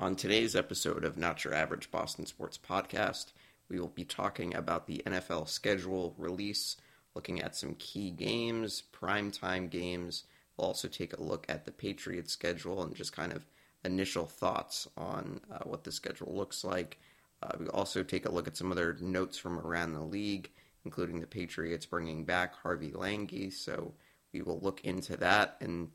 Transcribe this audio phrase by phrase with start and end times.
[0.00, 3.32] On today's episode of Not Your Average Boston Sports Podcast,
[3.68, 6.78] we will be talking about the NFL schedule release,
[7.14, 10.24] looking at some key games, primetime games.
[10.56, 13.44] We'll also take a look at the Patriots schedule and just kind of
[13.84, 16.98] initial thoughts on uh, what the schedule looks like.
[17.42, 20.50] Uh, we'll also take a look at some other notes from around the league,
[20.86, 23.52] including the Patriots bringing back Harvey Langi.
[23.52, 23.92] So
[24.32, 25.90] we will look into that and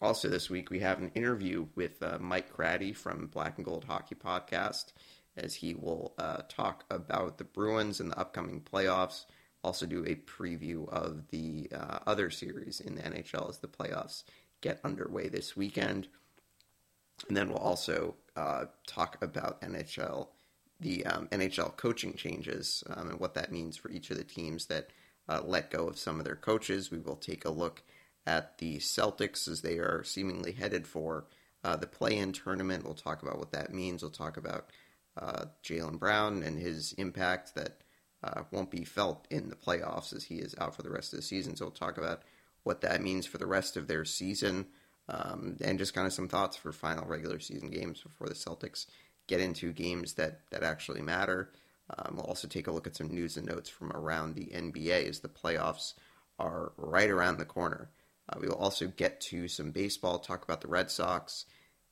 [0.00, 3.84] also, this week we have an interview with uh, Mike Craddy from Black and Gold
[3.84, 4.92] Hockey Podcast,
[5.36, 9.24] as he will uh, talk about the Bruins and the upcoming playoffs.
[9.64, 14.24] Also, do a preview of the uh, other series in the NHL as the playoffs
[14.60, 16.08] get underway this weekend.
[17.28, 20.28] And then we'll also uh, talk about NHL,
[20.78, 24.66] the um, NHL coaching changes, um, and what that means for each of the teams
[24.66, 24.90] that
[25.26, 26.90] uh, let go of some of their coaches.
[26.90, 27.82] We will take a look
[28.26, 31.26] at the Celtics as they are seemingly headed for
[31.64, 32.84] uh, the play-in tournament.
[32.84, 34.02] We'll talk about what that means.
[34.02, 34.70] We'll talk about
[35.16, 37.82] uh, Jaylen Brown and his impact that
[38.22, 41.18] uh, won't be felt in the playoffs as he is out for the rest of
[41.18, 41.56] the season.
[41.56, 42.22] So we'll talk about
[42.64, 44.66] what that means for the rest of their season
[45.08, 48.86] um, and just kind of some thoughts for final regular season games before the Celtics
[49.28, 51.52] get into games that, that actually matter.
[51.96, 55.08] Um, we'll also take a look at some news and notes from around the NBA
[55.08, 55.94] as the playoffs
[56.38, 57.90] are right around the corner.
[58.28, 61.46] Uh, we will also get to some baseball, talk about the Red Sox,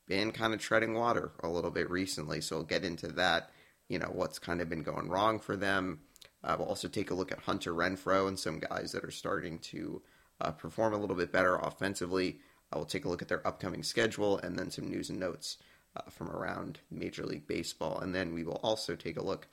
[0.06, 3.50] been kind of treading water a little bit recently, so we'll get into that.
[3.88, 6.00] You know what's kind of been going wrong for them.
[6.42, 9.58] Uh, we'll also take a look at Hunter Renfroe and some guys that are starting
[9.60, 10.02] to
[10.40, 12.38] uh, perform a little bit better offensively.
[12.72, 15.58] Uh, we'll take a look at their upcoming schedule and then some news and notes
[15.96, 19.48] uh, from around Major League Baseball, and then we will also take a look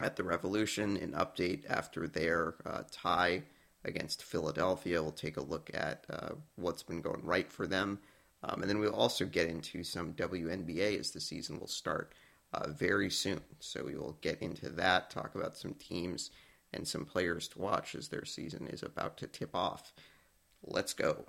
[0.00, 3.42] at the Revolution, an update after their uh, tie
[3.84, 5.02] against Philadelphia.
[5.02, 7.98] We'll take a look at uh, what's been going right for them.
[8.42, 12.12] Um, and then we'll also get into some WNBA as the season will start
[12.52, 13.40] uh, very soon.
[13.60, 16.30] So we will get into that, talk about some teams
[16.72, 19.92] and some players to watch as their season is about to tip off.
[20.62, 21.24] Let's go.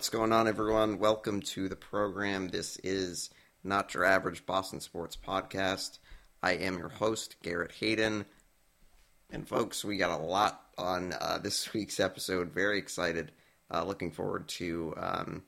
[0.00, 0.98] What's going on, everyone?
[0.98, 2.48] Welcome to the program.
[2.48, 3.28] This is
[3.62, 5.98] Not Your Average Boston Sports Podcast.
[6.42, 8.24] I am your host, Garrett Hayden.
[9.28, 12.50] And, folks, we got a lot on uh, this week's episode.
[12.50, 13.32] Very excited.
[13.70, 15.42] Uh, looking forward to um,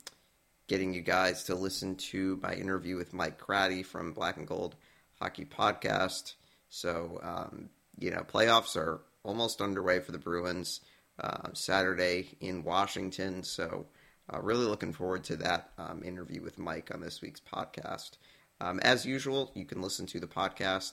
[0.68, 4.76] getting you guys to listen to my interview with Mike Craddy from Black and Gold
[5.18, 6.34] Hockey Podcast.
[6.68, 10.82] So, um, you know, playoffs are almost underway for the Bruins.
[11.18, 13.44] Uh, Saturday in Washington.
[13.44, 13.86] So,
[14.32, 18.12] uh, really looking forward to that um, interview with Mike on this week's podcast.
[18.60, 20.92] Um, as usual, you can listen to the podcast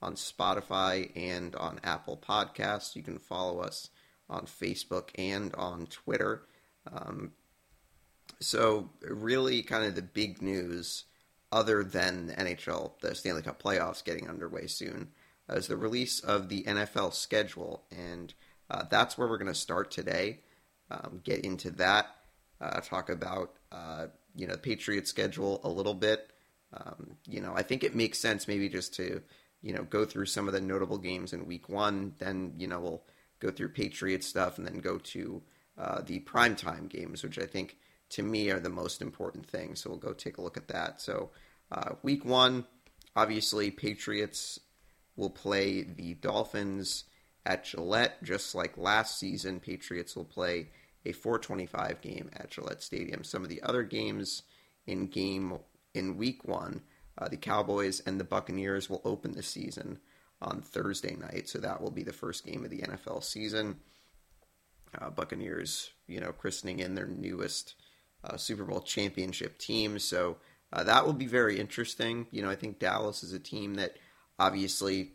[0.00, 2.94] on Spotify and on Apple Podcasts.
[2.94, 3.90] You can follow us
[4.30, 6.42] on Facebook and on Twitter.
[6.90, 7.32] Um,
[8.40, 11.04] so, really, kind of the big news,
[11.50, 15.08] other than the NHL, the Stanley Cup playoffs getting underway soon,
[15.48, 17.84] is the release of the NFL schedule.
[17.90, 18.32] And
[18.70, 20.40] uh, that's where we're going to start today.
[20.90, 22.06] Um, get into that
[22.60, 26.30] uh, talk about uh, you know the Patriots schedule a little bit.
[26.72, 29.22] Um, you know, I think it makes sense maybe just to
[29.62, 32.14] you know go through some of the notable games in Week One.
[32.18, 33.02] Then you know we'll
[33.40, 35.42] go through Patriots stuff and then go to
[35.78, 37.76] uh, the primetime games, which I think
[38.10, 39.74] to me are the most important thing.
[39.74, 41.00] So we'll go take a look at that.
[41.00, 41.30] So
[41.70, 42.66] uh, Week One,
[43.14, 44.58] obviously Patriots
[45.16, 47.04] will play the Dolphins
[47.44, 49.60] at Gillette, just like last season.
[49.60, 50.68] Patriots will play
[51.04, 53.24] a 425 game at Gillette Stadium.
[53.24, 54.42] Some of the other games
[54.86, 55.58] in game
[55.94, 56.82] in week one,
[57.16, 59.98] uh, the Cowboys and the Buccaneers will open the season
[60.40, 63.76] on Thursday night, so that will be the first game of the NFL season.
[64.98, 67.74] Uh, Buccaneers, you know, christening in their newest
[68.24, 70.36] uh, Super Bowl championship team, so
[70.72, 72.26] uh, that will be very interesting.
[72.30, 73.96] You know, I think Dallas is a team that
[74.38, 75.12] obviously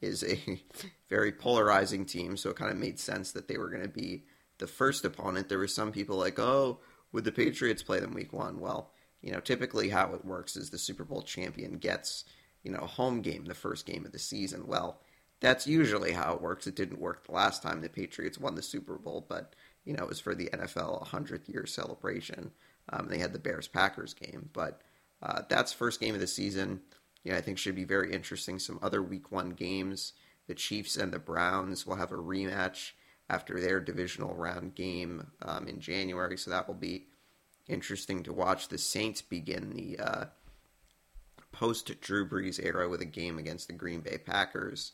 [0.00, 0.60] is a
[1.08, 4.24] very polarizing team, so it kind of made sense that they were going to be
[4.58, 6.80] the first opponent, there were some people like, oh,
[7.12, 8.60] would the Patriots play them week one?
[8.60, 12.24] Well, you know, typically how it works is the Super Bowl champion gets,
[12.62, 14.66] you know, a home game the first game of the season.
[14.66, 15.00] Well,
[15.40, 16.66] that's usually how it works.
[16.66, 19.54] It didn't work the last time the Patriots won the Super Bowl, but
[19.84, 22.50] you know, it was for the NFL 100th year celebration.
[22.90, 24.80] Um, they had the Bears Packers game, but
[25.22, 26.80] uh, that's first game of the season.
[27.22, 28.58] You know, I think should be very interesting.
[28.58, 30.12] Some other Week One games:
[30.46, 32.92] the Chiefs and the Browns will have a rematch
[33.28, 37.06] after their divisional round game um, in January, so that will be
[37.68, 38.68] interesting to watch.
[38.68, 40.24] The Saints begin the uh,
[41.52, 44.92] post Drew Brees era with a game against the Green Bay Packers.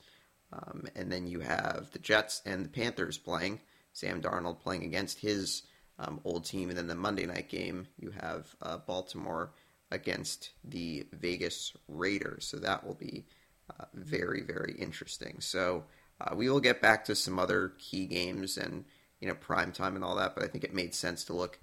[0.52, 3.60] Um, and then you have the Jets and the Panthers playing.
[3.92, 5.62] Sam Darnold playing against his
[5.98, 6.68] um, old team.
[6.68, 9.52] And then the Monday night game, you have uh, Baltimore
[9.90, 12.46] against the Vegas Raiders.
[12.46, 13.26] So that will be
[13.70, 15.40] uh, very, very interesting.
[15.40, 15.84] So
[16.22, 18.84] uh, we will get back to some other key games and,
[19.20, 20.34] you know, prime time and all that.
[20.34, 21.58] But I think it made sense to look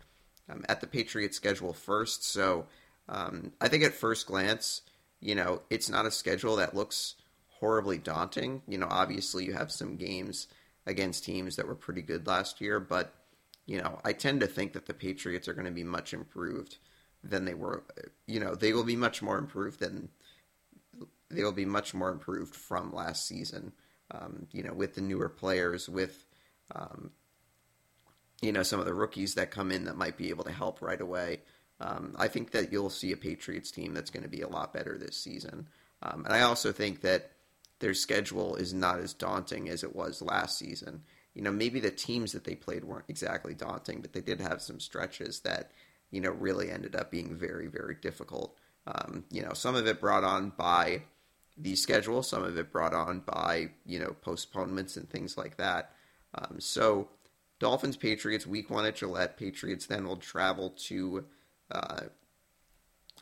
[0.50, 2.26] um, at the Patriots schedule first.
[2.26, 2.66] So
[3.08, 4.82] um, I think at first glance,
[5.20, 7.16] you know, it's not a schedule that looks
[7.60, 8.62] horribly daunting.
[8.68, 10.48] You know, obviously you have some games
[10.86, 13.14] against teams that were pretty good last year, but
[13.66, 16.78] you know, I tend to think that the Patriots are going to be much improved
[17.24, 17.84] than they were.
[18.26, 20.10] You know, they will be much more improved than
[21.30, 23.74] they will be much more improved from last season.
[24.12, 26.26] Um, you know, with the newer players, with
[26.74, 27.12] um,
[28.42, 30.82] you know some of the rookies that come in that might be able to help
[30.82, 31.42] right away.
[31.82, 34.74] Um, I think that you'll see a Patriots team that's going to be a lot
[34.74, 35.68] better this season.
[36.02, 37.32] Um, and I also think that
[37.80, 41.04] their schedule is not as daunting as it was last season.
[41.34, 44.62] You know, maybe the teams that they played weren't exactly daunting, but they did have
[44.62, 45.72] some stretches that,
[46.12, 48.58] you know, really ended up being very, very difficult.
[48.88, 51.04] Um, you know, some of it brought on by
[51.60, 55.92] the schedule, some of it brought on by, you know, postponements and things like that.
[56.34, 57.10] Um, so,
[57.60, 59.38] Dolphins Patriots week one at Gillette.
[59.38, 61.26] Patriots then will travel to
[61.70, 62.02] uh,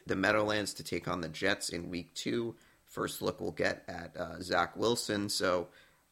[0.05, 2.55] the Meadowlands to take on the Jets in week two
[2.87, 5.29] first look we'll get at uh, Zach Wilson.
[5.29, 5.67] So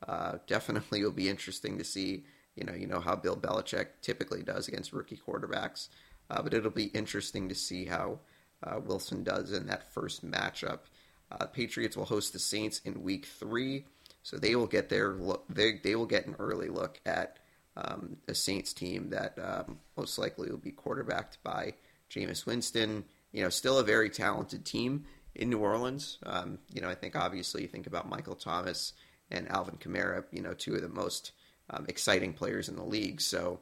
[0.08, 2.26] uh, definitely will be interesting to see.
[2.56, 5.90] You know, you know how Bill Belichick typically does against rookie quarterbacks,
[6.30, 8.20] uh, but it'll be interesting to see how
[8.64, 10.80] uh, Wilson does in that first matchup.
[11.40, 13.86] Uh, Patriots will host the Saints in Week Three,
[14.24, 15.46] so they will get their look.
[15.50, 17.40] They they will get an early look at
[17.76, 21.74] um, a Saints team that um, most likely will be quarterbacked by
[22.10, 23.04] Jameis Winston.
[23.32, 25.06] You know, still a very talented team
[25.36, 26.18] in New Orleans.
[26.26, 28.94] Um, you know, I think obviously you think about Michael Thomas
[29.30, 31.32] and Alvin Kamara, you know, two of the most
[31.70, 33.20] um, exciting players in the league.
[33.20, 33.60] So,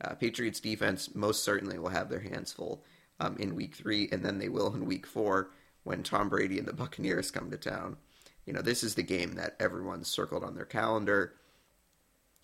[0.00, 2.84] uh, Patriots defense most certainly will have their hands full
[3.18, 5.50] um, in week three, and then they will in week four
[5.86, 7.96] when Tom Brady and the Buccaneers come to town.
[8.44, 11.34] You know, this is the game that everyone's circled on their calendar.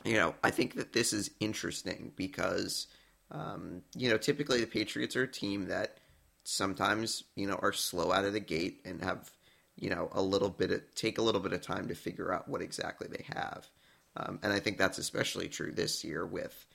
[0.05, 2.87] You know, I think that this is interesting because,
[3.33, 5.99] um, you know, typically the Patriots are a team that
[6.45, 9.31] sometimes you know are slow out of the gate and have
[9.77, 12.49] you know a little bit of take a little bit of time to figure out
[12.49, 13.69] what exactly they have
[14.17, 16.67] um, and i think that's especially true this year with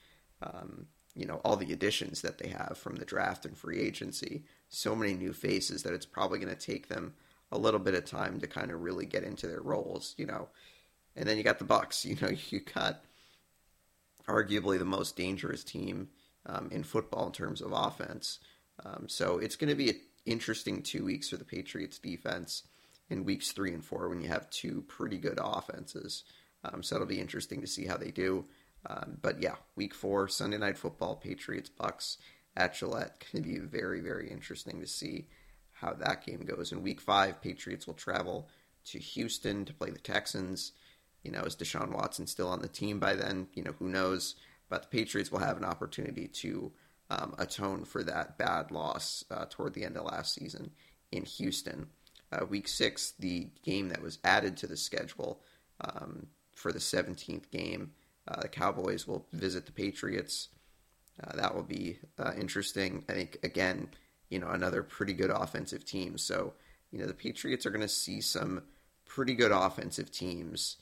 [0.42, 0.86] um,
[1.16, 4.96] you know all the additions that they have from the draft and free agency so
[4.96, 7.14] many new faces that it's probably going to take them
[7.52, 10.48] a little bit of time to kind of really get into their roles you know
[11.16, 13.02] and then you got the bucks you know you got
[14.28, 16.10] arguably the most dangerous team
[16.46, 18.40] um, in football in terms of offense
[18.86, 22.64] um, so it's going to be an interesting two weeks for the Patriots defense
[23.10, 26.24] in weeks three and four when you have two pretty good offenses.
[26.64, 28.46] Um, so it'll be interesting to see how they do.
[28.86, 32.18] Um, but yeah, week four, Sunday night football, Patriots Bucks
[32.58, 33.24] at Gillette.
[33.32, 35.28] Going to be very very interesting to see
[35.72, 36.72] how that game goes.
[36.72, 38.50] In week five, Patriots will travel
[38.86, 40.74] to Houston to play the Texans.
[41.24, 43.48] You know, is Deshaun Watson still on the team by then?
[43.54, 44.36] You know, who knows?
[44.70, 46.72] But the Patriots will have an opportunity to
[47.10, 50.72] um, atone for that bad loss uh, toward the end of last season
[51.12, 51.88] in Houston.
[52.32, 55.42] Uh, week six, the game that was added to the schedule
[55.82, 57.92] um, for the 17th game,
[58.28, 60.50] uh, the Cowboys will visit the Patriots.
[61.24, 63.04] Uh, that will be uh, interesting.
[63.10, 63.90] I think, again,
[64.30, 66.18] you know, another pretty good offensive team.
[66.18, 66.54] So,
[66.92, 68.64] you know, the Patriots are going to see some
[69.06, 70.78] pretty good offensive teams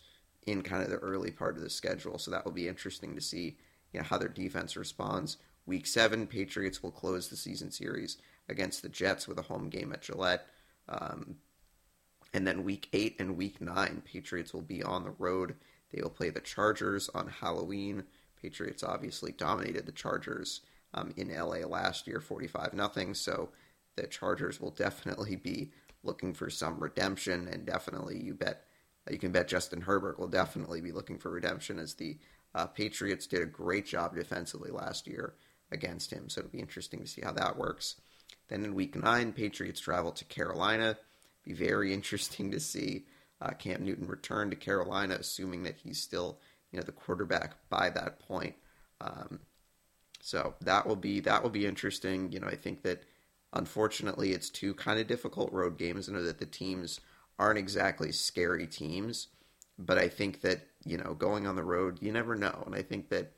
[0.46, 2.18] in kind of the early part of the schedule.
[2.18, 3.58] So that will be interesting to see,
[3.94, 5.38] you know, how their defense responds.
[5.66, 8.18] Week seven, Patriots will close the season series
[8.50, 10.46] against the Jets with a home game at Gillette.
[10.88, 11.38] Um,
[12.34, 15.56] and then week eight and week nine, Patriots will be on the road.
[15.92, 18.04] They will play the Chargers on Halloween.
[18.46, 20.62] Patriots obviously dominated the Chargers
[20.94, 23.16] um, in LA last year, 45 nothing.
[23.16, 23.50] So
[23.96, 25.72] the Chargers will definitely be
[26.04, 28.64] looking for some redemption, and definitely you bet
[29.10, 32.18] you can bet Justin Herbert will definitely be looking for redemption as the
[32.54, 35.34] uh, Patriots did a great job defensively last year
[35.72, 36.30] against him.
[36.30, 37.96] So it'll be interesting to see how that works.
[38.48, 40.98] Then in week nine, Patriots travel to Carolina.
[41.44, 43.06] Be very interesting to see
[43.42, 46.40] uh, Cam Newton return to Carolina, assuming that he's still
[46.76, 48.54] you know the quarterback by that point.
[49.00, 49.40] Um,
[50.22, 52.34] so that will be that will be interesting.
[52.34, 53.04] You know, I think that
[53.54, 56.10] unfortunately it's two kind of difficult road games.
[56.10, 57.00] I know that the teams
[57.40, 59.28] aren't exactly scary teams,
[59.80, 62.82] but I think that you know going on the road you never know, and I
[62.82, 63.32] think that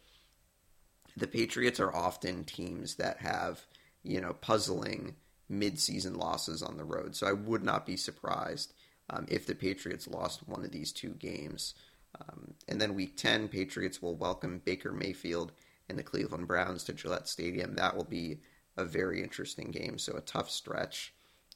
[1.15, 3.67] the Patriots are often teams that have
[4.01, 5.13] you know puzzling
[5.47, 7.15] mid-season losses on the road.
[7.15, 8.73] So I would not be surprised
[9.11, 11.75] um, if the Patriots lost one of these two games.
[12.21, 15.51] Um, and then week 10, Patriots will welcome Baker Mayfield
[15.89, 17.75] and the Cleveland Browns to Gillette Stadium.
[17.75, 18.39] That will be
[18.75, 19.97] a very interesting game.
[19.97, 21.13] So a tough stretch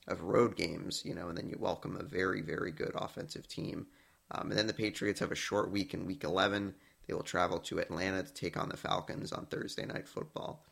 [0.07, 3.87] of road games, you know, and then you welcome a very, very good offensive team.
[4.31, 6.73] Um, and then the Patriots have a short week in week 11.
[7.07, 10.65] They will travel to Atlanta to take on the Falcons on Thursday Night Football.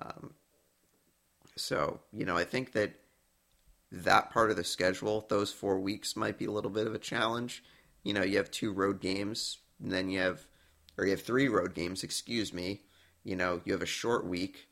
[0.00, 0.34] Um,
[1.56, 2.94] so, you know, I think that
[3.92, 6.98] that part of the schedule, those four weeks might be a little bit of a
[6.98, 7.62] challenge.
[8.04, 10.46] You know, you have two road games, and then you have,
[10.96, 12.82] or you have three road games, excuse me.
[13.24, 14.68] You know, you have a short week,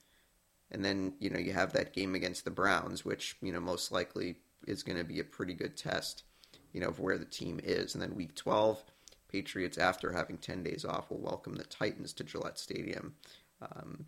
[0.70, 3.90] and then, you know, you have that game against the Browns, which, you know, most
[3.90, 4.36] likely
[4.66, 6.24] is going to be a pretty good test,
[6.72, 7.94] you know, of where the team is.
[7.94, 8.84] And then week 12,
[9.28, 13.14] Patriots, after having 10 days off, will welcome the Titans to Gillette Stadium.
[13.60, 14.06] Um,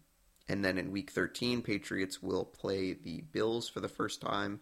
[0.48, 4.60] and then in week 13, Patriots will play the Bills for the first time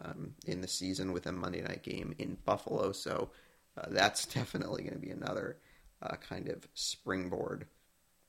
[0.00, 2.92] um, in the season with a Monday night game in Buffalo.
[2.92, 3.30] So
[3.76, 5.58] uh, that's definitely going to be another
[6.02, 7.66] uh, kind of springboard,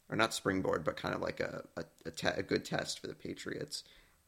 [0.09, 3.07] or not springboard, but kind of like a, a, a, te- a good test for
[3.07, 3.83] the Patriots.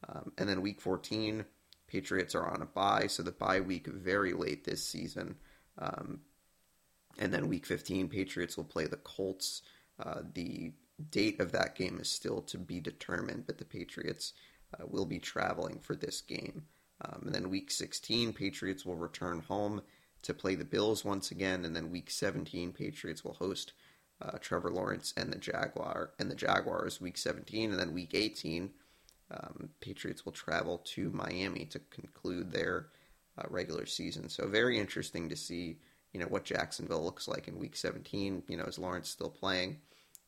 [0.08, 1.44] Um, and then week 14,
[1.86, 5.36] Patriots are on a bye, so the bye week very late this season.
[5.78, 6.20] Um,
[7.18, 9.62] and then week 15, Patriots will play the Colts.
[9.98, 10.72] Uh, the
[11.10, 14.32] date of that game is still to be determined, but the Patriots
[14.74, 16.64] uh, will be traveling for this game.
[17.02, 19.82] Um, and then week 16, Patriots will return home
[20.22, 23.72] to play the Bills once again, and then week 17, Patriots will host
[24.22, 28.70] uh, Trevor Lawrence and the Jaguar and the Jaguars week 17, and then week 18,
[29.30, 32.88] um, Patriots will travel to Miami to conclude their
[33.38, 34.28] uh, regular season.
[34.28, 35.78] So very interesting to see,
[36.12, 38.42] you know, what Jacksonville looks like in week 17.
[38.48, 39.78] You know, is Lawrence still playing?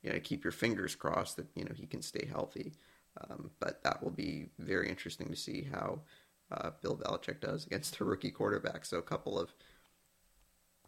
[0.03, 2.73] You know, keep your fingers crossed that you know he can stay healthy.
[3.21, 6.01] Um, but that will be very interesting to see how
[6.51, 8.85] uh, Bill Belichick does against a rookie quarterback.
[8.85, 9.53] So a couple of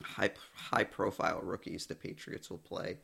[0.05, 2.99] high high profile rookies the Patriots will play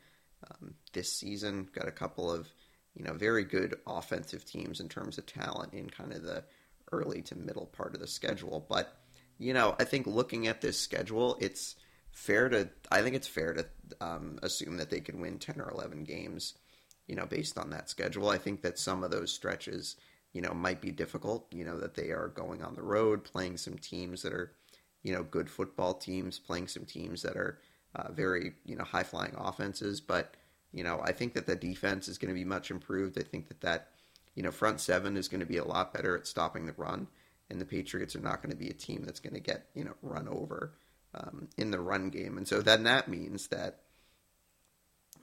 [0.49, 1.67] um, this season.
[1.73, 2.49] Got a couple of
[2.95, 6.43] you know very good offensive teams in terms of talent in kind of the
[6.91, 8.65] early to middle part of the schedule.
[8.67, 8.97] But
[9.37, 11.75] you know I think looking at this schedule, it's
[12.11, 13.65] fair to I think it's fair to
[13.99, 16.55] um, assume that they could win ten or eleven games.
[17.07, 19.97] You know, based on that schedule, I think that some of those stretches
[20.33, 21.47] you know, might be difficult.
[21.51, 24.53] You know, that they are going on the road, playing some teams that are,
[25.03, 27.59] you know, good football teams, playing some teams that are
[27.95, 30.01] uh, very, you know, high flying offenses.
[30.01, 30.35] But,
[30.71, 33.17] you know, I think that the defense is going to be much improved.
[33.19, 33.89] I think that that,
[34.35, 37.07] you know, front seven is going to be a lot better at stopping the run.
[37.49, 39.83] And the Patriots are not going to be a team that's going to get, you
[39.83, 40.73] know, run over
[41.13, 42.37] um, in the run game.
[42.37, 43.79] And so then that means that,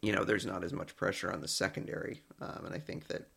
[0.02, 2.22] you know, there's not as much pressure on the secondary.
[2.40, 3.28] Um, and I think that,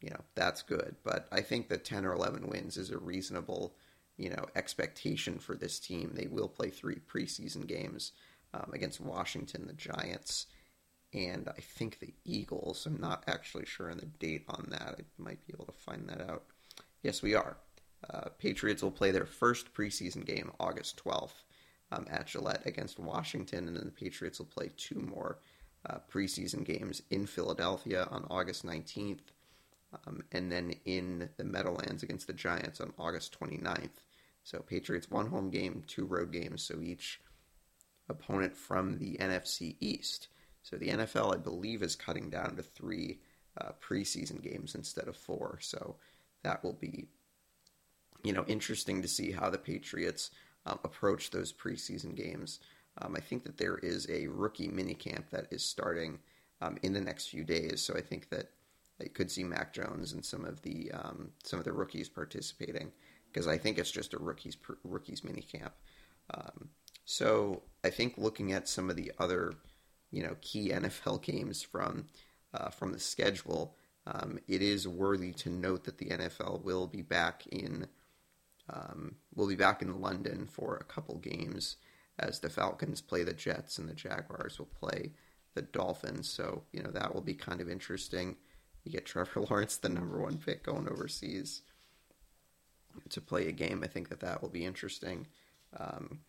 [0.00, 0.96] you know that's good.
[1.02, 3.74] But I think that ten or eleven wins is a reasonable
[4.16, 6.12] you know expectation for this team.
[6.14, 8.12] They will play three preseason games
[8.52, 10.46] um, against Washington, the Giants,
[11.12, 12.86] and I think the Eagles.
[12.86, 14.96] I'm not actually sure on the date on that.
[14.98, 16.44] I might be able to find that out.
[17.02, 17.56] Yes, we are.
[18.08, 21.42] Uh, Patriots will play their first preseason game August 12th
[21.90, 25.38] um, at Gillette against Washington, and then the Patriots will play two more
[25.88, 29.20] uh, preseason games in Philadelphia on August 19th
[30.06, 34.00] um, and then in the Meadowlands against the Giants on August 29th.
[34.42, 37.20] So Patriots one home game, two road games, so each
[38.08, 40.28] opponent from the NFC East.
[40.62, 43.20] So the NFL, I believe, is cutting down to three
[43.60, 45.58] uh, preseason games instead of four.
[45.60, 45.96] So
[46.42, 47.06] that will be,
[48.22, 50.30] you know, interesting to see how the Patriots
[50.66, 52.60] um, approach those preseason games.
[53.00, 56.18] Um, I think that there is a rookie minicamp that is starting
[56.60, 57.82] um, in the next few days.
[57.82, 58.50] So I think that
[59.04, 62.92] you could see Mac Jones and some of the um, some of the rookies participating
[63.32, 65.74] because I think it's just a rookies rookies mini camp.
[66.32, 66.70] Um,
[67.04, 69.54] so I think looking at some of the other
[70.10, 72.06] you know key NFL games from
[72.52, 77.02] uh, from the schedule, um, it is worthy to note that the NFL will be
[77.02, 77.86] back in
[78.70, 81.76] um, will be back in London for a couple games
[82.18, 85.12] as the Falcons play the Jets and the Jaguars will play
[85.54, 86.28] the Dolphins.
[86.28, 88.36] So you know that will be kind of interesting.
[88.84, 91.62] You get Trevor Lawrence, the number one pick, going overseas.
[93.08, 93.82] to play a game.
[93.82, 95.26] I think that that will be interesting.
[95.76, 96.20] Um,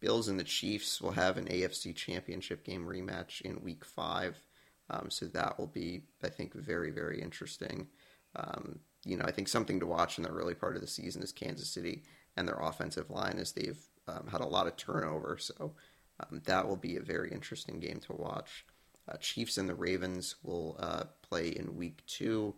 [0.00, 4.42] Bills and the Chiefs will have an AFC Championship game rematch in Week Five,
[4.88, 7.88] um, so that will be, I think, very very interesting.
[8.34, 11.22] Um, you know, I think something to watch in the early part of the season
[11.22, 12.02] is Kansas City
[12.36, 15.36] and their offensive line, as they've um, had a lot of turnover.
[15.38, 15.74] So
[16.20, 18.64] um, that will be a very interesting game to watch.
[19.08, 22.54] Uh, Chiefs and the Ravens will uh, play in Week Two.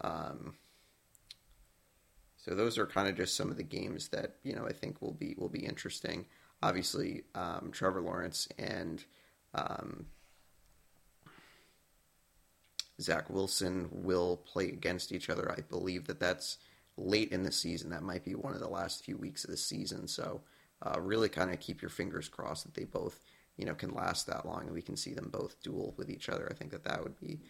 [0.00, 0.54] Um,
[2.36, 5.00] so those are kind of just some of the games that you know I think
[5.00, 6.26] will be will be interesting.
[6.62, 9.04] Obviously, um, Trevor Lawrence and
[9.54, 10.06] um,
[13.00, 15.50] Zach Wilson will play against each other.
[15.50, 16.58] I believe that that's
[16.96, 17.90] late in the season.
[17.90, 20.06] That might be one of the last few weeks of the season.
[20.06, 20.42] So
[20.82, 23.20] uh, really, kind of keep your fingers crossed that they both
[23.56, 26.28] you know can last that long and we can see them both duel with each
[26.28, 26.48] other.
[26.50, 27.40] I think that that would be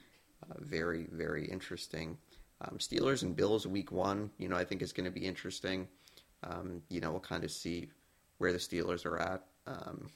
[0.43, 2.19] uh, very very interesting.
[2.61, 5.89] Um, Steelers and Bills week one, you know, I think is going to be interesting.
[6.43, 7.91] Um, you know, we'll kind of see
[8.39, 9.45] where the Steelers are at.
[9.67, 10.09] Um,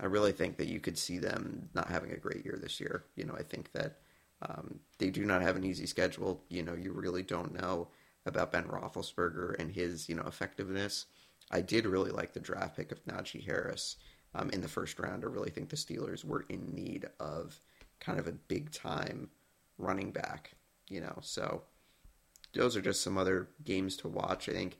[0.00, 3.04] I really think that you could see them not having a great year this year.
[3.16, 3.98] You know, I think that
[4.42, 6.42] um, they do not have an easy schedule.
[6.48, 7.88] You know, you really don't know
[8.24, 11.06] about Ben Roethlisberger and his, you know, effectiveness.
[11.50, 13.96] I did really like the draft pick of Najee Harris
[14.34, 15.24] um, in the first round.
[15.24, 17.60] I really think the Steelers were in need of
[18.00, 19.30] kind of a big time
[19.78, 20.54] running back
[20.92, 21.62] you know, so
[22.54, 24.48] those are just some other games to watch.
[24.48, 24.76] I think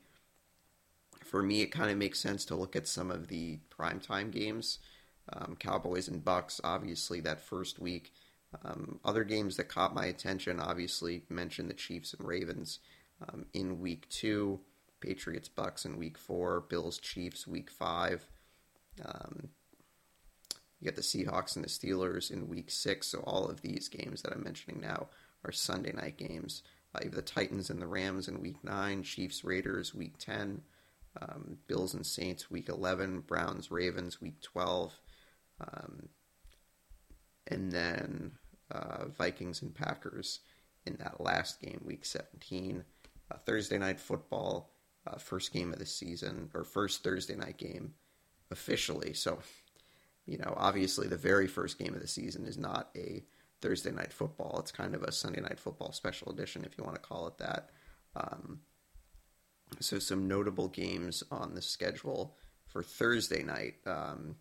[1.25, 4.79] for me, it kind of makes sense to look at some of the primetime games.
[5.33, 8.13] Um, Cowboys and Bucks, obviously, that first week.
[8.63, 12.81] Um, other games that caught my attention, obviously, mentioned the Chiefs and Ravens
[13.27, 14.61] um, in week two,
[15.01, 18.27] Patriots Bucks in week four, Bills Chiefs week five.
[19.05, 19.49] Um,
[20.81, 23.07] you got the Seahawks and the Steelers in week six.
[23.07, 25.09] So all of these games that I'm mentioning now
[25.45, 26.63] are Sunday night games.
[26.95, 30.61] Uh, you have the Titans and the Rams in Week Nine, Chiefs Raiders Week Ten,
[31.21, 34.93] um, Bills and Saints Week Eleven, Browns Ravens Week Twelve,
[35.61, 36.09] um,
[37.47, 38.33] and then
[38.71, 40.41] uh, Vikings and Packers
[40.85, 42.85] in that last game, Week Seventeen.
[43.31, 44.75] Uh, Thursday night football,
[45.07, 47.95] uh, first game of the season or first Thursday night game
[48.53, 49.15] officially.
[49.15, 49.41] So,
[50.27, 53.25] you know, obviously the very first game of the season is not a
[53.61, 54.59] Thursday night football.
[54.61, 57.39] It's kind of a Sunday night football special edition, if you want to call it
[57.39, 57.71] that.
[58.15, 58.61] Um,
[59.81, 62.37] so some notable games on the schedule
[62.67, 63.75] for Thursday night.
[63.87, 64.37] Um,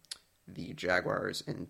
[0.47, 1.67] the Jaguars and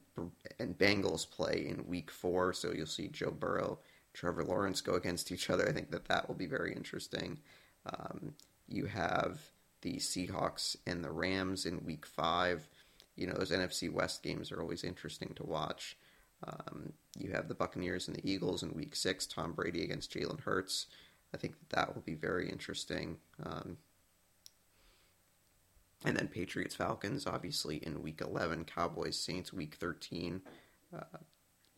[0.59, 3.79] and Bengals play in Week Four, so you'll see Joe Burrow,
[4.13, 5.67] Trevor Lawrence go against each other.
[5.67, 7.39] I think that that will be very interesting.
[7.85, 8.33] Um,
[8.67, 9.39] you have
[9.81, 12.67] the Seahawks and the Rams in Week Five.
[13.15, 15.97] You know those NFC West games are always interesting to watch.
[16.43, 19.27] Um, you have the Buccaneers and the Eagles in Week Six.
[19.27, 20.87] Tom Brady against Jalen Hurts.
[21.33, 23.17] I think that, will be very interesting.
[23.43, 23.77] Um,
[26.03, 28.65] and then Patriots Falcons, obviously in Week Eleven.
[28.65, 30.41] Cowboys Saints Week Thirteen.
[30.95, 31.19] Uh,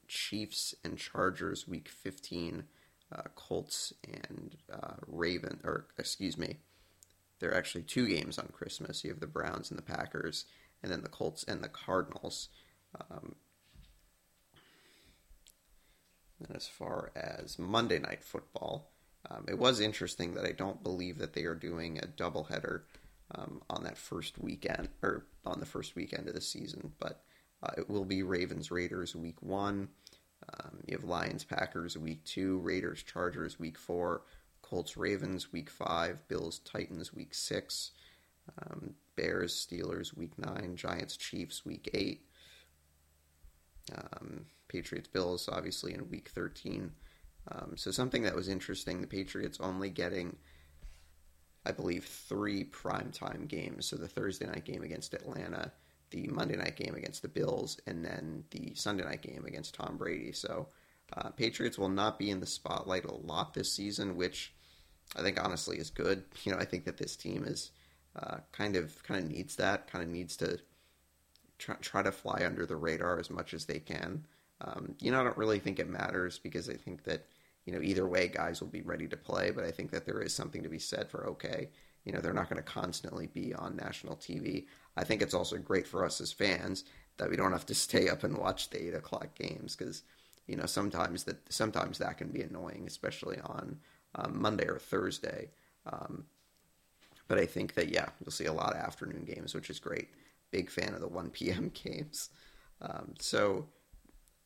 [0.07, 2.63] Chiefs and Chargers Week Fifteen.
[3.11, 6.57] Uh, Colts and uh, Raven, or excuse me,
[7.39, 9.03] there are actually two games on Christmas.
[9.03, 10.45] You have the Browns and the Packers,
[10.81, 12.49] and then the Colts and the Cardinals.
[13.09, 13.35] Um,
[16.39, 18.91] and as far as Monday Night Football,
[19.29, 22.81] um, it was interesting that I don't believe that they are doing a doubleheader
[23.35, 27.23] um, on that first weekend or on the first weekend of the season, but
[27.61, 29.89] uh, it will be Ravens Raiders week one.
[30.53, 34.23] Um, you have Lions Packers week two, Raiders Chargers week four,
[34.63, 37.91] Colts Ravens week five, Bills Titans week six,
[38.59, 42.25] um, Bears Steelers week nine, Giants Chiefs week eight.
[43.93, 46.91] Um, Patriots Bills, obviously, in week 13.
[47.51, 50.37] Um, so, something that was interesting the Patriots only getting,
[51.65, 53.85] I believe, three primetime games.
[53.85, 55.71] So, the Thursday night game against Atlanta,
[56.09, 59.97] the Monday night game against the Bills, and then the Sunday night game against Tom
[59.97, 60.31] Brady.
[60.31, 60.69] So,
[61.15, 64.53] uh, Patriots will not be in the spotlight a lot this season, which
[65.15, 66.23] I think honestly is good.
[66.43, 67.71] You know, I think that this team is
[68.15, 70.59] uh, kind of kind of needs that, kind of needs to
[71.57, 74.25] try, try to fly under the radar as much as they can.
[74.61, 77.25] Um, you know, I don't really think it matters because I think that
[77.65, 79.51] you know either way, guys will be ready to play.
[79.51, 81.69] But I think that there is something to be said for okay,
[82.05, 84.65] you know, they're not going to constantly be on national TV.
[84.97, 86.83] I think it's also great for us as fans
[87.17, 90.03] that we don't have to stay up and watch the eight o'clock games because
[90.47, 93.79] you know sometimes that sometimes that can be annoying, especially on
[94.15, 95.49] um, Monday or Thursday.
[95.85, 96.25] Um,
[97.27, 100.09] but I think that yeah, you'll see a lot of afternoon games, which is great.
[100.51, 101.71] Big fan of the 1 p.m.
[101.73, 102.29] games.
[102.81, 103.67] Um, so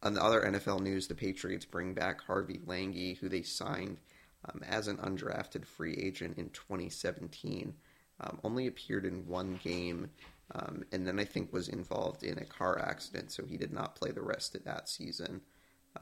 [0.03, 3.97] on the other NFL news, the Patriots bring back Harvey Langi, who they signed
[4.45, 7.73] um, as an undrafted free agent in 2017.
[8.19, 10.09] Um, only appeared in one game,
[10.55, 13.95] um, and then I think was involved in a car accident, so he did not
[13.95, 15.41] play the rest of that season.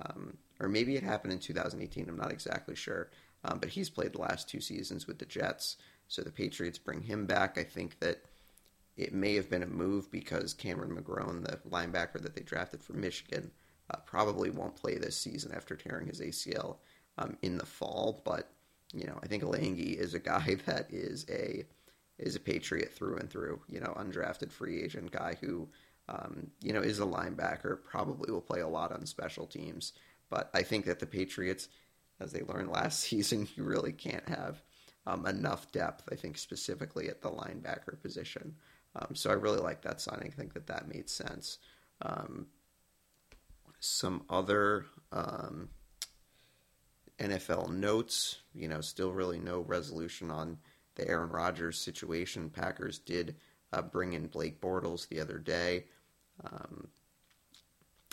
[0.02, 2.10] Um, or maybe it happened in 2018.
[2.10, 3.10] I'm not exactly sure,
[3.44, 5.78] um, but he's played the last two seasons with the Jets.
[6.08, 7.58] So the Patriots bring him back.
[7.58, 8.24] I think that
[8.98, 13.02] it may have been a move because Cameron McGrone, the linebacker that they drafted from
[13.02, 13.52] Michigan,
[13.90, 16.78] uh, probably won't play this season after tearing his ACL
[17.18, 18.22] um, in the fall.
[18.24, 18.50] But
[18.94, 21.66] you know, I think Langi is a guy that is a
[22.18, 23.62] is a Patriot through and through.
[23.68, 25.68] You know, undrafted free agent guy who
[26.08, 29.94] um, you know is a linebacker, probably will play a lot on special teams.
[30.30, 31.70] But I think that the Patriots,
[32.20, 34.62] as they learned last season, you really can't have
[35.08, 36.08] um, enough depth.
[36.12, 38.56] I think specifically at the linebacker position.
[38.96, 40.32] Um, so I really like that signing.
[40.32, 41.58] I think that that made sense.
[42.02, 42.48] Um,
[43.80, 45.70] some other um,
[47.20, 48.40] NFL notes.
[48.54, 50.58] You know, still really no resolution on
[50.96, 52.50] the Aaron Rodgers situation.
[52.50, 53.36] Packers did
[53.74, 55.86] uh, bring in Blake Bortles the other day.
[56.44, 56.88] Um,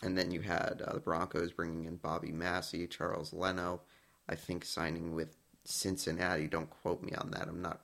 [0.03, 3.83] and then you had uh, the Broncos bringing in Bobby Massie, Charles Leno,
[4.29, 6.49] I think signing with Cincinnati.
[6.49, 7.49] Don't quote me on that.
[7.49, 7.83] I'm not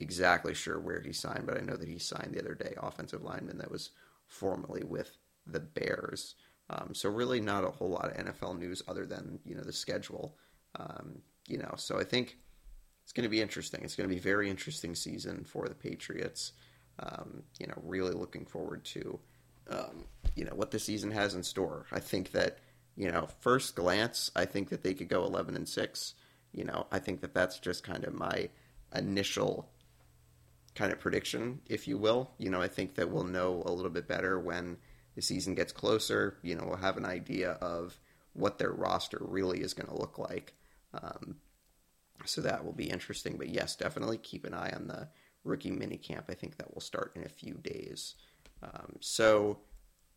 [0.00, 3.22] exactly sure where he signed, but I know that he signed the other day, offensive
[3.22, 3.90] lineman that was
[4.26, 6.34] formerly with the Bears.
[6.70, 9.72] Um, so really not a whole lot of NFL news other than you know the
[9.72, 10.36] schedule.
[10.78, 12.38] Um, you know, so I think
[13.02, 13.82] it's going to be interesting.
[13.82, 16.52] It's going to be a very interesting season for the Patriots.
[16.98, 19.18] Um, you know, really looking forward to
[19.68, 21.86] um, you know what the season has in store.
[21.92, 22.58] I think that
[22.96, 26.14] you know first glance, I think that they could go eleven and six.
[26.52, 28.50] You know, I think that that's just kind of my
[28.94, 29.70] initial
[30.74, 32.30] kind of prediction, if you will.
[32.38, 34.78] You know, I think that we'll know a little bit better when
[35.14, 36.38] the season gets closer.
[36.42, 37.98] You know, we'll have an idea of
[38.34, 40.54] what their roster really is going to look like.
[40.94, 41.36] Um,
[42.24, 43.36] so that will be interesting.
[43.36, 45.08] But yes, definitely keep an eye on the
[45.44, 46.26] rookie mini camp.
[46.28, 48.14] I think that will start in a few days.
[48.62, 49.58] Um, so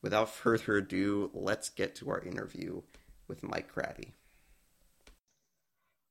[0.01, 2.81] without further ado, let's get to our interview
[3.27, 4.11] with Mike Craddy.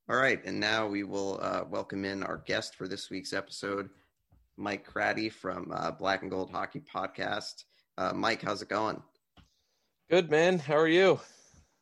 [0.09, 3.89] All right, and now we will uh, welcome in our guest for this week's episode,
[4.59, 7.65] Mike Craddy from uh, Black and Gold Hockey Podcast.
[7.97, 9.03] Uh, Mike, how's it going?
[10.11, 10.59] Good, man.
[10.59, 11.21] How are you?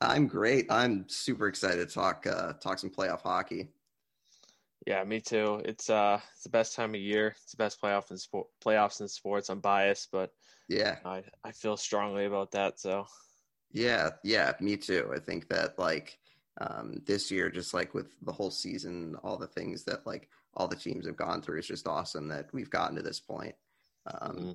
[0.00, 0.70] I'm great.
[0.70, 3.68] I'm super excited to talk uh, talk some playoff hockey.
[4.86, 5.62] Yeah, me too.
[5.64, 7.34] It's uh it's the best time of year.
[7.42, 9.48] It's the best playoff in sport playoffs in sports.
[9.48, 10.32] I'm biased, but
[10.72, 12.80] yeah, I I feel strongly about that.
[12.80, 13.06] So
[13.70, 15.10] yeah, yeah, me too.
[15.14, 16.18] I think that like
[16.60, 20.68] um, this year, just like with the whole season, all the things that like all
[20.68, 23.54] the teams have gone through, it's just awesome that we've gotten to this point.
[24.06, 24.50] Um, mm-hmm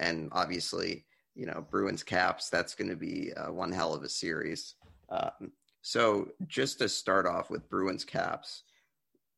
[0.00, 1.04] and obviously,
[1.36, 4.74] you know, Bruins Caps, that's going to be uh, one hell of a series.
[5.10, 5.52] Um,
[5.82, 8.64] so, just to start off with Bruins Caps,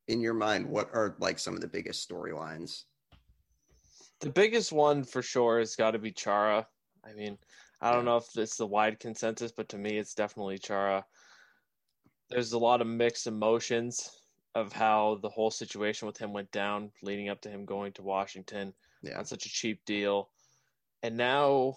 [0.07, 2.83] in your mind, what are like some of the biggest storylines?
[4.23, 6.65] The biggest one for sure has got to be Chara.
[7.05, 7.37] I mean,
[7.81, 11.03] I don't know if it's the wide consensus, but to me, it's definitely Chara.
[12.29, 14.09] There's a lot of mixed emotions
[14.55, 18.01] of how the whole situation with him went down, leading up to him going to
[18.01, 19.19] Washington yeah.
[19.19, 20.29] on such a cheap deal.
[21.01, 21.75] And now,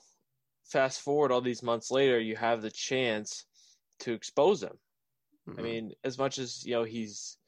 [0.67, 3.47] fast forward all these months later, you have the chance
[4.01, 4.79] to expose him.
[5.49, 5.59] Mm-hmm.
[5.59, 7.39] I mean, as much as you know he's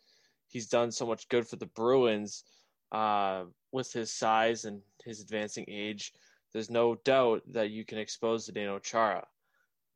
[0.49, 2.43] he's done so much good for the Bruins
[2.91, 6.13] uh, with his size and his advancing age,
[6.53, 9.27] there's no doubt that you can expose Zdeno Chara.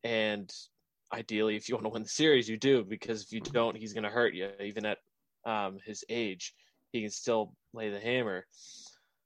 [0.05, 0.53] And
[1.13, 3.93] ideally, if you want to win the series, you do because if you don't, he's
[3.93, 4.51] going to hurt you.
[4.61, 4.99] Even at
[5.45, 6.55] um, his age,
[6.93, 8.45] he can still lay the hammer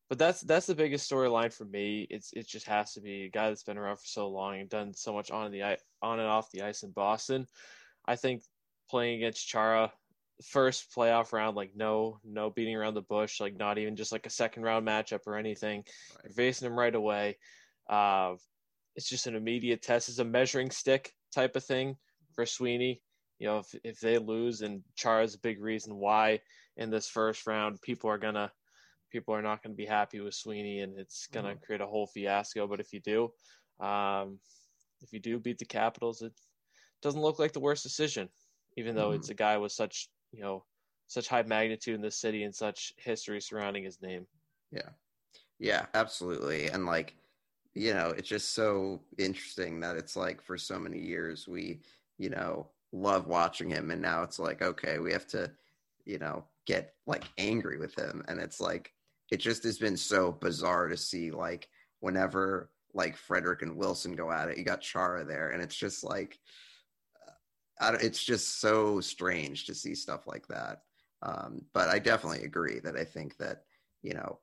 [0.09, 2.07] but that's that's the biggest storyline for me.
[2.11, 4.69] It's it just has to be a guy that's been around for so long and
[4.69, 5.63] done so much on the
[6.03, 7.47] on and off the ice in Boston.
[8.07, 8.43] I think
[8.89, 9.93] playing against Chara,
[10.43, 14.27] first playoff round, like no no beating around the bush, like not even just like
[14.27, 15.79] a second round matchup or anything.
[15.79, 16.25] Right.
[16.25, 17.39] You're facing him right away.
[17.89, 18.35] Uh,
[18.95, 20.09] it's just an immediate test.
[20.09, 21.97] It's a measuring stick type of thing
[22.35, 23.03] for Sweeney.
[23.39, 26.41] You know, if if they lose, and Chara's a big reason why
[26.77, 28.51] in this first round, people are gonna
[29.11, 31.59] people are not to be happy with Sweeney, and it's to mm-hmm.
[31.65, 32.67] create a whole fiasco.
[32.67, 33.33] But if you do,
[33.85, 34.39] um,
[35.03, 36.33] if you do beat the Capitals, it
[37.03, 38.29] doesn't look like the worst decision,
[38.77, 39.17] even though mm-hmm.
[39.17, 40.65] it's a guy with such you know
[41.09, 44.27] such high magnitude in the city and such history surrounding his name.
[44.73, 44.89] Yeah,
[45.59, 47.15] yeah, absolutely, and like
[47.75, 51.81] you know, it's just so interesting that it's like for so many years we
[52.19, 55.51] you know love watching him, and now it's like okay, we have to
[56.05, 58.25] you know get like angry with him.
[58.29, 58.93] And it's like
[59.31, 61.69] it just has been so bizarre to see like
[62.01, 66.03] whenever like Frederic and Wilson go at it, you got Chara there, and it's just
[66.03, 66.39] like
[67.81, 70.83] it's just so strange to see stuff like that.
[71.23, 73.63] Um, but I definitely agree that I think that
[74.03, 74.39] you know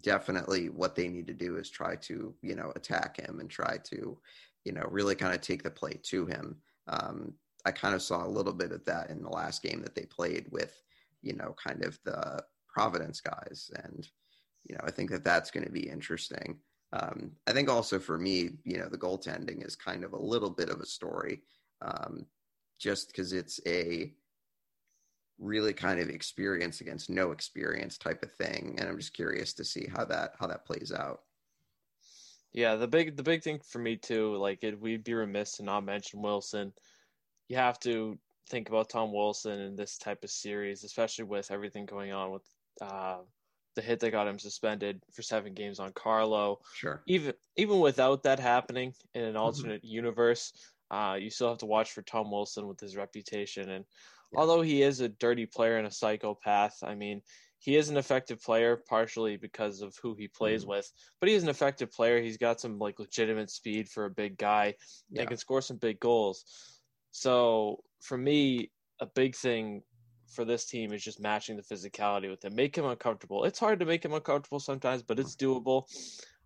[0.00, 3.78] definitely what they need to do is try to you know attack him and try
[3.84, 4.18] to
[4.64, 6.56] you know really kind of take the play to him.
[6.88, 9.94] Um, I kind of saw a little bit of that in the last game that
[9.94, 10.82] they played with
[11.22, 14.08] you know kind of the Providence guys, and
[14.64, 16.58] you know I think that that's going to be interesting.
[16.92, 20.50] Um, I think also for me, you know, the goaltending is kind of a little
[20.50, 21.42] bit of a story,
[21.82, 22.26] um,
[22.78, 24.12] just because it's a
[25.38, 29.64] really kind of experience against no experience type of thing, and I'm just curious to
[29.64, 31.22] see how that how that plays out.
[32.52, 35.62] Yeah, the big the big thing for me too, like it, we'd be remiss to
[35.62, 36.72] not mention Wilson.
[37.48, 41.86] You have to think about Tom Wilson in this type of series, especially with everything
[41.86, 42.42] going on with
[42.80, 43.18] uh,
[43.76, 46.60] the hit that got him suspended for seven games on Carlo.
[46.74, 47.02] Sure.
[47.06, 49.42] Even even without that happening in an mm-hmm.
[49.42, 49.94] alternate mm-hmm.
[49.94, 50.52] universe,
[50.90, 53.70] uh, you still have to watch for Tom Wilson with his reputation.
[53.70, 53.84] And
[54.32, 54.40] yeah.
[54.40, 57.22] although he is a dirty player and a psychopath, I mean,
[57.58, 60.70] he is an effective player partially because of who he plays mm-hmm.
[60.70, 60.90] with.
[61.20, 62.20] But he is an effective player.
[62.20, 64.74] He's got some like legitimate speed for a big guy
[65.10, 65.20] yeah.
[65.20, 66.44] and can score some big goals.
[67.12, 69.82] So for me, a big thing
[70.30, 72.54] for this team is just matching the physicality with him.
[72.54, 73.44] Make him uncomfortable.
[73.44, 75.84] It's hard to make him uncomfortable sometimes, but it's doable.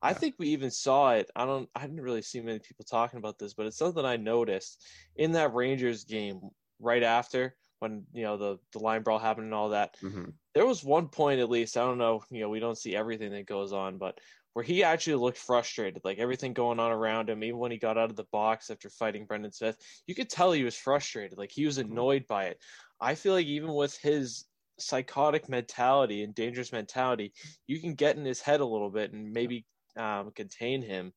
[0.05, 1.31] I think we even saw it.
[1.35, 4.17] I don't I didn't really see many people talking about this, but it's something I
[4.17, 4.85] noticed
[5.17, 6.41] in that Rangers game
[6.79, 9.97] right after when, you know, the the line brawl happened and all that.
[10.03, 10.27] Mm-hmm.
[10.55, 13.31] There was one point at least, I don't know, you know, we don't see everything
[13.33, 14.19] that goes on, but
[14.53, 17.99] where he actually looked frustrated, like everything going on around him, even when he got
[17.99, 21.51] out of the box after fighting Brendan Smith, you could tell he was frustrated, like
[21.51, 21.91] he was mm-hmm.
[21.91, 22.59] annoyed by it.
[23.01, 24.45] I feel like even with his
[24.79, 27.33] psychotic mentality and dangerous mentality,
[27.67, 29.65] you can get in his head a little bit and maybe
[29.99, 31.13] um, contain him.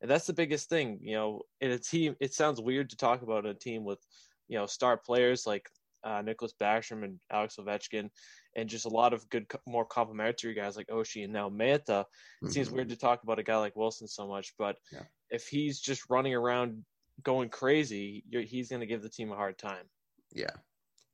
[0.00, 3.22] And that's the biggest thing, you know, in a team, it sounds weird to talk
[3.22, 4.00] about a team with,
[4.48, 5.68] you know, star players like
[6.04, 8.10] uh, Nicholas Backstrom and Alex Ovechkin,
[8.56, 12.00] and just a lot of good, more complimentary guys like Oshie and now Mantha.
[12.00, 12.06] It
[12.44, 12.48] mm-hmm.
[12.48, 15.02] seems weird to talk about a guy like Wilson so much, but yeah.
[15.30, 16.84] if he's just running around
[17.22, 19.84] going crazy, he's going to give the team a hard time.
[20.32, 20.50] Yeah,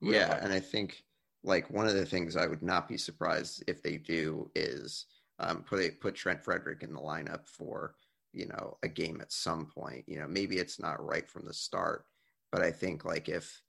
[0.00, 1.02] yeah, and I think
[1.44, 5.06] like one of the things I would not be surprised if they do is
[5.38, 7.94] um, put put Trent Frederic in the lineup for
[8.32, 10.04] you know a game at some point.
[10.06, 12.04] You know, maybe it's not right from the start,
[12.52, 13.62] but I think like if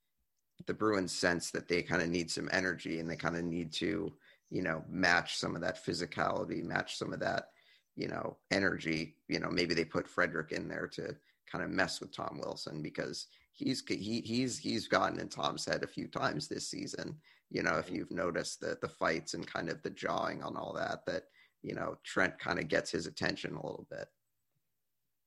[0.65, 3.71] the Bruins sense that they kind of need some energy and they kind of need
[3.73, 4.13] to
[4.49, 7.49] you know match some of that physicality, match some of that
[7.95, 9.15] you know energy.
[9.27, 11.15] You know, maybe they put Frederic in there to
[11.51, 15.83] kind of mess with Tom Wilson because he's he he's he's gotten in Tom's head
[15.83, 17.15] a few times this season.
[17.51, 20.73] You know, if you've noticed the the fights and kind of the jawing on all
[20.73, 21.23] that, that
[21.63, 24.07] you know Trent kind of gets his attention a little bit.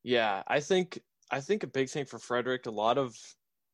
[0.03, 3.16] Yeah, I think I think a big thing for Frederic, a lot of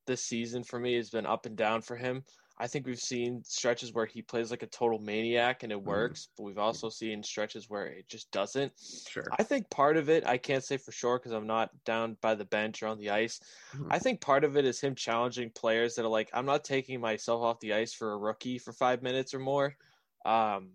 [0.06, 2.24] this season for me has been up and down for him.
[2.60, 5.88] I think we've seen stretches where he plays like a total maniac and it mm-hmm.
[5.88, 6.32] works, mm-hmm.
[6.36, 8.72] but we've also seen stretches where it just doesn't.
[9.08, 9.26] Sure.
[9.38, 12.34] I think part of it, I can't say for sure because I'm not down by
[12.34, 13.40] the bench or on the ice.
[13.76, 13.92] Mm-hmm.
[13.92, 17.00] I think part of it is him challenging players that are like, I'm not taking
[17.00, 19.76] myself off the ice for a rookie for five minutes or more.
[20.26, 20.70] Um,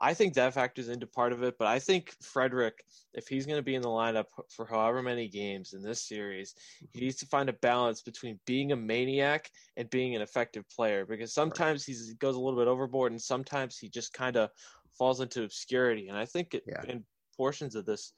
[0.00, 2.84] I think that factors into part of it, but I think Frederic,
[3.14, 6.54] if he's going to be in the lineup for however many games in this series,
[6.92, 11.04] he needs to find a balance between being a maniac and being an effective player
[11.04, 11.96] because sometimes right.
[11.96, 14.50] he goes a little bit overboard and sometimes he just kind of
[14.96, 16.08] falls into obscurity.
[16.08, 16.82] And I think it, yeah.
[16.86, 17.04] in
[17.36, 18.12] portions of this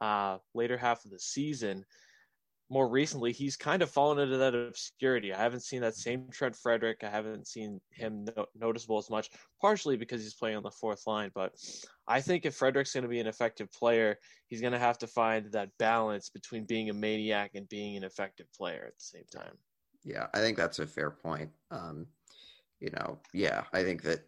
[0.00, 1.84] uh, later half of the season,
[2.68, 5.32] more recently, he's kind of fallen into that obscurity.
[5.32, 7.04] I haven't seen that same Trent Frederic.
[7.04, 11.06] I haven't seen him no- noticeable as much, partially because he's playing on the fourth
[11.06, 11.30] line.
[11.34, 11.52] But
[12.08, 14.16] I think if Frederic's going to be an effective player,
[14.48, 18.04] he's going to have to find that balance between being a maniac and being an
[18.04, 19.56] effective player at the same time.
[20.04, 21.50] Yeah, I think that's a fair point.
[21.70, 22.06] Um,
[22.80, 24.24] you know, yeah, I think that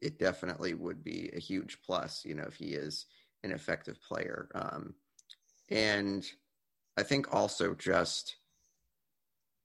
[0.00, 3.06] it definitely would be a huge plus, you know, if he is
[3.44, 4.48] an effective player.
[4.54, 4.94] Um,
[5.70, 6.26] and
[6.98, 8.36] I think also just,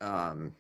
[0.01, 0.53] um,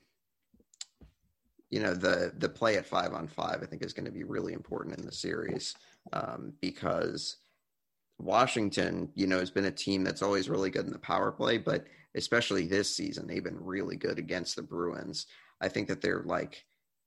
[1.69, 4.23] you know, the the play at five on five I think is going to be
[4.23, 5.75] really important in the series
[6.11, 7.37] um, because
[8.17, 11.57] Washington, you know, has been a team that's always really good in the power play,
[11.57, 15.27] but especially this season, they've been really good against the Bruins.
[15.61, 16.65] I think that their like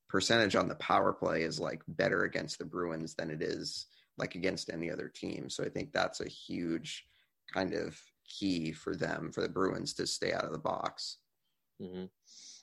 [0.09, 4.37] percentage on the power play is like better against the Bruins than it is like
[4.37, 5.51] against any other team.
[5.51, 7.05] So I think that's a huge
[7.53, 11.19] kind of key for them for the Bruins to stay out of the box.
[11.81, 12.05] Mm-hmm.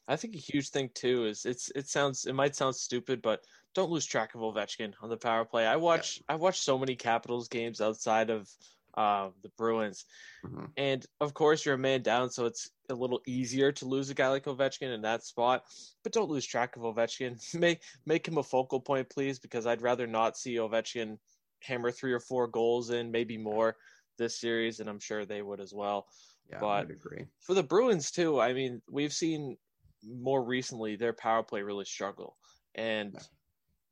[0.07, 3.45] I think a huge thing too is it's it sounds it might sound stupid, but
[3.73, 5.65] don't lose track of Ovechkin on the power play.
[5.65, 6.33] I watch yeah.
[6.33, 8.49] I watch so many Capitals games outside of
[8.95, 10.05] uh, the Bruins.
[10.45, 10.65] Mm-hmm.
[10.77, 14.13] And of course, you're a man down, so it's a little easier to lose a
[14.13, 15.63] guy like Ovechkin in that spot.
[16.03, 17.39] But don't lose track of Ovechkin.
[17.59, 21.17] make make him a focal point, please, because I'd rather not see Ovechkin
[21.61, 23.77] hammer three or four goals in, maybe more
[24.17, 26.07] this series, and I'm sure they would as well.
[26.49, 27.25] Yeah, but agree.
[27.39, 29.57] For the Bruins too, I mean, we've seen
[30.05, 32.37] more recently their power play really struggle,
[32.75, 33.19] and yeah.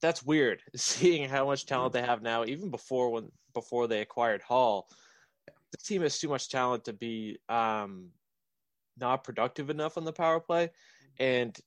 [0.01, 0.61] that's weird.
[0.75, 4.89] Seeing how much talent they have now, even before when before they acquired Hall,
[5.71, 8.09] the team has too much talent to be um,
[8.99, 10.69] not productive enough on the power play,
[11.19, 11.57] and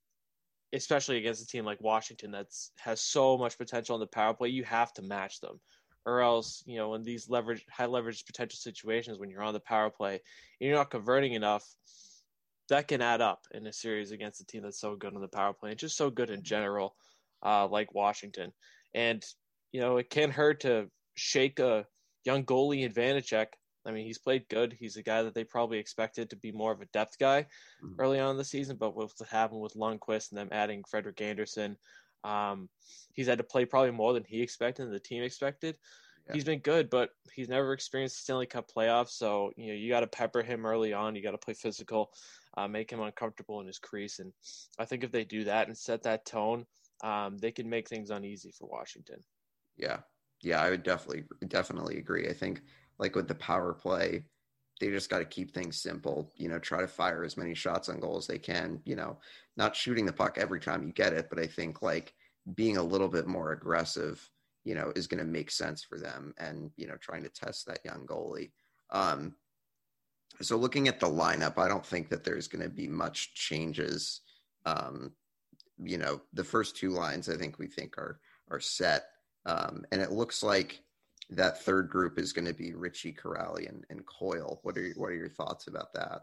[0.74, 4.48] especially against a team like Washington that's has so much potential on the power play,
[4.48, 5.60] you have to match them.
[6.06, 9.60] Or else, you know, in these leverage high leverage potential situations when you're on the
[9.60, 11.64] power play, and you're not converting enough,
[12.68, 15.28] that can add up in a series against a team that's so good on the
[15.28, 16.94] power play and just so good in general,
[17.42, 18.52] uh, like Washington.
[18.94, 19.24] And,
[19.72, 21.86] you know, it can't hurt to shake a
[22.24, 23.48] young goalie Vanecek
[23.86, 24.74] I mean, he's played good.
[24.78, 27.42] He's a guy that they probably expected to be more of a depth guy
[27.84, 28.00] mm-hmm.
[28.00, 31.20] early on in the season, but with what happened with Lundqvist and them adding frederick
[31.20, 31.76] Andersen,
[32.24, 32.68] um,
[33.12, 35.76] he's had to play probably more than he expected and the team expected.
[36.26, 36.34] Yeah.
[36.34, 39.10] He's been good, but he's never experienced Stanley Cup playoffs.
[39.10, 41.14] So you know you got to pepper him early on.
[41.14, 42.12] You got to play physical,
[42.56, 44.32] uh, make him uncomfortable in his crease, and
[44.78, 46.64] I think if they do that and set that tone,
[47.02, 49.18] um, they can make things uneasy for Washington.
[49.76, 49.98] Yeah,
[50.42, 52.28] yeah, I would definitely definitely agree.
[52.28, 52.62] I think
[52.98, 54.24] like with the power play,
[54.80, 56.32] they just got to keep things simple.
[56.36, 58.80] You know, try to fire as many shots on goal as they can.
[58.84, 59.18] You know,
[59.56, 62.14] not shooting the puck every time you get it, but I think like
[62.54, 64.28] being a little bit more aggressive,
[64.64, 66.34] you know, is going to make sense for them.
[66.38, 68.50] And you know, trying to test that young goalie.
[68.90, 69.34] Um,
[70.42, 74.20] so looking at the lineup, I don't think that there's going to be much changes.
[74.66, 75.12] Um,
[75.78, 78.18] you know, the first two lines I think we think are
[78.50, 79.06] are set,
[79.46, 80.83] um, and it looks like
[81.30, 84.60] that third group is going to be Ritchie Kuraly, and, and Coyle.
[84.62, 86.22] What are your, what are your thoughts about that?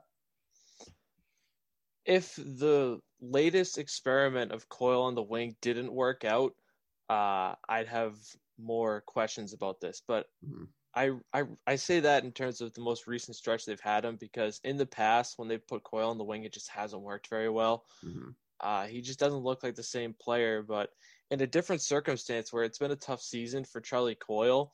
[2.06, 6.54] If the latest experiment of Coyle on the wing didn't work out,
[7.10, 8.16] uh, I'd have
[8.58, 10.02] more questions about this.
[10.08, 10.64] But mm-hmm.
[10.94, 14.18] I, I I say that in terms of the most recent stretch they've had him
[14.20, 17.30] because in the past when they've put Coyle on the wing, it just hasn't worked
[17.30, 17.86] very well.
[18.06, 18.30] Mm-hmm.
[18.60, 20.64] Uh, he just doesn't look like the same player.
[20.64, 20.90] But
[21.32, 24.72] in a different circumstance where it's been a tough season for Charlie Coyle,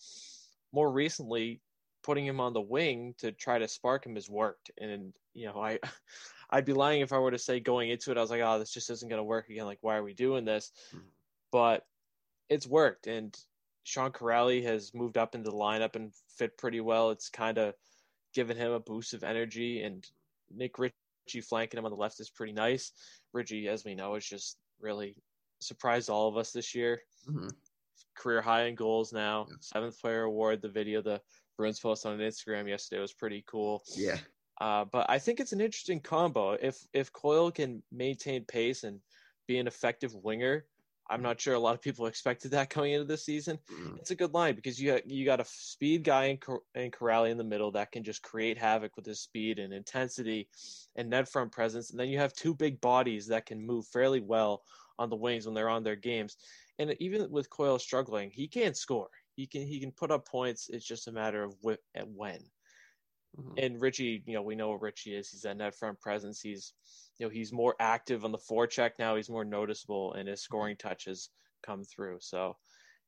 [0.74, 1.62] more recently
[2.04, 4.72] putting him on the wing to try to spark him has worked.
[4.80, 5.80] And you know, I
[6.50, 8.58] I'd be lying if I were to say going into it I was like, oh,
[8.58, 9.66] this just isn't going to work again.
[9.66, 10.72] Like, why are we doing this?
[10.90, 11.06] Mm-hmm.
[11.52, 11.86] But
[12.50, 13.38] it's worked, and
[13.84, 17.12] Sean Kuraly has moved up into the lineup and fit pretty well.
[17.12, 17.74] It's kind of
[18.34, 20.06] given him a boost of energy, and
[20.50, 22.92] Nick Ritchie flanking him on the left is pretty nice.
[23.34, 25.16] Ritchie, as we know, is just really
[25.60, 27.02] surprised all of us this year.
[27.30, 27.48] Mm-hmm.
[28.16, 29.56] Career high in goals now, yeah.
[29.60, 30.62] seventh player award.
[30.62, 31.22] The video the
[31.58, 33.84] Bruins post on Instagram yesterday was pretty cool.
[33.96, 34.18] Yeah.
[34.60, 36.54] Uh, but I think it's an interesting combo.
[36.54, 39.00] If if Coyle can maintain pace and
[39.48, 40.66] be an effective winger,
[41.10, 43.60] I'm not sure a lot of people expected that coming into this season.
[43.72, 43.98] Mm.
[43.98, 46.40] It's a good line because you got, you got a speed guy in,
[46.76, 50.50] in Kuraly in the middle that can just create havoc with his speed and intensity
[50.96, 54.22] and net front presence, and then you have two big bodies that can move fairly
[54.22, 54.64] well
[55.00, 56.38] on the wings when they're on their games.
[56.80, 59.10] And even with Coyle struggling, he can score.
[59.36, 60.70] He can he can put up points.
[60.70, 62.40] It's just a matter of wh- and when.
[63.40, 63.54] Mm-hmm.
[63.58, 65.30] And Ritchie, you know, we know what Ritchie is.
[65.30, 66.42] He's that net front presence.
[66.42, 66.74] He's
[67.18, 69.16] you know he's more active on the forecheck now.
[69.16, 71.30] He's more noticeable, and his scoring touches
[71.64, 72.18] come through.
[72.22, 72.56] So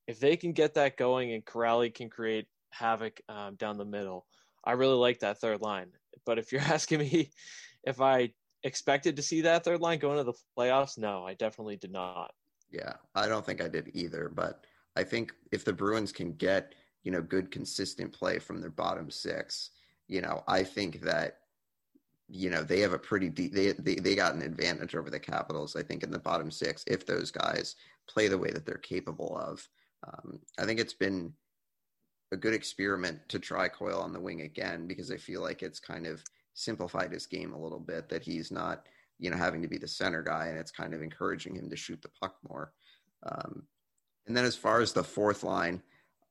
[0.08, 4.25] if they can get that going, and Kuraly can create havoc um, down the middle,
[4.63, 5.91] I really like that third line.
[6.25, 7.32] But if you're asking me
[7.84, 10.98] if I expected to see that third line going to the playoffs?
[10.98, 12.32] No, I definitely did not.
[12.72, 14.32] Yeah, I don't think I did either.
[14.34, 18.69] But I think if the Bruins can get you know good consistent play from their
[18.69, 19.72] bottom six,
[20.08, 21.39] you know, I think that
[22.30, 25.19] you know they have a pretty deep they, they they got an advantage over the
[25.19, 27.76] capitals i think in the bottom six if those guys
[28.08, 29.67] play the way that they're capable of
[30.08, 31.34] um, i think it's been
[32.32, 35.80] a good experiment to try coyle on the wing again because i feel like it's
[35.80, 36.24] kind of
[36.60, 38.86] simplified his game a little bit that he's not
[39.17, 41.75] you know having to be the center guy and it's kind of encouraging him to
[41.75, 42.73] shoot the puck more
[43.23, 43.63] um,
[44.27, 45.81] and then as far as the fourth line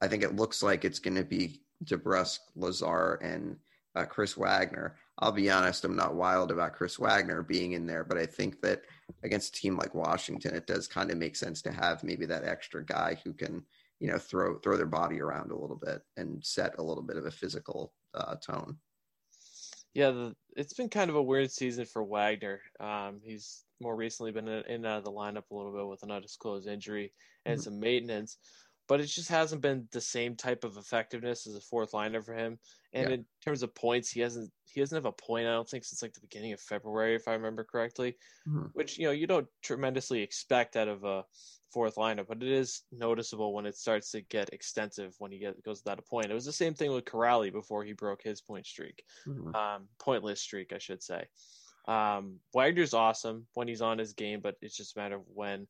[0.00, 3.56] i think it looks like it's going to be DeBrusk, Lazar, and
[3.94, 4.96] uh, Chris Wagner.
[5.18, 8.60] I'll be honest, I'm not wild about Chris Wagner being in there, but I think
[8.62, 8.82] that
[9.22, 12.44] against a team like Washington, it does kind of make sense to have maybe that
[12.44, 13.64] extra guy who can,
[13.98, 17.16] you know, throw throw their body around a little bit and set a little bit
[17.16, 18.76] of a physical uh, tone
[19.98, 22.60] yeah, the, it's been kind of a weird season for Wagner.
[22.78, 26.04] Um, he's more recently been in and out of the lineup a little bit with
[26.04, 27.12] an undisclosed injury
[27.44, 27.64] and mm-hmm.
[27.64, 28.36] some maintenance.
[28.88, 32.34] But it just hasn't been the same type of effectiveness as a fourth liner for
[32.34, 32.58] him.
[32.94, 33.14] And Yeah.
[33.14, 35.46] in terms of points, he hasn't he doesn't have a point.
[35.46, 38.18] I don't think since like the beginning of February, if I remember correctly.
[38.46, 38.74] Mhm.
[38.74, 41.26] Which you know you don't tremendously expect out of a
[41.72, 45.62] fourth liner, but it is noticeable when it starts to get extensive when he get,
[45.62, 46.30] goes without a point.
[46.30, 49.54] It was the same thing with Kuraly before he broke his point streak Mhm.
[49.54, 51.28] um, pointless streak, I should say.
[51.86, 55.68] Um, Wagner's awesome when he's on his game, but it's just a matter of when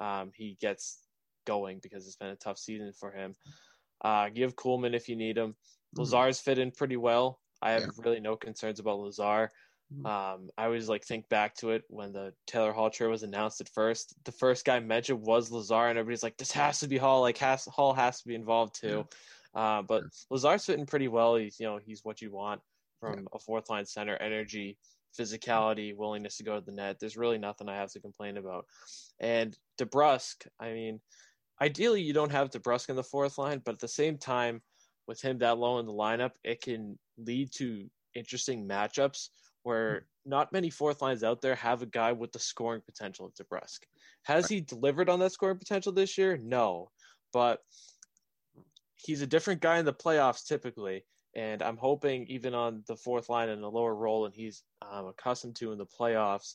[0.00, 1.06] um, he gets
[1.54, 3.34] going because it's been a tough season for him.
[4.02, 5.50] Uh, have Kuhlman if you need him.
[5.50, 5.98] Mhm.
[5.98, 7.26] Lazar's fit in pretty well.
[7.60, 8.04] I have Yeah.
[8.04, 9.50] really no concerns about Lazar.
[9.92, 10.06] Mhm.
[10.06, 13.60] Um, I always like think back to it when the Taylor Hall trade was announced
[13.60, 14.14] at first.
[14.24, 17.20] The first guy mentioned was Lazar, and everybody's like, "This has to be Hall.
[17.22, 19.08] Like, has, Hall has to be involved too."
[19.52, 21.34] Uh, but Lazar's fitting pretty well.
[21.34, 22.62] He's you know he's what you want
[23.00, 24.16] from a fourth line center.
[24.18, 24.78] Energy,
[25.18, 27.00] physicality, willingness to go to the net.
[27.00, 28.66] There's really nothing I have to complain about.
[29.18, 31.00] And DeBrusk, I mean,
[31.60, 34.62] ideally you don't have DeBrusk in the fourth line, but at the same time,
[35.06, 39.28] with him that low in the lineup, it can lead to interesting matchups
[39.62, 43.34] where not many fourth lines out there have a guy with the scoring potential of
[43.34, 43.80] DeBrusk.
[44.22, 46.38] Has he delivered on that scoring potential this year?
[46.42, 46.90] No,
[47.32, 47.60] but
[48.94, 51.04] he's a different guy in the playoffs typically.
[51.36, 55.06] And I'm hoping even on the fourth line in a lower role and he's um,
[55.06, 56.54] accustomed to in the playoffs,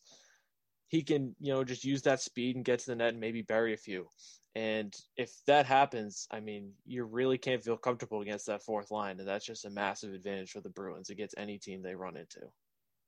[0.87, 3.41] he can, you know, just use that speed and get to the net and maybe
[3.41, 4.07] bury a few.
[4.55, 9.19] And if that happens, I mean, you really can't feel comfortable against that fourth line.
[9.19, 12.47] And that's just a massive advantage for the Bruins against any team they run into.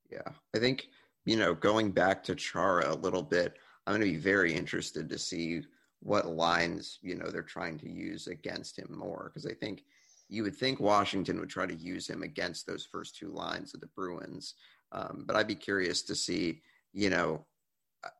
[0.10, 0.88] Yeah, I think
[1.26, 3.58] you know going back to Chara a little bit.
[3.86, 5.62] I'm going to be very interested to see
[6.02, 9.84] what lines you know they're trying to use against him more because I think
[10.30, 13.80] you would think Washington would try to use him against those first two lines of
[13.80, 14.56] the Bruins,
[14.92, 16.62] um, but I'd be curious to see
[16.94, 17.46] you know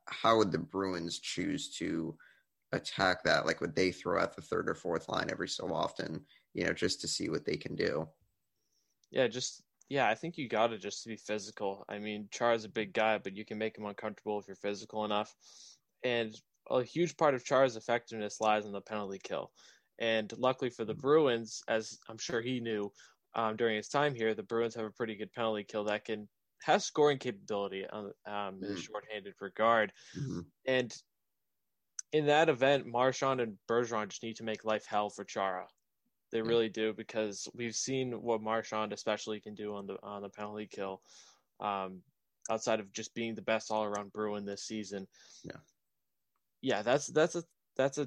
[0.06, 2.16] how would the Bruins choose to
[2.72, 3.46] attack that?
[3.46, 6.24] Like, would they throw out the third or fourth line every so often?
[6.54, 8.08] You know, just to see what they can do.
[9.10, 11.84] Yeah, just yeah, I think you got to just be physical.
[11.88, 15.04] I mean, Char's a big guy, but you can make him uncomfortable if you're physical
[15.04, 15.34] enough.
[16.04, 16.38] And
[16.70, 19.50] a huge part of Char's effectiveness lies in the penalty kill.
[19.98, 22.92] And luckily for the Bruins, as I'm sure he knew
[23.34, 26.28] um, during his time here, the Bruins have a pretty good penalty kill that can
[26.62, 28.78] have scoring capability on, um, in a Mm.
[28.78, 29.92] shorthanded regard.
[30.14, 30.50] Mhm.
[30.66, 31.02] And
[32.12, 35.68] in that event, Marchand and Bergeron just need to make life hell for Chara.
[36.30, 40.28] They really do because we've seen what Marchand especially can do on the on the
[40.28, 41.02] penalty kill.
[41.60, 42.02] Um,
[42.50, 45.06] outside of just being the best all around Bruin this season.
[45.42, 45.60] Yeah.
[46.60, 47.44] Yeah, that's that's a
[47.76, 48.06] that's a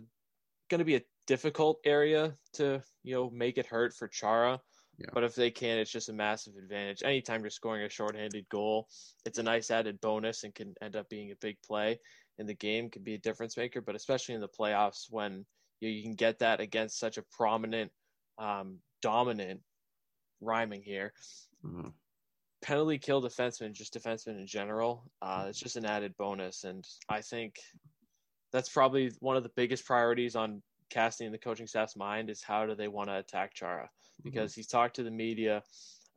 [0.70, 4.62] going to be a difficult area to you know make it hurt for Chara.
[5.02, 5.10] Yeah.
[5.14, 7.02] But if they can, it's just a massive advantage.
[7.04, 8.88] Anytime you're scoring a shorthanded goal,
[9.26, 12.00] it's a nice added bonus and can end up being a big play
[12.38, 13.82] in the game, can be a difference maker.
[13.82, 15.46] But especially in the playoffs, when
[15.80, 17.92] you, you can get that against such a prominent,
[18.38, 19.62] um, dominant,
[20.40, 21.14] rhyming here,
[21.66, 21.94] Mhm.
[22.62, 26.64] penalty kill defenseman, just defenseman in general, uh, it's just an added bonus.
[26.64, 27.60] And I think
[28.52, 30.62] that's probably one of the biggest priorities on
[30.92, 33.90] casting in the coaching staff's mind is how do they want to attack Chara?
[34.24, 35.64] Because he's talked to the media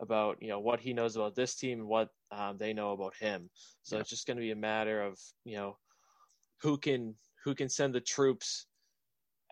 [0.01, 3.15] about you know what he knows about this team and what um, they know about
[3.15, 3.49] him.
[3.83, 4.01] So Yeah.
[4.01, 5.79] it's just going to be a matter of you know
[6.61, 7.15] who can
[7.45, 8.67] who can send the troops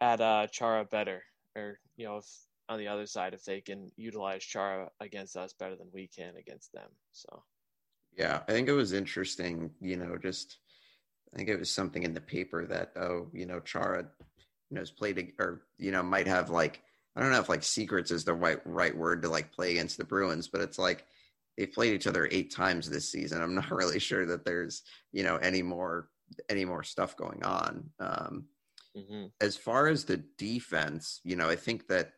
[0.00, 1.22] at uh, Chara better,
[1.56, 2.26] or you know if
[2.68, 6.36] on the other side if they can utilize Chara against us better than we can
[6.36, 6.90] against them.
[7.12, 7.44] So
[8.16, 10.58] Yeah, I think it was interesting, you know, just
[11.32, 14.06] I think it was something in the paper that oh, you know, Chara,
[14.72, 16.82] you know, has played or you know, might have like
[17.14, 19.98] I don't know if like secrets is the right right word to like play against
[19.98, 21.04] the Bruins, but it's like
[21.58, 23.42] they've played each other eight times this season.
[23.42, 26.08] I'm not really sure that there's, you know, any more
[26.48, 27.90] any more stuff going on.
[28.00, 28.46] Um
[28.96, 32.12] hmm as far as the defense, you know, I think that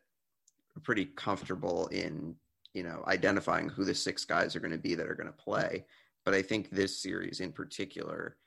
[0.73, 2.35] we're pretty comfortable in,
[2.73, 5.33] you know, identifying who the six guys are going to be that are going to
[5.33, 5.85] play.
[6.23, 8.37] But I think this series in particular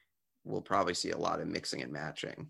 [0.44, 2.48] we'll probably see a lot of mixing and matching.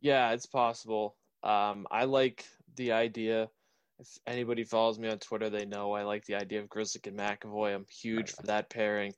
[0.00, 1.16] Yeah, it's possible.
[1.42, 2.46] Um, I like
[2.76, 3.50] the idea.
[3.98, 7.18] If anybody follows me on Twitter, they know I like the idea of Grzelcyk and
[7.18, 7.74] McAvoy.
[7.74, 9.12] I'm huge for that pairing.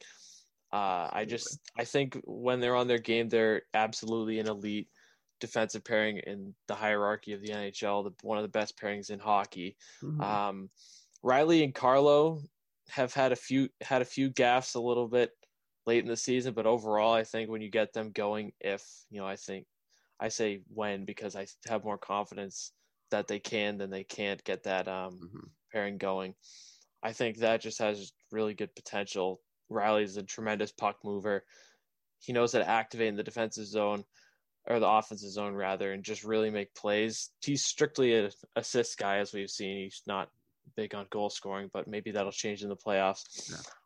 [0.73, 4.89] Uh, I just I think when they're on their game, they're absolutely an elite
[5.41, 8.05] defensive pairing in the hierarchy of the NHL.
[8.05, 9.77] The, one of the best pairings in hockey.
[10.03, 10.21] Mhm.
[10.23, 10.71] Um,
[11.23, 12.41] Reilly and Carlo
[12.89, 15.33] have had a few had a few gaffes a little bit
[15.87, 19.21] late in the season, but overall, I think when you get them going, if you
[19.21, 19.67] know, I think
[20.21, 22.73] I say when because I have more confidence
[23.11, 25.51] that they can than they can't get that um, Mhm.
[25.73, 26.35] pairing going.
[27.03, 29.41] I think that just has really good potential.
[29.71, 31.47] Reilly's a tremendous puck mover.
[32.21, 34.05] He knows how to activate in the defensive zone.
[34.67, 37.31] or the offensive zone rather, and just really make plays.
[37.43, 39.85] He's strictly an assist guy, as we've seen.
[39.85, 40.31] He's not
[40.77, 43.25] big on goal scoring, but maybe that'll change in the playoffs.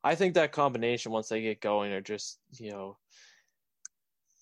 [0.02, 2.98] I think that combination, once they get going, are just you know,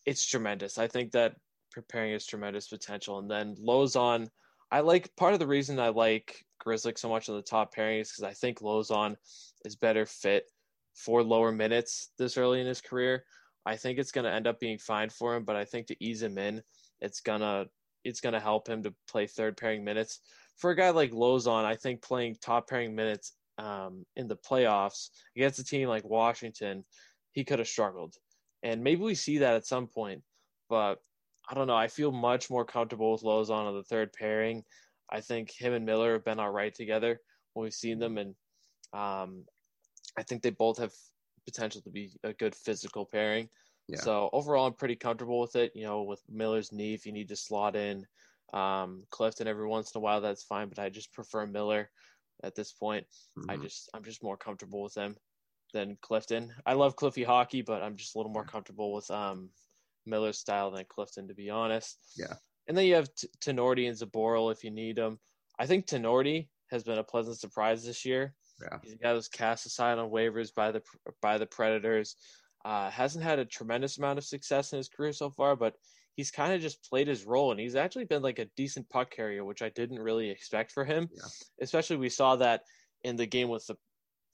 [0.07, 0.79] it's tremendous.
[0.79, 1.37] I think that
[1.73, 4.29] preparing his tremendous potential, and then Lauzon,
[4.71, 8.01] I like part of the reason I like Grzelcyk so much in the top pairing
[8.01, 9.17] is because I think Lauzon
[9.65, 10.45] is better fit
[10.95, 13.25] for lower minutes this early in his career.
[13.65, 16.05] I think it's going to end up being fine for him, but I think to
[16.05, 16.63] ease him in,
[17.01, 17.67] it's gonna
[18.05, 20.21] it's gonna help him to play third pairing minutes.
[20.57, 25.09] For a guy like Lauzon, I think playing top pairing minutes um, in the playoffs
[25.37, 26.85] against a team like Washington,
[27.33, 28.15] he could have struggled,
[28.63, 30.23] and maybe we see that at some point.
[30.69, 30.99] But
[31.53, 31.77] I don't know.
[31.77, 34.65] I feel much more comfortable with Lauzon on the third pairing.
[35.11, 37.21] I think him and Miller have been all right together
[37.53, 38.35] when we've seen them, and
[38.95, 39.45] um,
[40.17, 40.93] I think they both have
[41.45, 43.51] potential to be a good physical pairing.
[43.87, 43.99] Yeah.
[43.99, 45.73] So overall, I'm pretty comfortable with it.
[45.75, 48.07] You know, with Miller's knee, if you need to slot in
[48.55, 50.71] um, Clifton every once in a while, that's fine.
[50.71, 51.91] But I just prefer Miller
[52.43, 53.05] at this point.
[53.39, 53.51] Mm-hmm.
[53.51, 55.17] I just I'm just more comfortable with him
[55.75, 56.55] than Clifton.
[56.65, 59.51] I love Cliffy hockey, but I'm just a little more comfortable with um,
[60.07, 61.99] Miller's style than Clifton, to be honest.
[62.17, 62.35] Yeah.
[62.69, 65.19] And then you have T- Tinordi and Zboril if you need them.
[65.59, 68.35] I think Tinordi has been a pleasant surprise this year.
[68.61, 68.79] Yeah.
[68.83, 70.83] He's guy was cast aside on waivers by the
[71.21, 72.17] by the Predators.
[72.65, 75.75] Uh, hasn't had a tremendous amount of success in his career so far, but
[76.15, 79.11] he's kind of just played his role, and he's actually been like a decent puck
[79.11, 81.09] carrier, which I didn't really expect for him.
[81.13, 81.25] Yeah.
[81.61, 82.63] Especially we saw that
[83.03, 83.77] in the game with the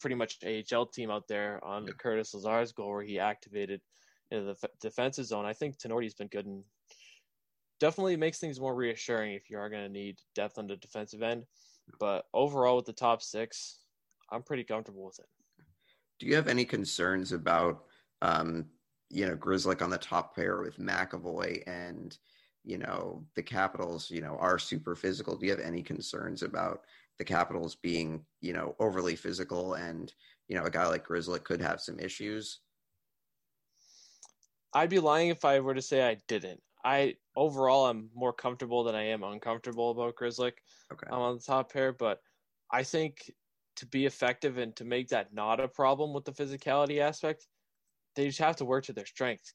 [0.00, 1.92] pretty much AHL team out there on yeah.
[1.98, 3.80] Curtis Lazar's goal, where he activated
[4.30, 5.44] in the f- defensive zone.
[5.44, 6.64] I think Tinordi's been good and
[7.80, 11.22] definitely makes things more reassuring if you are going to need depth on the defensive
[11.22, 11.44] end.
[11.98, 13.80] But overall, with the top six,
[14.30, 15.26] I'm pretty comfortable with it.
[16.18, 17.84] Do you have any concerns about,
[18.22, 18.66] um,
[19.08, 22.16] you know, Grzelcyk on the top pair with McAvoy and,
[22.64, 25.36] you know, the Capitals, you know, are super physical?
[25.36, 26.82] Do you have any concerns about
[27.18, 30.12] the Capitals being, you know, overly physical and,
[30.48, 32.60] you know, a guy like Grzelcyk could have some issues?
[34.72, 36.60] I'd be lying if I were to say I didn't.
[36.84, 40.52] I overall I'm more comfortable than I am uncomfortable about Grzelcyk.
[40.92, 41.06] Okay.
[41.10, 42.20] I'm on the top pair, but
[42.70, 43.30] I think
[43.76, 47.46] to be effective and to make that not a problem with the physicality aspect,
[48.16, 49.52] they just have to work to their strength.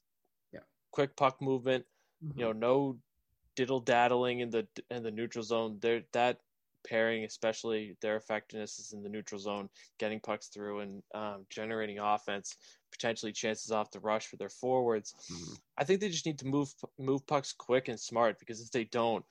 [0.51, 0.61] Yeah.
[0.91, 1.85] Quick puck movement,
[2.23, 2.39] mm-hmm.
[2.39, 2.97] you know, no
[3.55, 5.77] diddle daddling in the in the neutral zone.
[5.81, 6.39] There that
[6.87, 11.99] pairing, especially their effectiveness is in the neutral zone, getting pucks through and um, generating
[11.99, 12.57] offense,
[12.93, 15.13] potentially chances off the rush for their forwards.
[15.31, 15.53] Mm-hmm.
[15.77, 18.85] I think they just need to move move pucks quick and smart because if they
[18.85, 19.25] don't,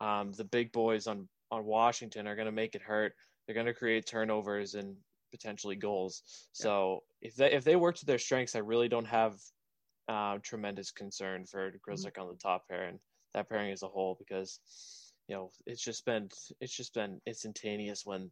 [0.00, 3.14] um, the big boys on on Washington are going to make it hurt.
[3.46, 4.96] They're going to create turnovers and
[5.30, 6.22] potentially goals.
[6.52, 7.28] So yeah.
[7.28, 9.34] if they if they work to their strengths, I really don't have
[10.08, 12.22] uh, tremendous concern for Grzelcyk mm-hmm.
[12.22, 12.98] on the top pair and
[13.32, 14.60] that pairing as a whole because
[15.28, 16.28] you know it's just been
[16.60, 18.30] it's just been instantaneous when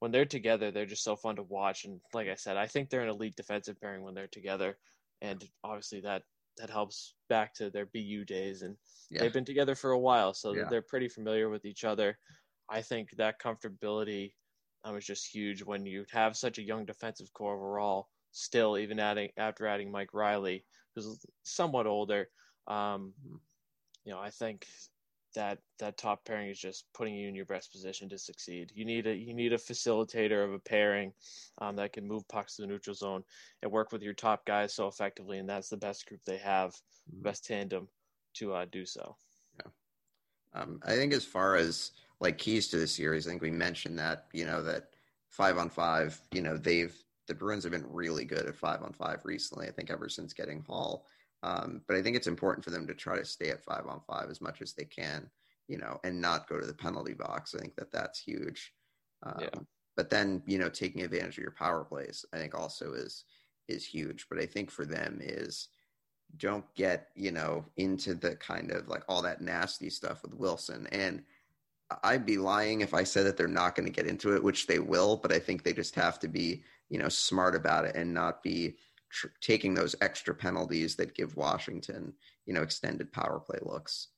[0.00, 2.90] when they're together they're just so fun to watch and like I said I think
[2.90, 4.76] they're an elite defensive pairing when they're together
[5.22, 6.22] and obviously that
[6.58, 8.76] that helps back to their BU days and
[9.10, 9.20] yeah.
[9.20, 10.64] they've been together for a while so yeah.
[10.70, 12.18] they're pretty familiar with each other.
[12.70, 14.32] I think that comfortability
[14.84, 18.08] um, is just huge when you have such a young defensive core overall.
[18.32, 20.64] Still, even adding after adding Mike Reilly,
[20.94, 22.28] who's somewhat older,
[22.66, 23.12] um,
[24.04, 24.66] you know, I think
[25.34, 28.72] that that top pairing is just putting you in your best position to succeed.
[28.74, 31.12] You need a you need a facilitator of a pairing
[31.58, 33.22] um, that can move pucks to the neutral zone
[33.62, 36.70] and work with your top guys so effectively, and that's the best group they have,
[36.70, 37.22] mm-hmm.
[37.22, 37.88] best tandem
[38.34, 39.16] to uh, do so.
[39.58, 43.26] Yeah, um, I think as far as like keys to the series.
[43.26, 44.94] I think we mentioned that you know that
[45.28, 46.20] five on five.
[46.32, 46.94] You know they've
[47.26, 49.66] the Bruins have been really good at five on five recently.
[49.66, 51.06] I think ever since getting Hall.
[51.44, 54.00] Um, but I think it's important for them to try to stay at five on
[54.00, 55.30] five as much as they can,
[55.68, 57.54] you know, and not go to the penalty box.
[57.54, 58.72] I think that that's huge.
[59.22, 59.60] Um, yeah.
[59.94, 63.24] But then, you know, taking advantage of your power plays, I think also is
[63.68, 64.26] is huge.
[64.30, 65.68] But I think for them is
[66.38, 70.88] don't get you know into the kind of like all that nasty stuff with Wilson
[70.90, 71.22] and
[72.02, 74.66] I'd be lying if I said that they're not going to get into it, which
[74.66, 75.16] they will.
[75.16, 78.42] But I think they just have to be, you know, smart about it and not
[78.42, 78.76] be
[79.14, 82.12] tr- taking those extra penalties that give Washington,
[82.46, 84.08] you know, extended power play looks.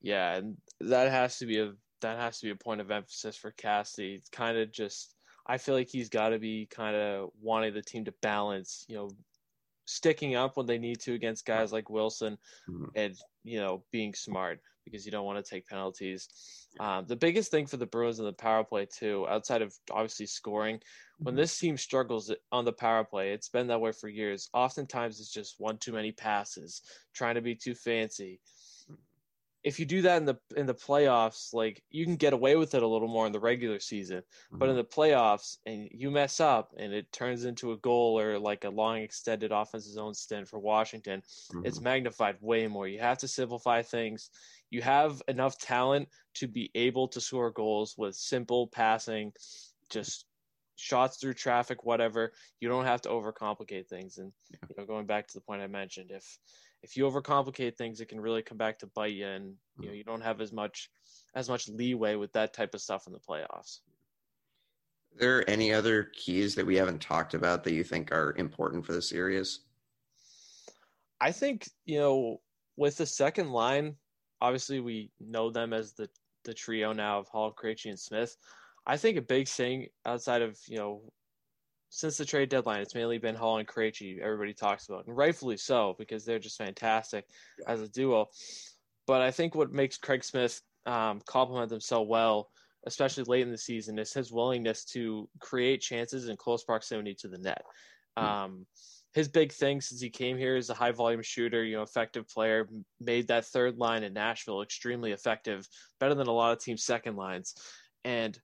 [0.00, 3.36] Yeah, and that has to be a that has to be a point of emphasis
[3.36, 4.14] for Cassidy.
[4.14, 5.14] It's kind of just
[5.46, 8.96] I feel like he's got to be kind of wanting the team to balance, you
[8.96, 9.10] know,
[9.84, 12.38] sticking up when they need to against guys like Wilson,
[12.68, 12.86] mm-hmm.
[12.94, 14.60] and you know being smart.
[14.84, 16.28] Because you don't want to take penalties.
[16.78, 20.26] Um, the biggest thing for the Bruins in the power play too, outside of obviously
[20.26, 20.80] scoring,
[21.22, 21.36] when Mm-hmm.
[21.36, 24.48] this team struggles on the power play, it's been that way for years.
[24.54, 28.40] Oftentimes, it's just one too many passes, trying to be too fancy.
[29.62, 32.74] If you do that in the in the playoffs, like you can get away with
[32.74, 34.22] it a little more in the regular season,
[34.58, 38.38] but in the playoffs, and you mess up, and it turns into a goal or
[38.38, 41.22] like a long extended offensive zone stint for Washington,
[41.52, 41.62] Mhm.
[41.62, 42.88] it's magnified way more.
[42.88, 44.30] You have to simplify things.
[44.70, 49.32] You have enough talent to be able to score goals with simple passing,
[49.90, 50.26] just
[50.76, 52.32] shots through traffic, whatever.
[52.60, 54.18] You don't have to overcomplicate things.
[54.18, 54.32] And
[54.68, 56.38] you know, going back to the point I mentioned, if
[56.82, 59.88] if you overcomplicate things, it can really come back to bite you, and you know
[59.88, 59.96] mm-hmm.
[59.96, 60.90] you don't have as much
[61.34, 63.80] as much leeway with that type of stuff in the playoffs.
[65.14, 68.86] Are there any other keys that we haven't talked about that you think are important
[68.86, 69.60] for the series?
[71.20, 72.40] I think you know
[72.76, 73.96] with the second line,
[74.40, 76.08] obviously we know them as the
[76.44, 78.36] the trio now of Hall, Krejci, and Smith.
[78.86, 81.02] I think a big thing outside of you know
[81.90, 84.20] since the trade deadline, it's mainly been Hall and Krejci.
[84.20, 87.26] Everybody talks about, and rightfully so because they're just fantastic
[87.58, 87.72] Yeah.
[87.72, 88.28] as a duo.
[89.06, 92.50] But I think what makes Craig Smith um, complement them so well,
[92.86, 97.28] especially late in the season, is his willingness to create chances in close proximity to
[97.28, 97.62] the net.
[98.16, 98.24] Hmm.
[98.24, 98.66] Um,
[99.12, 102.28] his big thing since he came here is a high volume shooter, you know, effective
[102.28, 102.68] player,
[103.00, 105.66] made that third line in Nashville extremely effective,
[105.98, 107.54] better than a lot of teams' second lines.
[108.04, 108.38] And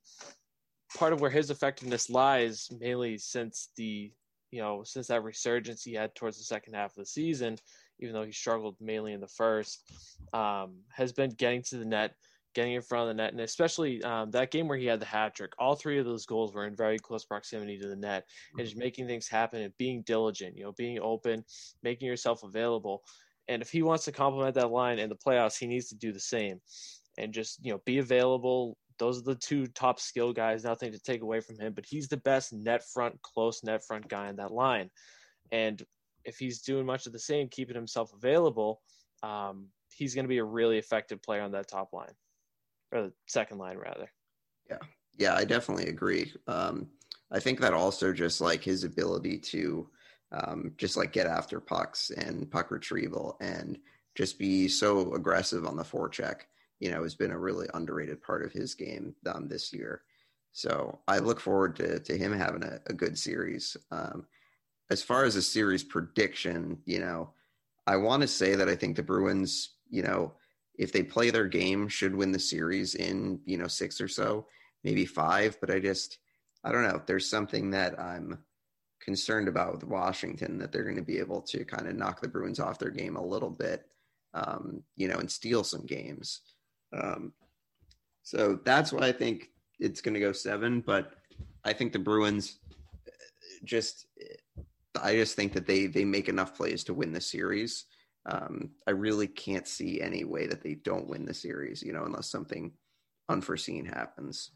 [0.96, 4.12] part of where his effectiveness lies, mainly since the,
[4.50, 7.56] you know, since that resurgence he had towards the second half of the season,
[8.00, 9.88] even though he struggled mainly in the first,
[10.32, 12.14] um, has been getting to the net,
[12.56, 15.06] getting in front of the net, and especially um, that game where he had the
[15.06, 15.52] hat trick.
[15.58, 18.24] All three of those goals were in very close proximity to the net,
[18.56, 20.56] and just making things happen and being diligent.
[20.56, 21.44] You know, being open,
[21.82, 23.02] making yourself available.
[23.48, 26.12] And if he wants to complement that line in the playoffs, he needs to do
[26.12, 26.58] the same,
[27.18, 28.78] and just you know be available.
[28.98, 30.64] Those are the two top skill guys.
[30.64, 34.08] Nothing to take away from him, but he's the best net front, close net front
[34.08, 34.88] guy in that line.
[35.52, 35.82] And
[36.24, 38.80] if he's doing much of the same, keeping himself available,
[39.22, 42.14] um, he's going to be a really effective player on that top line
[42.92, 44.10] or the second line rather.
[44.68, 44.78] Yeah,
[45.18, 46.32] yeah, I definitely agree.
[46.46, 46.88] Um,
[47.30, 49.88] I think that also just like his ability to
[50.32, 53.78] um, just like get after pucks and puck retrieval and
[54.14, 56.42] just be so aggressive on the forecheck,
[56.80, 60.02] you know, has been a really underrated part of his game um, this year.
[60.52, 63.76] So I look forward to, to him having a, a good series.
[63.90, 64.26] Um,
[64.90, 67.30] as far as a series prediction, you know,
[67.86, 70.32] I want to say that I think the Bruins, you know,
[70.78, 74.46] if they play their game, should win the series in, you know, six or so
[74.86, 76.18] maybe five, but I just
[76.64, 77.02] I don't know.
[77.06, 78.38] There's something that I'm
[79.00, 82.28] concerned about with Washington that they're going to be able to kind of knock the
[82.28, 83.86] Bruins off their game a little bit,
[84.34, 86.40] um, you know, and steal some games.
[86.92, 87.32] Um,
[88.22, 90.80] so that's why I think it's going to go seven.
[90.80, 91.12] But
[91.64, 92.58] I think the Bruins
[93.64, 94.06] just
[95.00, 97.86] I just think that they they make enough plays to win the series.
[98.26, 102.04] Um, I really can't see any way that they don't win the series, you know,
[102.04, 102.72] unless something
[103.28, 104.50] unforeseen happens.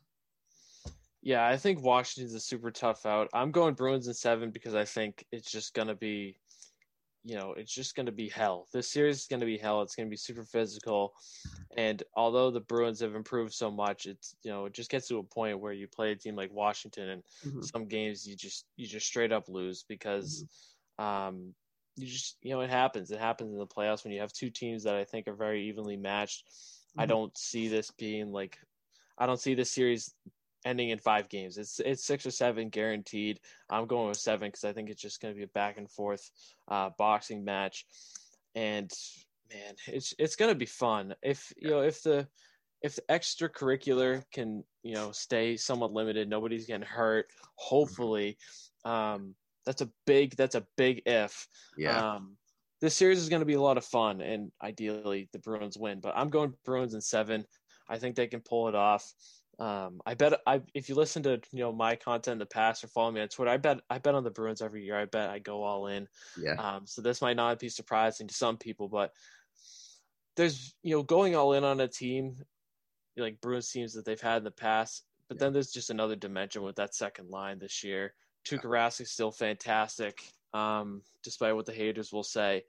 [1.23, 3.29] Yeah, I think Washington's a super tough out.
[3.35, 6.39] I'm going Bruins in seven because I think it's just gonna be,
[7.25, 8.69] you know, it's just gonna be hell.
[8.73, 9.83] This series is gonna be hell.
[9.83, 11.15] It's gonna be super physical,
[11.77, 15.19] and although the Bruins have improved so much, it's you know it just gets to
[15.19, 17.71] a point where you play a team like Washington, and Mhm.
[17.73, 20.47] some games you just you just straight up lose because,
[20.99, 21.55] um,
[21.97, 23.11] you just you know it happens.
[23.11, 25.69] It happens in the playoffs when you have two teams that I think are very
[25.69, 26.49] evenly matched.
[26.99, 27.09] I Mhm.
[27.09, 28.59] don't see this being like,
[29.19, 30.15] I don't see this series
[30.65, 31.59] ending in five games.
[31.59, 33.41] It's it's six or seven guaranteed.
[33.69, 35.91] I'm going with seven because I think it's just going to be a back and
[35.91, 36.31] forth
[36.69, 37.87] uh, boxing match,
[38.55, 38.91] and
[39.51, 41.15] man, it's it's going to be fun.
[41.23, 42.29] If you know if the
[42.83, 47.27] if the extracurricular can you know stay somewhat limited, nobody's getting hurt.
[47.57, 48.39] Hopefully,
[48.85, 49.35] um,
[49.71, 51.47] that's a big that's a big if.
[51.77, 52.15] Yeah.
[52.15, 52.37] Um,
[52.81, 56.01] this series is going to be a lot of fun, and ideally the Bruins win.
[56.01, 57.45] But I'm going Bruins in seven.
[57.89, 59.13] I think they can pull it off.
[59.61, 62.83] Um, I bet I if you listen to you know my content in the past
[62.83, 64.99] or follow me on Twitter, I bet I bet on the Bruins every year.
[64.99, 66.09] I bet I go all in.
[66.37, 66.55] yeah.
[66.59, 69.13] Um, so this might not be surprising to some people, but
[70.35, 72.35] there's you know going all in on a team
[73.17, 75.05] like Bruins teams that they've had in the past.
[75.29, 75.45] But Yeah.
[75.45, 78.15] then there's just another dimension with that second line this year.
[78.47, 80.21] Tuukka is still fantastic,
[80.55, 82.65] um, despite what the haters will say.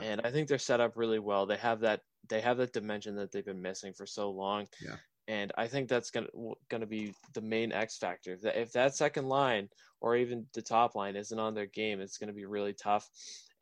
[0.00, 0.06] Yeah.
[0.06, 1.46] And I think they're set up really well.
[1.46, 4.66] They have that they have that dimension that they've been missing for so long.
[4.82, 4.96] Yeah.
[5.26, 6.28] And I think that's gonna
[6.68, 8.32] gonna be the main X factor.
[8.32, 9.68] If that, if that second line
[10.00, 13.08] or even the top line isn't on their game, it's gonna be really tough.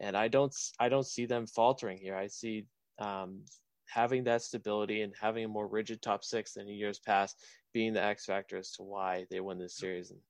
[0.00, 2.16] And I don't I don't see them faltering here.
[2.16, 2.66] I see
[2.98, 3.42] um,
[3.86, 7.36] having that stability and having a more rigid top six than in years past
[7.72, 10.20] being the X factor as to why they win this series and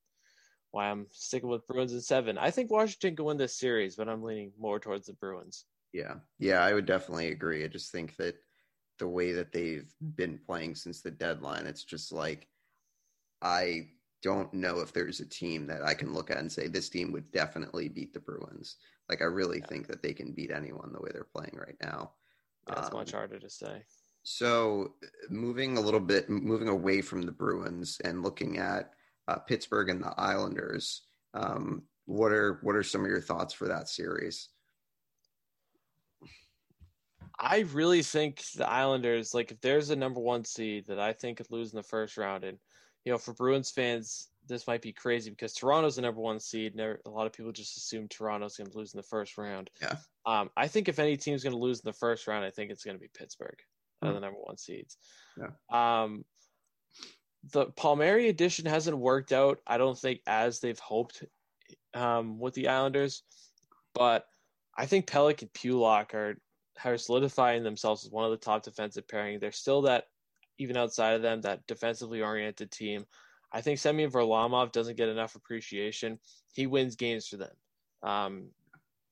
[0.73, 2.37] why I'm sticking with Bruins in seven.
[2.37, 5.65] I think Washington can win this series, but I'm leaning more towards the Bruins.
[5.93, 7.63] Yeah, yeah, I would definitely agree.
[7.63, 8.35] I just think that
[8.97, 12.47] the way that they've been playing since the deadline, it's just like
[13.43, 13.89] I
[14.23, 17.11] don't know if there's a team that I can look at and say this team
[17.11, 18.77] would definitely beat the Bruins.
[19.09, 19.67] Like I really yeah.
[19.67, 22.13] think that they can beat anyone the way they're playing right now.
[22.65, 23.83] That's um, much harder to say.
[24.23, 24.95] So
[25.29, 28.93] moving a little bit, moving away from the Bruins and looking at
[29.27, 31.03] uh, Pittsburgh and the Islanders,
[31.33, 34.49] um, what are what are some of your thoughts for that series?
[37.39, 41.37] I really think the Islanders, like if there's a number one seed that I think
[41.37, 42.57] could lose in the first round, and
[43.05, 46.75] you know, for Bruins fans, this might be crazy because Toronto's the number one seed.
[46.75, 49.69] And a lot of people just assume Toronto's going to lose in the first round.
[49.81, 49.95] Yeah.
[50.25, 52.71] Um, I think if any team's going to lose in the first round, I think
[52.71, 53.57] it's going to be Pittsburgh,
[54.03, 54.13] mm.
[54.13, 54.97] the number one seeds.
[55.37, 56.03] Yeah.
[56.03, 56.23] Um,
[57.51, 59.59] the Palmieri addition hasn't worked out.
[59.67, 61.23] I don't think as they've hoped
[61.93, 63.23] um, with the Islanders,
[63.93, 64.25] but
[64.77, 66.37] I think Pelech and Pulock are
[66.83, 69.39] are solidifying themselves as one of the top defensive pairing.
[69.39, 70.05] They're still that
[70.57, 73.05] even outside of them that defensively oriented team.
[73.51, 76.19] I think Semyon Varlamov doesn't get enough appreciation.
[76.53, 77.55] He wins games for them.
[78.01, 78.49] Um,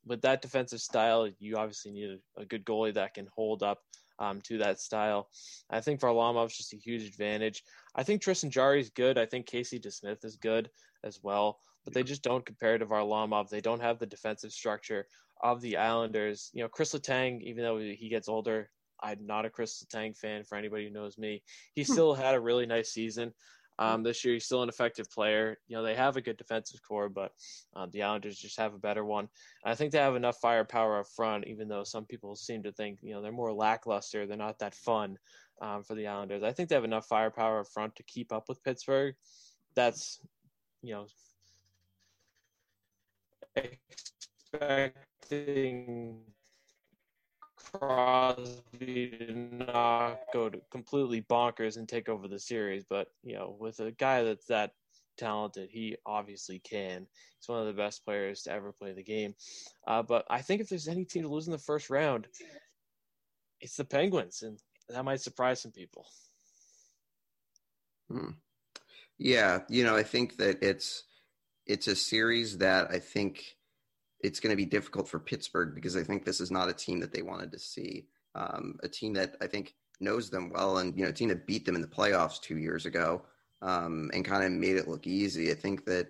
[0.05, 3.79] with that defensive style, you obviously need a, a good goalie that can hold up
[4.22, 5.30] um, to that style.
[5.69, 7.63] I think Varlamov's just a huge advantage.
[7.95, 9.17] I think Tristan is good.
[9.17, 10.69] I think Casey DeSmith is good
[11.03, 13.49] as well, but they just don't compare to Varlamov.
[13.49, 15.07] They don't have the defensive structure
[15.41, 16.51] of the Islanders.
[16.53, 18.69] You know, Chris Letang, even though he gets older,
[19.01, 21.41] I'm not a Chris Letang fan for anybody who knows me.
[21.74, 21.91] He hmm.
[21.91, 23.34] still had a really nice season.
[23.82, 25.57] Um, this year, he's still an effective player.
[25.67, 27.32] You know, they have a good defensive core, but
[27.75, 29.27] um, the Islanders just have a better one.
[29.65, 32.99] I think they have enough firepower up front, even though some people seem to think,
[33.01, 34.27] you know, they're more lackluster.
[34.27, 35.17] They're not that fun
[35.61, 36.43] um, for the Islanders.
[36.43, 39.15] I think they have enough firepower up front to keep up with Pittsburgh.
[39.73, 40.19] That's,
[40.84, 41.07] you know,
[44.53, 46.19] expecting
[47.74, 53.55] Crosby to not go to completely bonkers and take over the series, but you know,
[53.59, 54.74] with a guy that's that
[55.17, 57.07] talented, he obviously can.
[57.39, 59.36] He's one of the best players to ever play the game.
[59.88, 62.28] Uh, but I think if there's any team to lose in the first round,
[63.59, 64.59] it's the Penguins, and
[64.89, 66.05] that might surprise some people.
[68.09, 68.32] Hmm.
[69.17, 71.03] Yeah, you know, I think that it's
[71.67, 73.55] it's a series that I think
[74.24, 76.99] it's going to be difficult for Pittsburgh because I think this is not a team
[76.99, 78.05] that they wanted to see.
[78.36, 81.47] Um, a team that I think knows them well, and you know, a team that
[81.47, 83.24] beat them in the playoffs two years ago
[83.61, 85.51] um, and kind of made it look easy.
[85.51, 86.07] I think that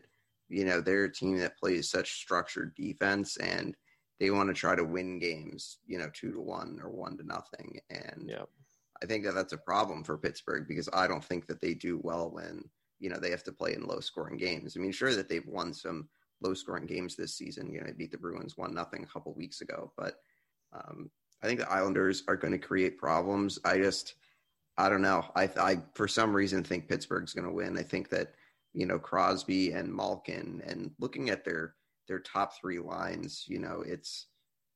[0.50, 3.76] you know they're a team that plays such structured defense, and
[4.20, 7.24] they want to try to win games, you know, two to one or one to
[7.24, 7.80] nothing.
[7.90, 8.50] And yep.
[9.02, 12.00] I think that that's a problem for Pittsburgh because I don't think that they do
[12.04, 12.64] well when
[13.00, 14.76] you know they have to play in low scoring games.
[14.76, 16.08] I mean, sure that they've won some
[16.42, 17.72] low scoring games this season.
[17.72, 20.16] You know, they beat the Bruins one nothing a couple weeks ago, but
[20.74, 21.10] um,
[21.44, 23.60] I think the Islanders are going to create problems.
[23.66, 24.16] I just,
[24.78, 25.26] I don't know.
[25.36, 27.78] I, I for some reason think Pittsburgh's going to win.
[27.78, 28.34] I think that
[28.74, 31.76] you know Crosby and Malkin, and looking at their
[32.08, 34.28] their top three lines, you know, it's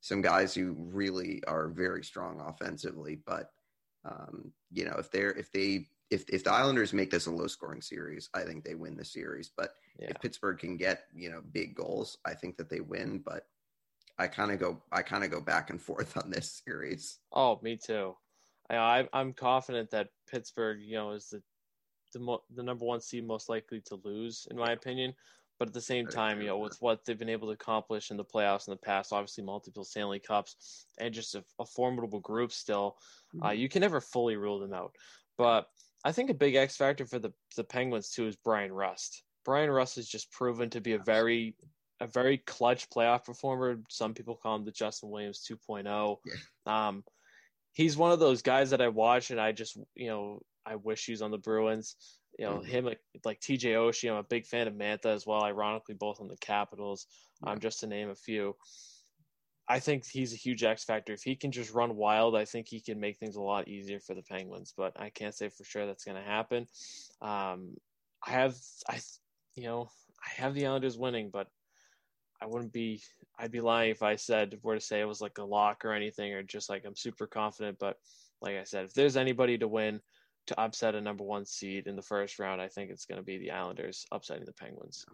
[0.02, 3.52] some guys who really are very strong offensively, but
[4.06, 7.48] um, you know, if they're if they if if the Islanders make this a low
[7.48, 9.50] scoring series, I think they win the series.
[9.56, 10.10] But yeah.
[10.10, 13.20] if Pittsburgh can get you know big goals, I think that they win.
[13.20, 13.48] But
[14.18, 17.20] I kind of go I kind of go back and forth on this series.
[17.32, 18.16] Oh, me too.
[18.70, 21.42] I I'm confident that Pittsburgh, you know, is the
[22.14, 25.14] the mo- the number one seed most likely to lose, in my opinion.
[25.58, 28.18] But at the same time, you know, with what they've been able to accomplish in
[28.18, 32.52] the playoffs in the past, obviously multiple Stanley Cups and just a, a formidable group
[32.52, 32.98] still,
[33.42, 33.60] uh, mm-hmm.
[33.60, 34.92] you can never fully rule them out.
[35.38, 35.70] But
[36.04, 39.24] I think a big X factor for the the Penguins too is Bryan Rust.
[39.46, 41.56] Bryan Rust has just proven to be a very
[42.02, 43.80] a very clutch playoff performer.
[43.90, 46.18] Some people call him the Justin Williams 2.0.
[46.26, 46.88] Yeah.
[46.88, 47.04] Um,
[47.72, 51.06] he's one of those guys that I watch and I just you know I wish
[51.06, 51.96] he was on the Bruins.
[52.38, 52.70] You know mm-hmm.
[52.70, 54.10] him like, like TJ Oshie.
[54.10, 55.44] I'm a big fan of Mantha as well.
[55.44, 57.08] Ironically, both on the Capitals.
[57.44, 57.54] Yeah.
[57.54, 58.56] Um, just to name a few.
[59.68, 61.14] I think he's a huge X factor.
[61.14, 64.00] If he can just run wild, I think he can make things a lot easier
[64.00, 64.74] for the Penguins.
[64.76, 66.68] But I can't say for sure that's going to happen.
[67.22, 67.76] Um,
[68.26, 68.56] I have,
[68.88, 69.00] I,
[69.56, 69.90] you know,
[70.24, 71.48] I have the Islanders winning, but
[72.42, 73.02] I wouldn't be.
[73.38, 75.94] I'd be lying if I said were to say it was like a lock or
[75.94, 77.78] anything, or just like I'm super confident.
[77.80, 77.98] But
[78.42, 80.02] like I said, if there's anybody to win
[80.48, 83.26] to upset a number one seed in the first round, I think it's going to
[83.26, 85.06] be the Islanders upsetting the Penguins.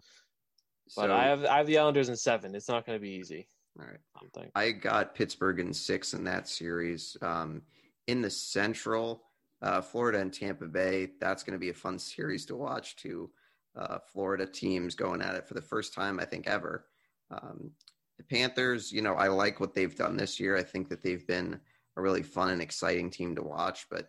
[0.88, 2.54] So, but I have I have the Islanders in seven.
[2.54, 3.46] It's not going to be easy.
[3.78, 4.50] All right.
[4.54, 7.16] I got Pittsburgh in six in that series.
[7.22, 7.62] Um,
[8.08, 9.22] in the Central,
[9.62, 12.96] uh, Florida and Tampa Bay, that's going to be a fun series to watch.
[12.96, 13.30] Two
[13.76, 16.86] uh, Florida teams going at it for the first time, I think, ever.
[17.30, 17.70] Um,
[18.18, 20.56] the Panthers, you know, I like what they've done this year.
[20.56, 21.58] I think that they've been
[21.96, 24.08] a really fun and exciting team to watch, but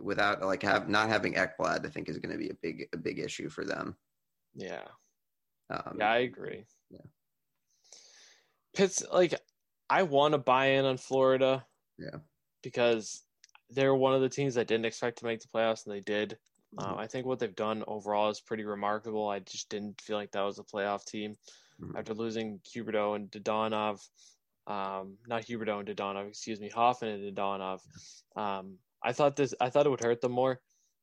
[0.00, 2.96] without like have not having Ekblad, I think is going to be a big a
[2.96, 3.96] big issue for them.
[4.54, 4.84] Yeah.
[5.70, 6.64] Um, yeah, I agree.
[6.90, 7.00] Yeah.
[8.74, 9.34] Pitts like
[9.90, 11.64] I want to buy in on Florida.
[11.98, 12.18] Yeah.
[12.62, 13.22] Because
[13.70, 16.38] they're one of the teams that didn't expect to make the playoffs and they did.
[16.78, 16.92] Mm-hmm.
[16.92, 19.28] Um, I think what they've done overall is pretty remarkable.
[19.28, 21.36] I just didn't feel like that was a playoff team
[21.80, 21.96] Mhm.
[21.96, 24.08] after losing Huberdeau and Dadonov.
[24.66, 27.80] Um, not Huberdeau and Dadonov, excuse me, Hoffman and Dadonov.
[28.36, 29.54] Um, I thought this.
[29.60, 30.60] I thought it would hurt them more.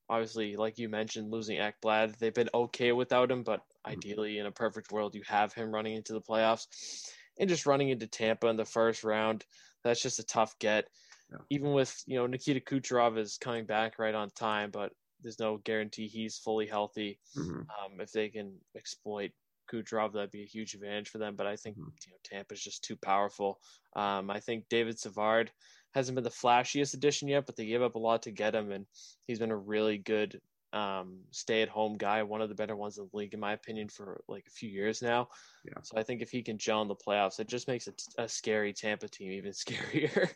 [0.10, 3.92] Obviously, like you mentioned, losing Ekblad, they've been okay without him, but Mm-hmm.
[3.92, 7.90] ideally, in a perfect world, you have him running into the playoffs, and just running
[7.90, 9.46] into Tampa in the first round.
[9.84, 10.90] That's just a tough get.
[11.32, 11.38] Yeah.
[11.50, 15.58] Even with you know Nikita Kucherov is coming back right on time, but there's no
[15.58, 17.20] guarantee he's fully healthy.
[17.36, 17.66] Mhm.
[17.70, 19.32] Um, if they can exploit
[19.72, 21.36] Kucherov, that'd be a huge advantage for them.
[21.36, 21.94] But I think Mhm.
[22.06, 23.62] you know Tampa's just too powerful.
[23.96, 25.52] Um, I think David Savard
[25.94, 28.72] hasn't been the flashiest addition yet, but they gave up a lot to get him,
[28.72, 28.88] and
[29.28, 30.42] he's been a really good
[30.74, 34.24] um, stay-at-home guy, one of the better ones in the league, in my opinion, for
[34.30, 35.28] like a few years now.
[35.66, 35.82] Yeah.
[35.84, 38.30] So I think if he can gel in the playoffs, it just makes a, a
[38.30, 40.34] scary Tampa team even scarier.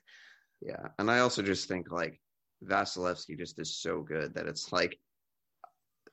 [0.62, 2.20] Yeah, and I also just think like
[2.64, 4.98] Vasilevskiy just is so good that it's like,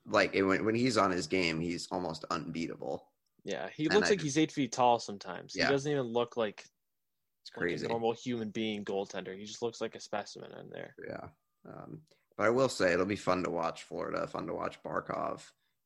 [0.07, 3.07] like it, when when he's on his game, he's almost unbeatable.
[3.45, 5.55] yeah, he And looks I like just- he's eight feet tall sometimes.
[5.55, 5.66] Yeah.
[5.66, 7.86] He doesn't even look like It's like crazy.
[7.86, 9.36] a normal human being goaltender.
[9.36, 10.95] He just looks like a specimen in there.
[11.07, 11.28] Yeah.
[11.68, 12.03] Um,
[12.36, 15.43] but I will say it'll be fun to watch Florida, fun to watch Barkov.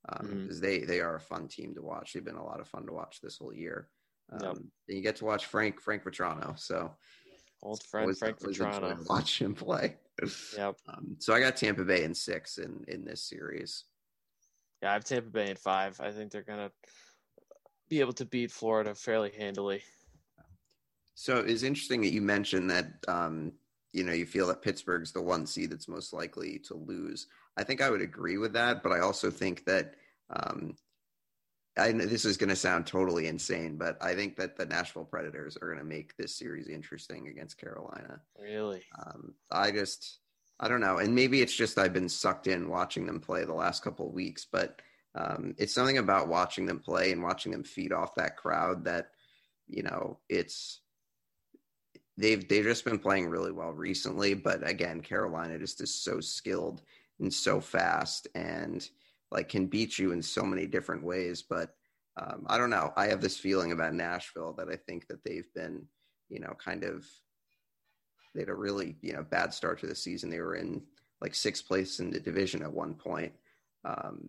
[0.08, 0.46] Um, Mhm.
[0.46, 2.12] 'cause they they are a fun team to watch.
[2.12, 3.90] They've been a lot of fun to watch this whole year.
[4.30, 4.56] Um, Yep.
[4.56, 6.96] and you get to watch Frank Frank Vatrano, so
[7.62, 9.08] Old friend always- Frank always enjoy Vatrano.
[9.08, 9.98] Watch him play.
[10.56, 10.76] Yep.
[10.88, 13.84] Um, so I got Tampa Bay in six in in this series.
[14.82, 16.00] Yeah, I have Tampa Bay in five.
[16.00, 16.70] I think they're gonna
[17.88, 19.82] be able to beat Florida fairly handily.
[21.14, 23.52] So it's interesting that you mentioned that um,
[23.92, 27.26] you know you feel that Pittsburgh's the one seed that's most likely to lose.
[27.56, 29.94] I think I would agree with that, but I also think that
[30.30, 30.76] um,
[31.78, 35.04] I know this is going to sound totally insane, but I think that the Nashville
[35.04, 38.20] Predators are going to make this series interesting against Carolina.
[38.40, 38.82] Really.
[38.98, 40.20] Um, I just
[40.58, 43.52] I don't know, and maybe it's just I've been sucked in watching them play the
[43.54, 44.80] last couple of weeks, but
[45.14, 49.10] um, it's something about watching them play and watching them feed off that crowd that
[49.68, 50.80] you know it's
[52.16, 54.32] they've they've just been playing really well recently.
[54.32, 56.82] But again, Carolina just is so skilled
[57.20, 58.88] and so fast and
[59.30, 61.42] like can beat you in so many different ways.
[61.42, 61.74] But
[62.16, 62.92] um, I don't know.
[62.96, 65.86] I have this feeling about Nashville that I think that they've been
[66.28, 67.04] you know kind of
[68.34, 70.30] they had a really you know bad start to the season.
[70.30, 70.82] They were in
[71.20, 73.32] like sixth place in the division at one point.
[73.84, 74.28] Um,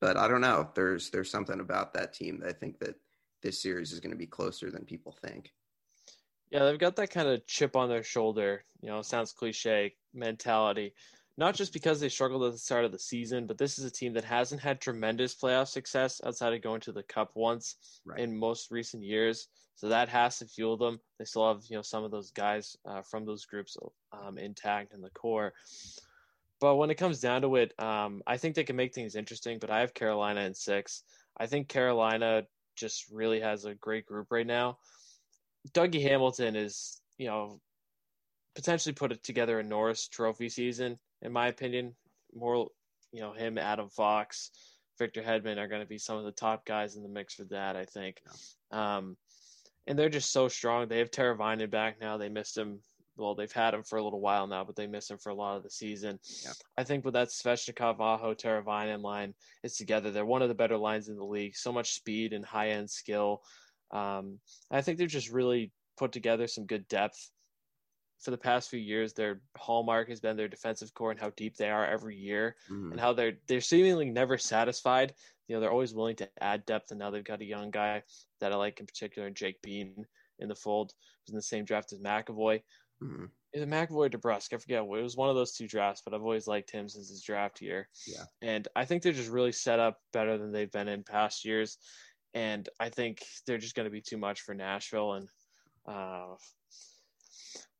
[0.00, 0.68] but I don't know.
[0.74, 2.96] There's there's something about that team that I think that
[3.42, 5.52] this series is going to be closer than people think.
[6.50, 8.64] Yeah, they've got that kind of chip on their shoulder.
[8.80, 10.94] You know, sounds cliche mentality.
[11.38, 13.90] Not just because they struggled at the start of the season, but this is a
[13.90, 17.76] team that hasn't had tremendous playoff success outside of going to the Cup once
[18.06, 18.20] Right.
[18.20, 19.48] in most recent years.
[19.74, 20.98] So that has to fuel them.
[21.18, 23.76] They still have you know some of those guys uh, from those groups
[24.12, 25.52] um, intact in the core.
[26.58, 29.58] But when it comes down to it, um, I think they can make things interesting.
[29.58, 31.02] But I have Carolina in six.
[31.36, 32.44] I think Carolina
[32.76, 34.78] just really has a great group right now.
[35.72, 37.60] Dougie Hamilton is, you know,
[38.54, 41.94] potentially put it together a Norris Trophy season, in my opinion.
[42.34, 42.68] More,
[43.12, 44.50] you know, him, Adam Fox,
[44.98, 47.44] Victor Hedman are going to be some of the top guys in the mix for
[47.44, 47.76] that.
[47.76, 48.22] I think,
[48.70, 49.16] um,
[49.86, 50.88] and they're just so strong.
[50.88, 52.16] They have Teravainen back now.
[52.16, 52.80] They missed him.
[53.18, 55.34] Well, they've had him for a little while now, but they missed him for a
[55.34, 56.18] lot of the season.
[56.44, 56.52] Yeah.
[56.76, 60.10] I think with that Svechnikov, Aho, Teravainen line, it's together.
[60.10, 61.56] They're one of the better lines in the league.
[61.56, 63.42] So much speed and high end skill.
[63.90, 64.38] Um,
[64.70, 67.30] I think they've just really put together some good depth.
[68.18, 71.56] For the past few years, their hallmark has been their defensive core and how deep
[71.56, 72.92] they are every year, Mhm.
[72.92, 75.14] and how they're they're seemingly never satisfied.
[75.48, 78.02] You know, they're always willing to add depth, and now they've got a young guy
[78.40, 80.06] that I like in particular, Jake Bean,
[80.38, 80.94] in the fold,
[81.24, 82.62] who's in the same draft as McAvoy.
[83.02, 83.30] Mhm.
[83.52, 84.52] Is it McAvoy or DeBrusk?
[84.52, 84.82] I forget.
[84.82, 87.62] It was one of those two drafts, but I've always liked him since his draft
[87.62, 87.88] year.
[88.06, 88.24] Yeah.
[88.42, 91.78] And I think they're just really set up better than they've been in past years.
[92.34, 95.14] And I think they're just going to be too much for Nashville.
[95.14, 95.30] And
[95.86, 96.36] uh,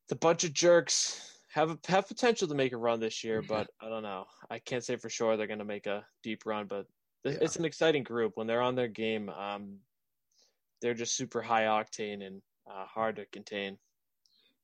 [0.09, 1.21] the bunch of jerks
[1.53, 4.25] have a, have potential to make a run this year, but I don't know.
[4.49, 6.85] I can't say for sure they're going to make a deep run, but
[7.23, 7.43] th- Yeah.
[7.45, 9.29] it's an exciting group when they're on their game.
[9.29, 9.79] Um,
[10.81, 13.77] they're just super high octane and uh, hard to contain.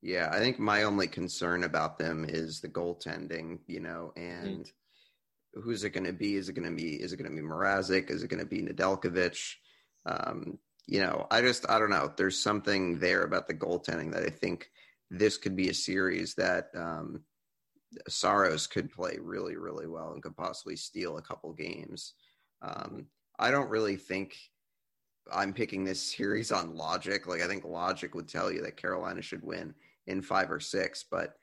[0.02, 4.48] Yeah, I think my only concern about them is the goaltending, you know, Mm-hmm.
[4.48, 4.72] and
[5.54, 6.36] who's it going to be?
[6.36, 8.10] Is it going to be is it going to be Mrazek?
[8.12, 9.56] Is it going to be Nedeljkovic?
[10.06, 12.12] Um, you know, I just I don't know.
[12.16, 14.70] There's something there about the goaltending that I think
[15.14, 17.22] this could be a series that um,
[18.07, 22.14] Saros could play really really well and could possibly steal a couple games.
[22.61, 23.05] Um,
[23.39, 24.36] I don't really think
[25.32, 27.28] I'm picking this series on logic.
[27.28, 29.74] Like I think logic would tell you that Carolina should win
[30.07, 31.36] in five or six, but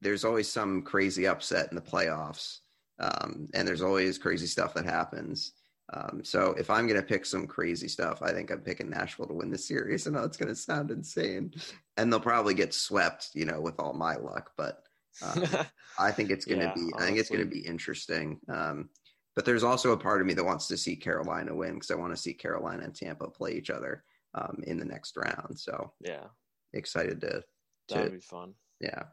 [0.00, 2.58] there's always some crazy upset in the playoffs,
[2.98, 5.52] um, and there's always crazy stuff that happens.
[5.92, 9.34] Um, so if I'm gonna pick some crazy stuff, I think I'm picking Nashville to
[9.34, 10.06] win the series.
[10.08, 11.52] I know it's gonna sound insane,
[11.96, 14.52] and they'll probably get swept, you know, with all my luck.
[14.56, 14.84] But
[15.20, 15.44] um,
[15.98, 16.92] I think it's gonna Yeah, be.
[16.96, 18.40] I think it's gonna be interesting.
[18.48, 18.90] Um,
[19.34, 21.94] but there's also a part of me that wants to see Carolina win because I
[21.94, 25.58] want to see Carolina and Tampa play each other um, in the next round.
[25.58, 26.28] So yeah,
[26.72, 27.44] excited to
[27.88, 28.54] to would be fun.
[28.80, 29.04] yeah.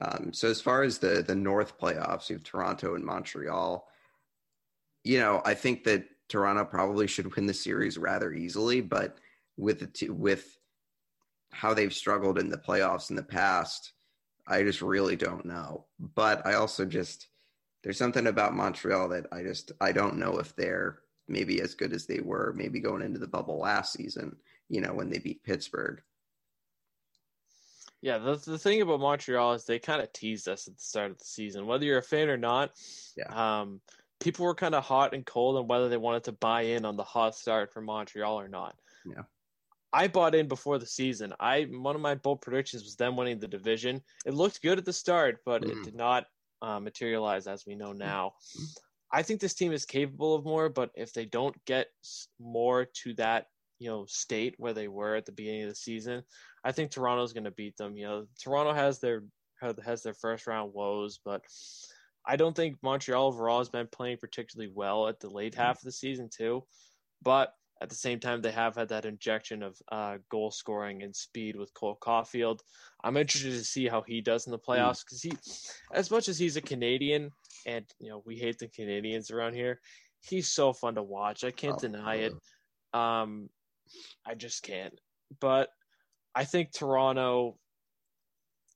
[0.00, 3.86] Um, so as far as the the North playoffs, you have Toronto and Montreal.
[5.04, 9.18] You know, I think that Toronto probably should win the series rather easily, but
[9.58, 10.58] with the t- with
[11.52, 13.92] how they've struggled in the playoffs in the past,
[14.46, 15.84] I just really don't know.
[16.00, 17.28] But I also just
[17.82, 21.92] there's something about Montreal that I just I don't know if they're maybe as good
[21.92, 24.34] as they were maybe going into the bubble last season.
[24.70, 26.00] You know, when they beat Pittsburgh.
[28.00, 31.10] Yeah, the, the thing about Montreal is they kind of teased us at the start
[31.10, 31.66] of the season.
[31.66, 32.72] Whether you're a fan or not,
[33.16, 33.28] Yeah.
[33.60, 33.80] um,
[34.22, 36.96] people were kind of hot and cold on whether they wanted to buy in on
[36.96, 38.76] the hot start for Montreal or not.
[39.04, 39.22] Yeah.
[39.92, 41.34] I bought in before the season.
[41.38, 44.02] I one of my bold predictions was them winning the division.
[44.24, 45.70] It looked good at the start, but Mhm.
[45.72, 46.26] it did not
[46.62, 48.34] uh, materialize as we know now.
[49.10, 51.88] I think this team is capable of more, but if they don't get
[52.38, 53.48] more to that,
[53.78, 56.24] you know, state where they were at the beginning of the season,
[56.64, 57.96] I think Toronto's going to beat them.
[57.96, 59.24] You know, Toronto has their
[59.84, 61.44] has their first round woes, but
[62.26, 65.82] I don't think Montreal overall has been playing particularly well at the late half of
[65.84, 66.64] the season too.
[67.22, 71.14] But at the same time, they have had that injection of uh, goal scoring and
[71.14, 72.60] speed with Cole Caufield.
[73.02, 75.32] I'm interested to see how he does in the playoffs because he,
[75.92, 77.30] as much as he's a Canadian,
[77.66, 79.80] and you know we hate the Canadians around here,
[80.20, 81.42] he's so fun to watch.
[81.42, 82.34] I can't Oh, deny it.
[82.92, 83.48] Um,
[84.24, 84.94] I just can't.
[85.40, 85.68] But
[86.34, 87.58] I think Toronto,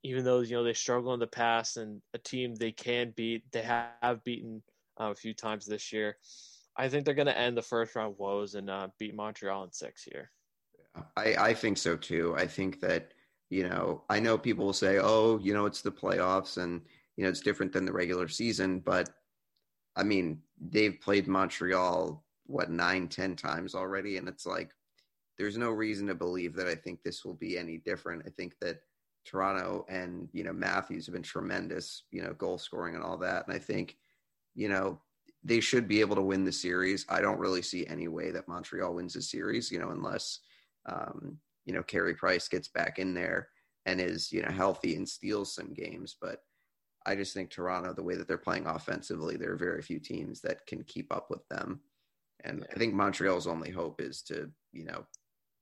[0.06, 3.42] even though you know they struggle in the past and a team they can beat,
[3.50, 4.62] they have beaten
[5.00, 6.16] uh, a few times this year.
[6.76, 9.72] I think they're going to end the first round woes and uh, beat Montreal in
[9.72, 10.30] six here.
[11.16, 12.34] I, I think so too.
[12.36, 13.12] I think that,
[13.50, 16.82] you know, I know people will say, oh, you know, it's the playoffs and,
[17.16, 18.78] you know, it's different than the regular season.
[18.78, 19.10] But
[19.96, 24.18] I mean, they've played Montreal, what, nine, ten times already.
[24.18, 24.70] And it's like,
[25.36, 28.22] there's no reason to believe that I think this will be any different.
[28.26, 28.80] I think that
[29.26, 33.46] Toronto and, you know, Matthews have been tremendous, you know, goal scoring and all that.
[33.46, 33.96] And I think,
[34.54, 35.00] you know,
[35.44, 37.04] they should be able to win the series.
[37.08, 40.40] I don't really see any way that Montreal wins the series, you know, unless
[40.86, 43.48] um, you know, Carey Price gets back in there
[43.84, 46.16] and is, you know, healthy and steals some games.
[46.20, 46.40] But
[47.04, 50.40] I just think Toronto, the way that they're playing offensively, there are very few teams
[50.40, 51.80] that can keep up with them.
[52.44, 55.04] And I think Montreal's only hope is to, you know,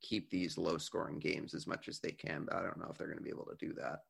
[0.04, 2.44] keep these low scoring games as much as they can.
[2.44, 4.00] But I don't know if they're going to be able to do that.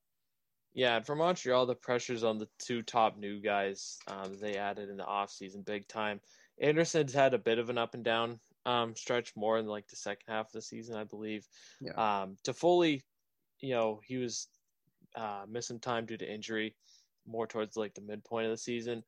[0.74, 4.90] Yeah, and for Montreal, the pressure's on the two top new guys um, they added
[4.90, 6.20] in the offseason big time.
[6.61, 9.97] Anderson's had a bit of an up and down um, stretch more in like the
[9.97, 11.47] second half of the season, I believe.
[11.80, 11.92] Yeah.
[11.92, 13.05] Um, to fully,
[13.61, 14.49] you know, he was
[15.14, 16.74] uh, missing time due to injury
[17.26, 19.03] more towards like the midpoint of the season.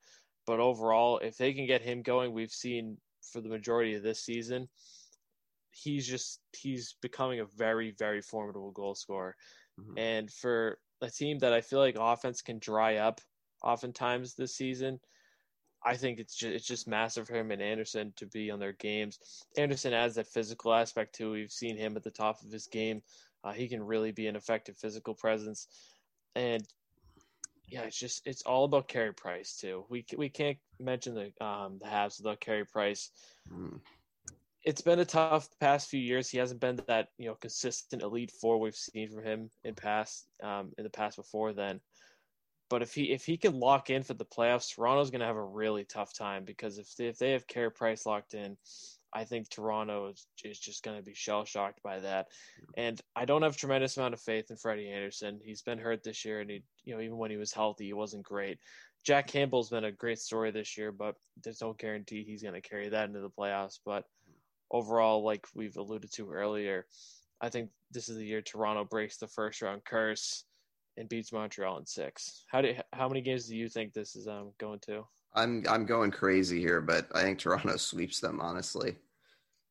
[0.47, 2.97] But overall, if they can get him going, we've seen
[3.33, 4.69] for the majority of this season,
[5.77, 9.37] he's just he's becoming a very very formidable goal scorer.
[9.79, 9.99] Mhm.
[9.99, 13.21] And for a team that I feel like offense can dry up
[13.63, 15.01] oftentimes this season,
[15.85, 18.73] I think it's just it's just massive for him and Anderson to be on their
[18.73, 19.19] games.
[19.57, 21.31] Anderson adds that physical aspect too.
[21.31, 23.03] We've seen him at the top of his game.
[23.45, 25.69] Uh, he can really be an effective physical presence,
[26.35, 26.67] and
[27.69, 29.85] yeah, it's just it's all about Carey Price too.
[29.89, 33.11] We we can't mention the um the Habs without Carey Price.
[33.53, 33.81] Mhm.
[34.67, 36.29] It's been a tough past few years.
[36.29, 40.27] He hasn't been that you know consistent elite four we've seen from him in past
[40.43, 41.81] um in the past before then.
[42.69, 45.37] But if he if he can lock in for the playoffs, Toronto's going to have
[45.37, 48.57] a really tough time because if they, if they have Carey Price locked in,
[49.13, 52.27] I think Toronto is, is just going to be shell shocked by that.
[52.77, 55.39] And I don't have tremendous amount of faith in Freddie Andersen.
[55.45, 57.93] He's been hurt this year, and he you know even when he was healthy, he
[57.93, 58.59] wasn't great.
[59.05, 61.15] Jack Campbell's been a great story this year, but
[61.45, 63.79] there's no guarantee he's going to carry that into the playoffs.
[63.87, 64.05] But
[64.71, 66.87] overall, like we've alluded to earlier,
[67.41, 70.45] I think this is the year Toronto breaks the first round curse
[70.97, 72.45] and beats Montreal in six.
[72.49, 75.07] How do how many games do you think this is um, going to?
[75.35, 78.41] I'm I'm going crazy here, but I think Toronto sweeps them.
[78.41, 78.97] Honestly.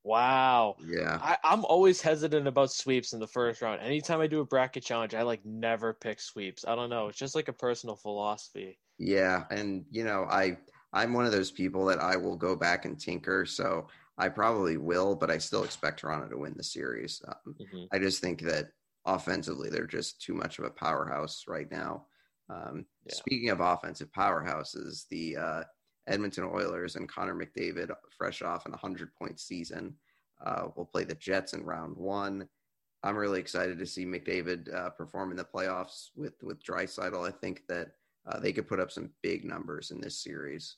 [0.03, 0.75] Wow.
[0.85, 1.17] Yeah.
[1.19, 3.81] I, I'm always hesitant about sweeps in the first round.
[3.81, 6.63] Anytime I do a bracket challenge, I like never pick sweeps.
[6.67, 7.07] I don't know.
[7.07, 8.77] It's just like a personal philosophy.
[8.99, 10.57] Yeah, and you know, I
[10.93, 13.47] I'm one of those people that I will go back and tinker.
[13.47, 13.87] So
[14.17, 17.21] I probably will, but I still expect Toronto to win the series.
[17.27, 17.83] Um, mm-hmm.
[17.91, 18.69] I just think that
[19.05, 22.05] offensively, they're just too much of a powerhouse right now.
[22.49, 23.13] Um, yeah.
[23.13, 25.63] Speaking of offensive powerhouses, the uh,
[26.07, 29.95] Edmonton Oilers and Connor McDavid, fresh off an 100 point season,
[30.45, 32.47] uh, will play the Jets in round one.
[33.03, 37.27] I'm really excited to see McDavid uh, perform in the playoffs with with Draisaitl.
[37.27, 37.89] I think that
[38.27, 40.77] uh, they could put up some big numbers in this series.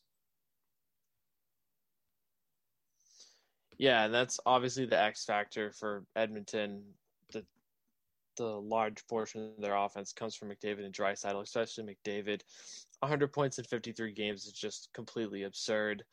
[3.78, 6.84] Yeah, and that's obviously the X factor for Edmonton.
[7.32, 7.46] The
[8.38, 12.42] the large portion of their offense comes from McDavid and Draisaitl, especially McDavid.
[13.00, 16.04] 100 points in 53 games is just completely absurd.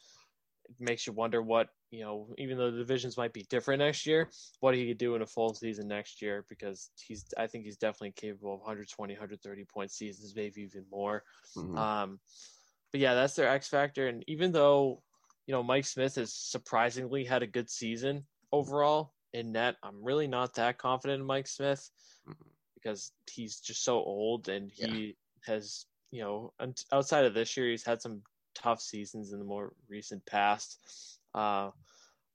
[0.67, 4.07] It makes you wonder what, you know, even though the divisions might be different next
[4.07, 7.65] year, what he could do in a full season next year because he's, I think
[7.65, 11.23] he's definitely capable of 120, 130 point seasons, maybe even more.
[11.57, 11.77] Mm-hmm.
[11.77, 12.21] Um,
[12.93, 14.09] but yeah, that's their X factor.
[14.09, 15.03] And even though,
[15.47, 20.29] you know, Mike Smith has surprisingly had a good season overall in net, I'm really
[20.29, 21.91] not that confident in Mike Smith
[22.29, 22.49] mm-hmm.
[22.75, 25.17] because he's just so old and he
[25.47, 25.53] yeah.
[25.53, 26.53] has you know,
[26.93, 28.23] outside of this year, he's had some
[28.55, 30.79] tough seasons in the more recent past.
[31.35, 31.71] Uh,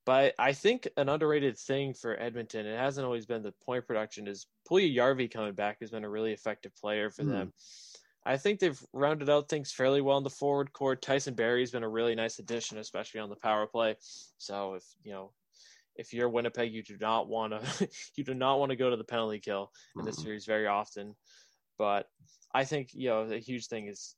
[0.05, 4.28] but I think an underrated thing for Edmonton, it hasn't always been the point production,
[4.28, 7.30] is Puljujarvi coming back has been a really effective player for mm.
[7.30, 7.53] them.
[8.26, 11.01] I think they've rounded out things fairly well in the forward court.
[11.01, 13.95] Tyson Barrie's been a really nice addition, especially on the power play.
[14.38, 15.32] So if you know
[15.95, 18.97] if you're Winnipeg, you do not want to you do not want to go to
[18.97, 20.26] the penalty kill in this mm-hmm.
[20.26, 21.15] series very often.
[21.78, 22.07] But
[22.53, 24.15] I think you know the huge thing is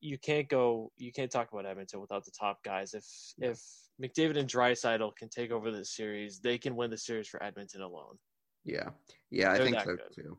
[0.00, 2.94] you can't go you can't talk about Edmonton without the top guys.
[2.94, 3.06] If
[3.38, 3.50] yeah.
[3.50, 3.62] if
[4.02, 7.82] McDavid and Draisaitl can take over the series, they can win the series for Edmonton
[7.82, 8.18] alone.
[8.64, 8.90] Yeah,
[9.30, 10.00] yeah, I They're think so good.
[10.14, 10.38] too.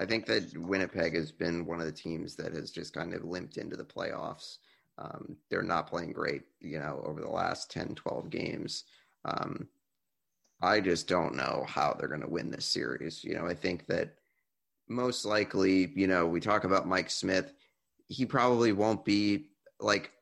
[0.00, 3.22] I think that Winnipeg has been one of the teams that has just kind of
[3.22, 4.56] limped into the playoffs.
[4.96, 8.84] Um, they're not playing great, you know, over the last 10, 12 games.
[9.26, 9.68] Um,
[10.62, 13.22] I just don't know how they're going to win this series.
[13.22, 14.14] You know, I think that
[14.88, 17.52] most likely, you know, we talk about Mike Smith.
[18.08, 20.12] He probably won't be like,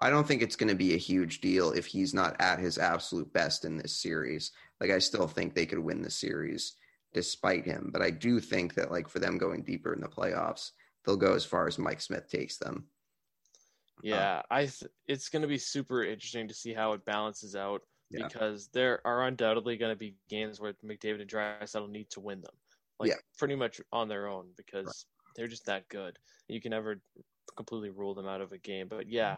[0.00, 2.78] I don't think it's going to be a huge deal if he's not at his
[2.78, 4.50] absolute best in this series.
[4.80, 6.74] Like, I still think they could win the series
[7.12, 7.90] despite him.
[7.92, 10.70] But I do think that, like, for them going deeper in the playoffs,
[11.04, 12.86] they'll go as far as Mike Smith takes them.
[14.02, 17.54] Yeah, uh, I th- it's going to be super interesting to see how it balances
[17.54, 18.26] out yeah.
[18.26, 22.40] because there are undoubtedly going to be games where McDavid and Draisaitl need to win
[22.40, 22.54] them
[23.00, 23.16] like yeah.
[23.38, 25.32] pretty much on their own because right.
[25.34, 26.18] they're just that good.
[26.48, 27.00] You can never
[27.56, 28.86] completely rule them out of a game.
[28.88, 29.36] But yeah,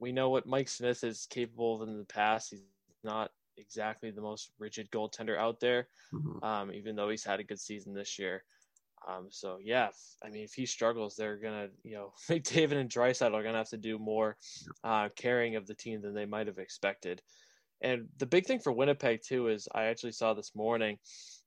[0.00, 2.50] we know what Mike Smith is capable of in the past.
[2.50, 2.62] He's
[3.04, 3.30] not
[3.62, 6.44] exactly the most rigid goaltender out there, mm-hmm.
[6.44, 8.44] um, even though he's had a good season this year.
[9.08, 9.88] Um, so yeah,
[10.24, 13.70] I mean, if he struggles, they're gonna, you know, McDavid and Draisaitl are gonna have
[13.70, 14.36] to do more
[14.84, 17.22] uh, carrying of the team than they might have expected.
[17.80, 20.98] And the big thing for Winnipeg too is I actually saw this morning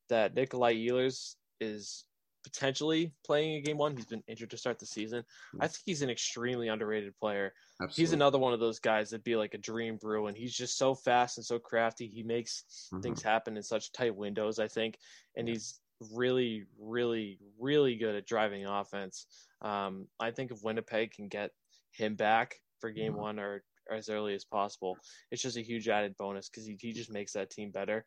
[0.09, 2.05] that Nikolai Ehlers is
[2.45, 3.95] potentially playing a game one.
[3.95, 5.25] He's been injured to start the season.
[5.59, 7.53] I think he's an extremely underrated player.
[7.81, 8.01] Absolutely.
[8.01, 10.77] He's another one of those guys that'd be like a dream brew, and he's just
[10.77, 12.07] so fast and so crafty.
[12.07, 13.01] He makes mm-hmm.
[13.01, 14.97] things happen in such tight windows, I think,
[15.35, 15.79] and he's
[16.13, 19.25] really, really, really good at driving offense.
[19.61, 21.51] Um, I think if Winnipeg can get
[21.91, 23.21] him back for game mm-hmm.
[23.21, 24.97] one or, or, as early as possible,
[25.31, 28.05] it's just a huge added bonus because he, he just makes that team better.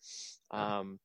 [0.51, 0.99] Um,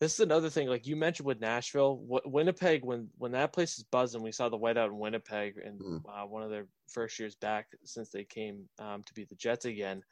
[0.00, 0.68] this is another thing.
[0.68, 4.58] Like you mentioned with Nashville, Winnipeg, when when that place is buzzing, we saw the
[4.58, 6.02] whiteout in Winnipeg and mm.
[6.06, 9.64] uh, one of their first years back since they came um, to be the Jets
[9.64, 10.02] again.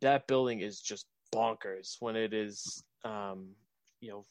[0.00, 3.50] That building is just bonkers when it is, um,
[4.00, 4.26] you know,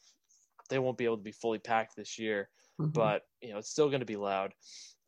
[0.68, 2.90] they won't be able to be fully packed this year, mm-hmm.
[2.90, 4.52] but you know it's still going to be loud.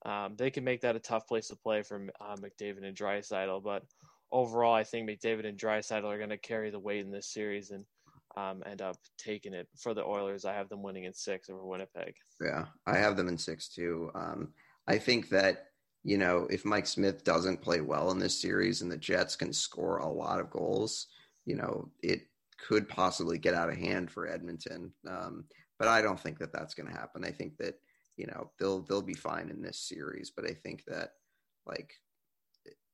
[0.06, 3.62] Um, they can make that a tough place to play for uh, McDavid and Draisaitl,
[3.62, 3.82] but
[4.32, 7.70] overall, I think McDavid and Draisaitl are going to carry the weight in this series
[7.70, 7.84] and
[8.36, 10.44] um, end up taking it for the Oilers.
[10.44, 12.14] I have them winning in six over Winnipeg.
[12.40, 14.10] Yeah, I have them in six too.
[14.14, 14.48] Um,
[14.86, 15.66] I think that
[16.05, 19.52] you know if Mike Smith doesn't play well in this series and the Jets can
[19.52, 21.06] score a lot of goals,
[21.44, 22.22] you know it
[22.59, 24.92] could possibly get out of hand for Edmonton.
[25.09, 25.44] Um,
[25.78, 27.24] but I don't think that that's going to happen.
[27.24, 27.74] I think that
[28.16, 30.30] you know they'll they'll be fine in this series.
[30.34, 31.12] But I think that
[31.66, 31.92] like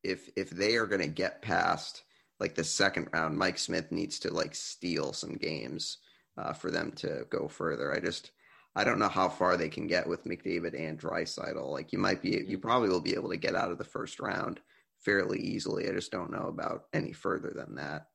[0.02, 2.02] if if they are going to get past
[2.44, 5.96] like the second round, Mike Smith needs to like steal some games
[6.36, 7.90] uh, for them to go further.
[7.94, 8.32] I just
[8.76, 11.72] I don't know how far they can get with McDavid and Draisaitl.
[11.72, 12.58] Like you might be, you Mm-hmm.
[12.58, 14.60] probably will be able to get out of the first round
[14.98, 15.88] fairly easily.
[15.88, 18.08] I just don't know about any further than that.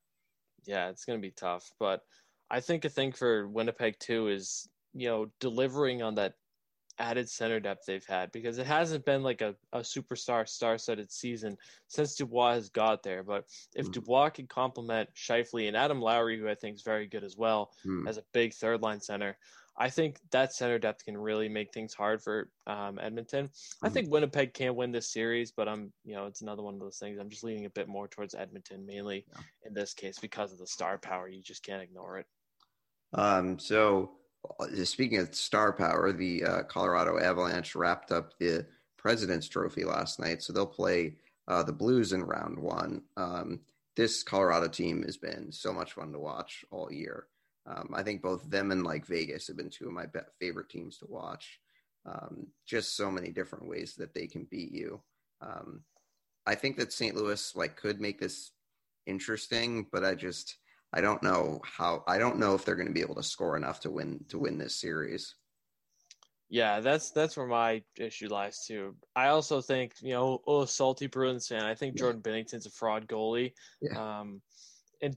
[0.65, 1.71] Yeah, it's going to be tough.
[1.79, 2.01] But
[2.49, 6.33] I think a thing for Winnipeg too is, you know, delivering on that
[6.99, 11.11] added center depth they've had because it hasn't been like a, a superstar star studded
[11.11, 11.57] season
[11.87, 13.23] since Dubois has got there.
[13.23, 13.45] But
[13.75, 13.93] if Mhm.
[13.93, 17.71] Dubois can complement Scheifele and Adam Lowry, who I think is very good as well
[17.83, 18.07] Hmm.
[18.07, 19.37] as a big third line center,
[19.81, 23.49] I think that center depth can really make things hard for um, Edmonton.
[23.81, 23.93] I Mhm.
[23.93, 26.99] think Winnipeg can win this series, but I'm, you know, it's another one of those
[26.99, 27.17] things.
[27.17, 29.41] I'm just leaning a bit more towards Edmonton, mainly Yeah.
[29.63, 31.29] in this case because of the star power.
[31.29, 32.27] You just can't ignore it.
[33.13, 34.18] Um, so
[34.83, 38.65] speaking of star power, the uh, Colorado Avalanche wrapped up the
[38.97, 41.15] President's Trophy last night, so they'll play
[41.47, 43.03] uh, the Blues in round one.
[43.17, 43.61] Um,
[43.95, 47.27] this Colorado team has been so much fun to watch all year.
[47.65, 50.05] Um, I think both them and like Vegas have been two of my
[50.39, 51.59] favorite teams to watch.
[52.05, 55.01] Um, just so many different ways that they can beat you.
[55.41, 55.83] Um,
[56.45, 57.15] I think that St.
[57.15, 58.51] Louis like could make this
[59.05, 60.57] interesting, but I just
[60.91, 63.55] I don't know how I don't know if they're going to be able to score
[63.55, 65.35] enough to win to win this series.
[66.51, 68.95] Yeah, that's that's where my issue lies too.
[69.15, 71.63] I also think, you know, oh, salty Bruins fan.
[71.63, 71.99] I think Yeah.
[71.99, 73.53] Jordan Binnington's a fraud goalie.
[73.81, 74.19] Yeah.
[74.19, 74.41] Um,
[75.01, 75.15] and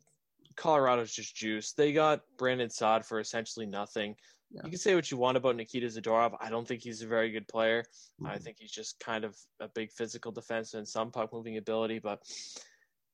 [0.56, 1.72] Colorado's just juice.
[1.72, 4.14] They got Brandon Saad for essentially nothing.
[4.50, 4.60] Yeah.
[4.64, 6.36] You can say what you want about Nikita Zadorov.
[6.38, 7.84] I don't think he's a very good player.
[8.22, 8.42] I Mhm.
[8.42, 11.98] think he's just kind of a big physical defenseman and some puck moving ability.
[12.00, 12.22] But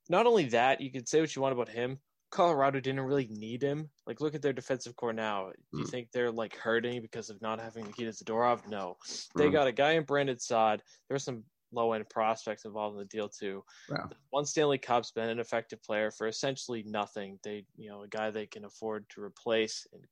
[0.09, 2.01] not only that, you can say what you want about him.
[2.30, 3.90] Colorado didn't really need him.
[4.06, 5.50] Like, look at their defensive core now.
[5.72, 5.90] Do you Mm.
[5.90, 8.66] think they're like hurting because of not having Nikita Zadorov?
[8.66, 8.96] No.
[9.34, 9.52] They Mm.
[9.52, 10.82] got a guy in Brandon Saad.
[11.09, 13.64] There's some low end prospects involved in the deal too.
[13.88, 14.10] Wow.
[14.30, 17.38] One Stanley Cup's been an effective player for essentially nothing.
[17.42, 20.06] They, you know, a guy they can afford to replace and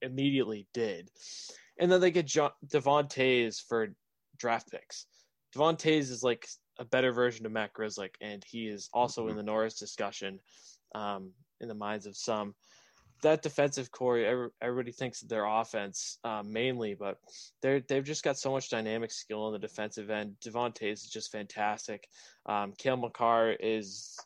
[0.00, 1.10] immediately did.
[1.78, 3.08] And then they get John, Devon
[3.68, 3.94] for
[4.36, 5.06] draft picks.
[5.52, 6.48] Devon Toews is like
[6.78, 10.40] a better version of Matt Grzelcyk, and he is also in the Norris discussion
[10.94, 12.54] um, in the minds of some.
[13.22, 17.18] That defensive core, everybody thinks their offense um, mainly, but
[17.60, 20.40] they're they've just got so much dynamic skill on the defensive end.
[20.40, 22.08] Devon Toews is just fantastic.
[22.46, 24.18] Um, Cale Makar is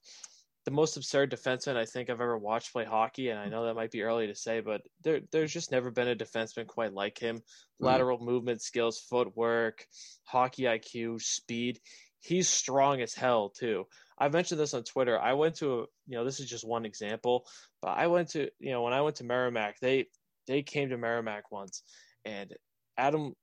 [0.66, 3.76] the most absurd defenseman I think I've ever watched play hockey, and I know that
[3.76, 7.18] might be early to say, but there there's just never been a defenseman quite like
[7.18, 7.40] him.
[7.78, 9.86] Lateral movement skills, footwork,
[10.24, 11.80] hockey IQ, speed.
[12.18, 13.86] He's strong as hell too.
[14.18, 15.18] I've mentioned this on Twitter.
[15.18, 15.76] I went to a,
[16.06, 17.46] you know, this is just one example,
[17.82, 20.06] but I went to, you know, when I went to Merrimack, they
[20.46, 21.82] they came to Merrimack once,
[22.24, 22.54] and
[22.96, 23.34] Adam,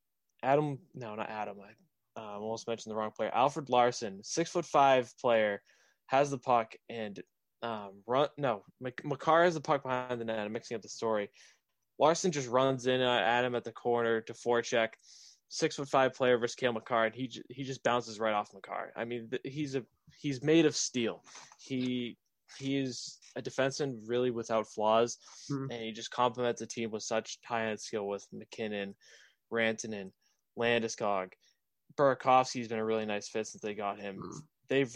[0.42, 1.58] Adam, no, not Adam.
[1.60, 3.32] I uh, almost mentioned the wrong player.
[3.34, 5.62] Alfred Larson, six foot five player,
[6.08, 7.20] has the puck and
[7.62, 8.28] um, run.
[8.38, 10.40] No, Mc- Makar has the puck behind the net.
[10.40, 11.30] I'm mixing up the story.
[12.00, 14.90] Larson just runs in at him at the corner to forecheck.
[15.56, 18.92] Six foot five player versus Cale Makar, and he he just bounces right off Makar.
[18.96, 19.86] I mean, he's a
[20.20, 21.24] he's made of steel.
[21.60, 22.18] He
[22.58, 25.20] he is a defenseman really without flaws,
[25.52, 25.72] Mhm.
[25.72, 28.96] and he just complements the team with such high end skill with MacKinnon,
[29.52, 30.12] Rantanen,
[30.58, 31.34] Landeskog,
[31.96, 34.18] Burakovsky's been a really nice fit since they got him.
[34.24, 34.48] Mhm.
[34.70, 34.96] They've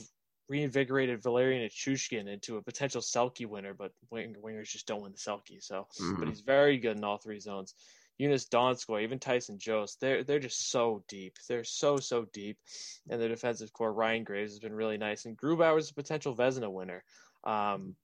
[0.50, 5.20] reinvigorated Valeri Nichushkin into a potential Selke winner, but wing- wingers just don't win the
[5.20, 5.62] Selke.
[5.62, 6.18] So, Mhm.
[6.20, 7.76] but he's very good in all three zones.
[8.20, 11.36] Joonas Donskoi, even Tyson Jost, they're they're just so deep.
[11.48, 12.58] They're so so deep,
[13.10, 16.72] and the defensive core Ryan Graves has been really nice, and Grubauer's a potential Vezina
[16.72, 17.04] winner.
[17.44, 17.96] Um,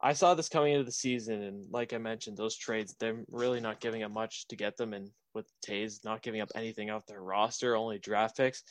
[0.00, 3.60] I saw this coming into the season, and like I mentioned, those trades they're really
[3.60, 7.06] not giving up much to get them, and with Toews not giving up anything off
[7.06, 8.62] their roster, only draft picks.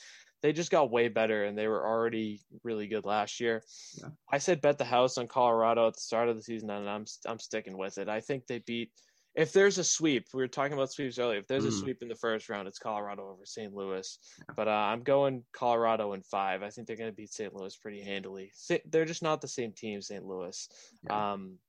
[0.42, 3.64] They just got way better, and they were already really good last year.
[3.96, 4.10] Yeah.
[4.32, 7.06] I said bet the house on Colorado at the start of the season, and I'm
[7.26, 8.08] I'm sticking with it.
[8.08, 8.92] I think they beat.
[9.38, 11.38] If there's a sweep, we were talking about sweeps earlier.
[11.40, 11.80] If there's a Mhm.
[11.80, 13.72] sweep in the first round, it's Colorado over St.
[13.72, 14.18] Louis.
[14.56, 16.64] But uh, I'm going Colorado in five.
[16.64, 17.54] I think they're going to beat St.
[17.54, 18.52] Louis pretty handily.
[18.86, 20.26] They're just not the same team, St.
[20.26, 20.68] Louis.
[21.04, 21.34] Yeah.
[21.34, 21.60] Um,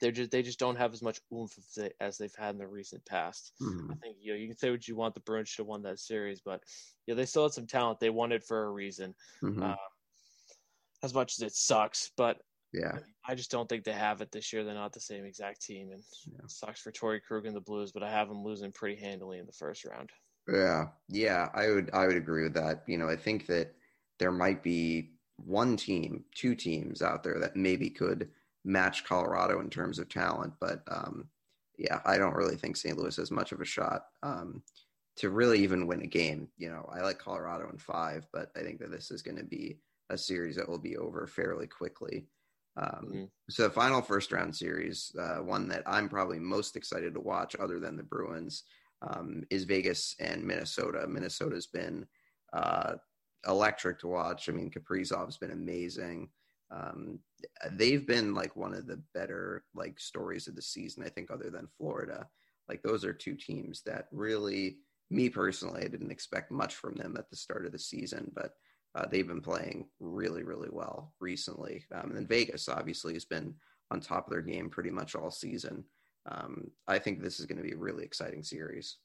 [0.00, 2.58] they're just they just don't have as much oomph as, they, as they've had in
[2.58, 3.52] the recent past.
[3.60, 3.90] Mhm.
[3.90, 5.14] I think you know you can say what you want.
[5.14, 6.62] The Bruins should have won that series, but
[7.06, 7.98] yeah, they still had some talent.
[7.98, 9.16] They won it for a reason.
[9.42, 9.62] Mhm.
[9.72, 9.76] Uh,
[11.02, 12.42] as much as it sucks, but
[12.76, 12.98] yeah.
[13.26, 14.62] I just don't think they have it this year.
[14.62, 16.44] They're not the same exact team, and Yeah.
[16.44, 17.92] it sucks for Torrey Krug and the Blues.
[17.92, 20.10] But I have them losing pretty handily in the first round.
[20.48, 22.84] Yeah, yeah, I would I would agree with that.
[22.86, 23.74] You know, I think that
[24.18, 28.30] there might be one team, two teams out there that maybe could
[28.64, 31.28] match Colorado in terms of talent, but um,
[31.78, 32.96] yeah, I don't really think St.
[32.96, 34.62] Louis has much of a shot um,
[35.16, 36.48] to really even win a game.
[36.56, 39.44] You know, I like Colorado in five, but I think that this is going to
[39.44, 39.80] be
[40.10, 42.28] a series that will be over fairly quickly.
[42.76, 43.30] Um, Mhm.
[43.48, 47.56] So the final first round series, uh, one that I'm probably most excited to watch,
[47.56, 48.64] other than the Bruins,
[49.02, 51.06] um, is Vegas and Minnesota.
[51.06, 52.06] Minnesota's been
[52.52, 52.96] uh,
[53.46, 54.48] electric to watch.
[54.48, 56.30] I mean, Kaprizov's been amazing.
[56.70, 57.20] Um,
[57.72, 61.50] they've been like one of the better like stories of the season, I think, other
[61.50, 62.28] than Florida.
[62.68, 64.80] Like those are two teams that really,
[65.10, 68.56] me personally, I didn't expect much from them at the start of the season, but
[68.96, 71.84] uh, they've been playing really, really well recently.
[71.94, 73.54] Um, and Vegas obviously has been
[73.90, 75.84] on top of their game pretty much all season.
[76.30, 78.96] Um, I think this is going to be a really exciting series.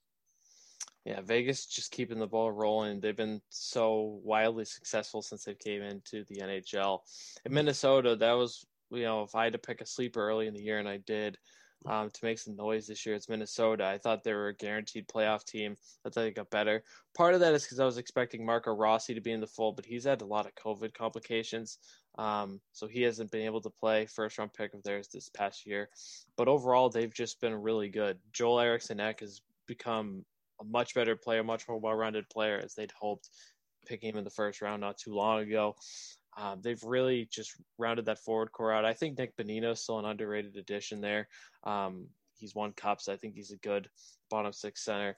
[1.06, 3.00] Yeah, Vegas just keeping the ball rolling.
[3.00, 7.00] They've been so wildly successful since they came into the NHL.
[7.46, 10.54] In Minnesota, that was you know if I had to pick a sleeper early in
[10.54, 11.38] the year, and I did
[11.86, 13.86] um, to make some noise this year, it's Minnesota.
[13.86, 15.76] I thought they were a guaranteed playoff team.
[16.06, 16.84] I thought they got better.
[17.16, 19.76] Part of that is because I was expecting Marco Rossi to be in the fold,
[19.76, 21.80] but he's had a lot of COVID complications.
[22.18, 25.66] Um, so he hasn't been able to play first round pick of theirs this past
[25.66, 25.90] year.
[26.38, 28.20] But overall, they've just been really good.
[28.32, 30.24] Joel Eriksson Ek has become
[30.60, 33.30] a much better player, much more well rounded player as they'd hoped
[33.86, 35.76] picking him in the first round not too long ago.
[36.38, 38.86] Um, they've really just rounded that forward core out.
[38.86, 41.28] I think Nick Bonino is still an underrated addition there.
[41.64, 43.10] Um, he's won cups.
[43.10, 43.90] I think he's a good
[44.30, 45.18] bottom six center.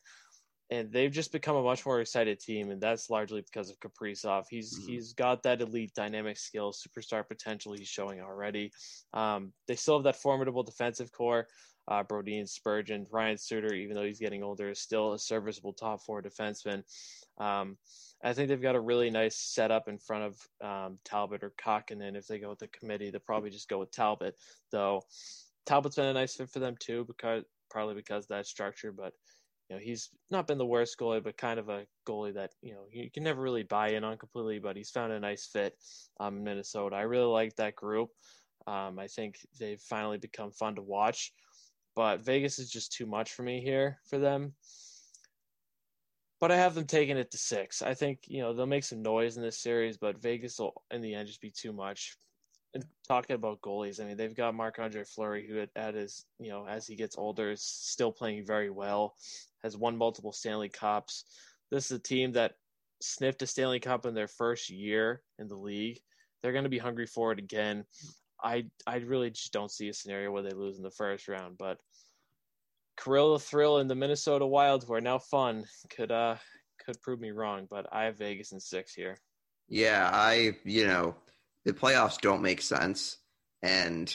[0.69, 4.45] And they've just become a much more excited team, and that's largely because of Kaprizov.
[4.49, 4.91] He's mm-hmm.
[4.91, 8.71] he's got that elite dynamic skill, superstar potential he's showing already.
[9.13, 11.47] Um, they still have that formidable defensive core
[11.87, 12.03] uh,
[12.45, 16.83] Spurgeon, Ryan Suter, even though he's getting older, is still a serviceable top four defenseman.
[17.37, 17.77] Um,
[18.23, 21.53] I think they've got a really nice setup in front of um, Talbot or
[21.89, 24.35] and If they go with the committee, they'll probably just go with Talbot,
[24.71, 25.01] though.
[25.65, 29.13] Talbot's been a nice fit for them too, because partly because that structure, but
[29.69, 32.73] you know he's not been the worst goalie, but kind of a goalie that you
[32.73, 34.59] know you can never really buy in on completely.
[34.59, 35.75] But he's found a nice fit
[36.19, 36.95] um, in Minnesota.
[36.95, 38.09] I really like that group.
[38.67, 41.33] Um, I think they've finally become fun to watch
[41.95, 44.53] but Vegas is just too much for me here for them.
[46.39, 47.81] But I have them taking it to six.
[47.81, 51.01] I think you know they'll make some noise in this series, but Vegas will in
[51.01, 52.17] the end just be too much.
[52.73, 56.49] And talking about goalies, I mean they've got Marc Andre Fleury, who at his you
[56.49, 59.15] know as he gets older is still playing very well,
[59.63, 61.25] has won multiple Stanley Cups.
[61.71, 62.55] This is a team that
[63.01, 65.99] sniffed a Stanley Cup in their first year in the league.
[66.41, 67.85] They're going to be hungry for it again.
[68.43, 71.57] I I really just don't see a scenario where they lose in the first round.
[71.57, 71.79] But
[73.01, 76.35] Kirill Thrill and the Minnesota Wild, who are now fun, could uh
[76.85, 77.67] could prove me wrong.
[77.69, 79.17] But I have Vegas in six here.
[79.69, 81.15] Yeah, I you know
[81.65, 83.17] the playoffs don't make sense,
[83.61, 84.13] and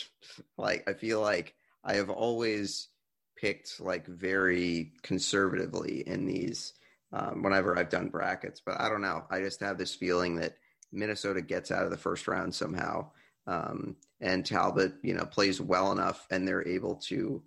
[0.56, 2.88] like I feel like I have always
[3.36, 6.74] picked like very conservatively in these
[7.12, 8.60] um, whenever I've done brackets.
[8.64, 9.24] But I don't know.
[9.30, 10.56] I just have this feeling that
[10.92, 13.10] Minnesota gets out of the first round somehow.
[13.48, 17.42] Um, and Talbot, you know, plays well enough and they're able to,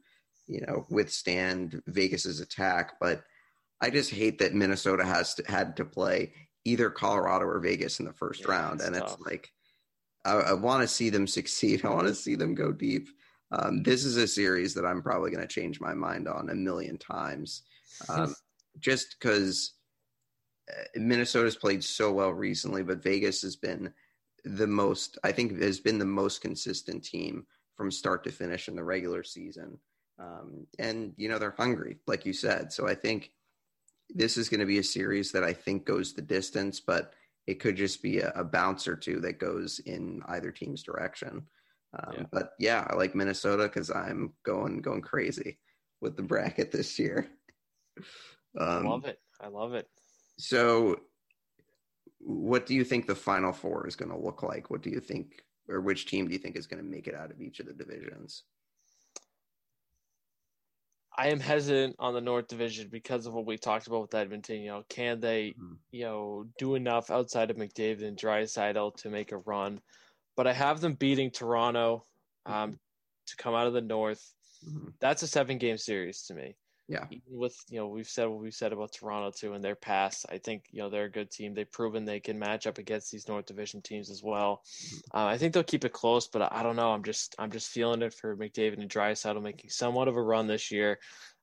[0.47, 2.93] you know, withstand Vegas's attack.
[2.99, 3.23] But
[3.81, 6.33] I just hate that Minnesota has to, had to play
[6.65, 8.81] either Colorado or Vegas in the first yeah, round.
[8.81, 9.13] And tough.
[9.13, 9.51] it's like,
[10.25, 11.81] I, I want to see them succeed.
[11.85, 13.09] I want to see them go deep.
[13.51, 16.55] Um, this is a series that I'm probably going to change my mind on a
[16.55, 17.63] million times,
[18.09, 18.33] um,
[18.79, 19.73] just because
[20.71, 23.93] uh, Minnesota's played so well recently, but Vegas has been
[24.43, 27.45] the most, I think, has been the most consistent team
[27.75, 29.77] from start to finish in the regular season.
[30.19, 32.71] Um, and, you know, they're hungry, like you said.
[32.71, 33.31] So I think
[34.09, 37.13] this is going to be a series that I think goes the distance, but
[37.47, 41.43] it could just be a, a bounce or two that goes in either team's direction.
[41.97, 42.23] Um, yeah.
[42.31, 45.59] But yeah, I like Minnesota because I'm going going crazy
[46.01, 47.29] with the bracket this year.
[48.59, 49.19] Um, I love it.
[49.39, 49.87] I love it.
[50.37, 50.99] So
[52.23, 54.69] what do you think the final four is going to look like?
[54.69, 57.15] What do you think, or which team do you think is going to make it
[57.15, 58.43] out of each of the divisions?
[61.17, 64.61] I am hesitant on the North Division because of what we talked about with Edmonton.
[64.61, 65.73] You know, can they, mm-hmm.
[65.91, 69.81] you know, do enough outside of McDavid and Draisaitl to make a run?
[70.37, 72.05] But I have them beating Toronto
[72.45, 72.73] um, mm-hmm.
[73.27, 74.33] to come out of the North.
[74.67, 74.89] Mm-hmm.
[74.99, 76.55] That's a seven-game series to me.
[76.87, 77.05] Yeah.
[77.29, 80.25] With you know, we've said what we've said about Toronto too and their past.
[80.29, 81.53] I think you know they're a good team.
[81.53, 84.61] They've proven they can match up against these North Division teams as well.
[84.65, 85.17] Mm-hmm.
[85.17, 86.91] Uh, I think they'll keep it close, but I don't know.
[86.91, 90.47] I'm just I'm just feeling it for McDavid and Draisaitl making somewhat of a run
[90.47, 90.99] this year,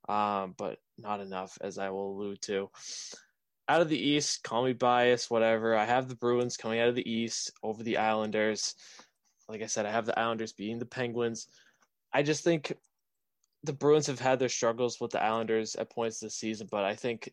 [0.09, 2.71] um, but not enough, as I will allude to.
[3.71, 5.77] Out of the East, call me biased, whatever.
[5.77, 8.75] I have the Bruins coming out of the East over the Islanders.
[9.49, 11.49] Like I said, I have the Islanders beating the Penguins.
[12.13, 12.73] I just think
[13.65, 16.95] the Bruins have had their struggles with the Islanders at points this season, but I
[16.95, 17.33] think,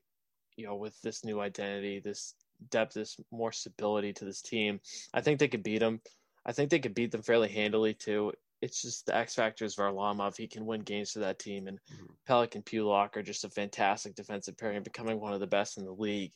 [0.57, 2.35] you know, with this new identity, this
[2.69, 4.79] depth, this more stability to this team,
[5.13, 6.01] I think they could beat them.
[6.45, 8.33] I think they could beat them fairly handily too.
[8.61, 10.37] it's just the X factor is Varlamov.
[10.37, 12.15] He can win games for that team, and Mhm.
[12.27, 15.85] Pelech and Pulock are just a fantastic defensive pairing, becoming one of the best in
[15.85, 16.31] the league.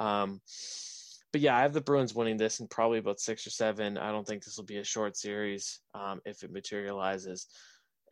[0.00, 0.42] Um,
[1.32, 3.96] but yeah, I have the Bruins winning this in probably about six or seven.
[3.96, 7.46] I don't think this will be a short series um, if it materializes.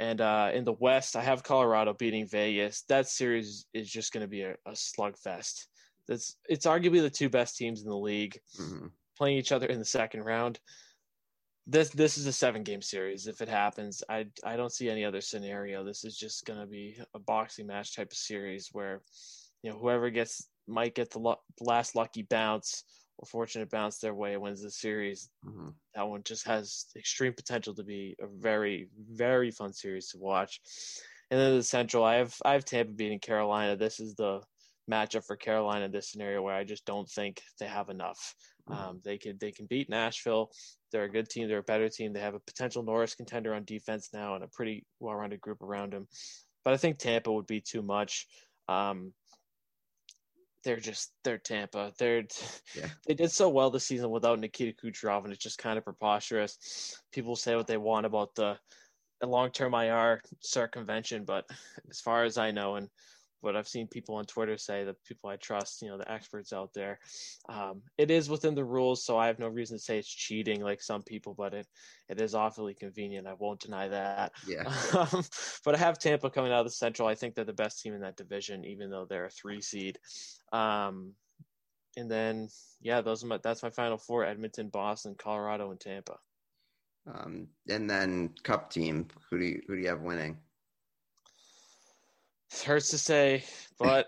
[0.00, 2.84] And uh, in the West, I have Colorado beating Vegas.
[2.88, 5.66] That series is just going to be a, a slugfest.
[6.08, 8.92] That's it's arguably the two best teams in the league Mhm.
[9.18, 10.58] playing each other in the second round.
[11.66, 13.26] This this is a seven game series.
[13.26, 15.84] If it happens, I I don't see any other scenario.
[15.84, 19.02] This is just going to be a boxing match type of series where
[19.62, 22.84] you know whoever gets might get the, the last lucky bounce
[23.20, 25.30] or fortunate bounce their way wins the series.
[25.42, 25.80] Mhm.
[25.94, 30.60] That one just has extreme potential to be a very very fun series to watch.
[31.30, 33.76] And then the Central, I have I have Tampa beating Carolina.
[33.76, 34.42] This is the
[34.90, 38.34] matchup for Carolina in this scenario where I just don't think they have enough.
[38.68, 38.76] Mhm.
[38.76, 40.52] Um, they could they can beat Nashville.
[40.92, 41.48] They're a good team.
[41.48, 42.12] They're a better team.
[42.12, 45.94] They have a potential Norris contender on defense now and a pretty well-rounded group around
[45.94, 46.08] him.
[46.64, 48.26] But I think Tampa would be too much.
[48.68, 49.14] Um,
[50.64, 51.92] they're just they're Tampa.
[51.98, 52.24] They're
[52.76, 52.88] Yeah.
[53.06, 56.96] they did so well this season without Nikita Kucherov, and it's just kind of preposterous.
[57.12, 58.58] People say what they want about the,
[59.20, 61.44] the long-term IR circumvention, but
[61.90, 62.88] as far as I know, and
[63.40, 66.52] what I've seen people on Twitter say, the people I trust, you know, the experts
[66.52, 66.98] out there,
[67.48, 69.04] um, it is within the rules.
[69.04, 71.66] So I have no reason to say it's cheating like some people, but it
[72.08, 73.26] it is awfully convenient.
[73.26, 74.32] I won't deny that.
[74.46, 74.64] Yeah.
[75.00, 75.24] Um,
[75.64, 77.08] but I have Tampa coming out of the Central.
[77.08, 79.98] I think they're the best team in that division, even though they're a three seed.
[80.52, 81.14] Um,
[81.96, 82.48] and then,
[82.80, 86.18] yeah, those are my, that's my final four: Edmonton, Boston, Colorado, and Tampa.
[87.06, 89.08] Um, and then Cup team.
[89.30, 90.36] Who do you who do you have winning?
[92.52, 93.44] It hurts to say,
[93.78, 94.06] but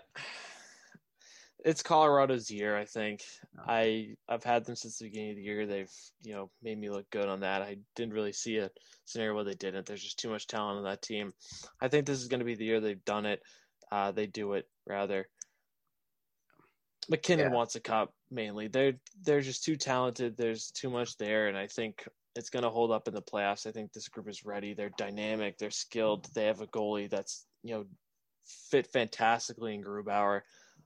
[1.63, 2.77] it's Colorado's year.
[2.77, 3.21] I think
[3.65, 5.65] I I've had them since the beginning of the year.
[5.65, 5.91] They've
[6.23, 7.61] you know made me look good on that.
[7.61, 8.69] I didn't really see a
[9.05, 9.85] scenario where they didn't.
[9.85, 11.33] There's just too much talent on that team.
[11.81, 13.41] I think this is going to be the year they've done it.
[13.91, 15.29] Uh, they do it rather.
[17.09, 17.55] MacKinnon Yeah.
[17.55, 18.67] wants a cup mainly.
[18.67, 20.35] They're they're just too talented.
[20.35, 22.05] There's too much there, and I think
[22.35, 23.67] it's going to hold up in the playoffs.
[23.67, 24.73] I think this group is ready.
[24.73, 25.57] They're dynamic.
[25.57, 26.27] They're skilled.
[26.33, 27.85] They have a goalie that's you know
[28.45, 30.41] fit fantastically in Grubauer.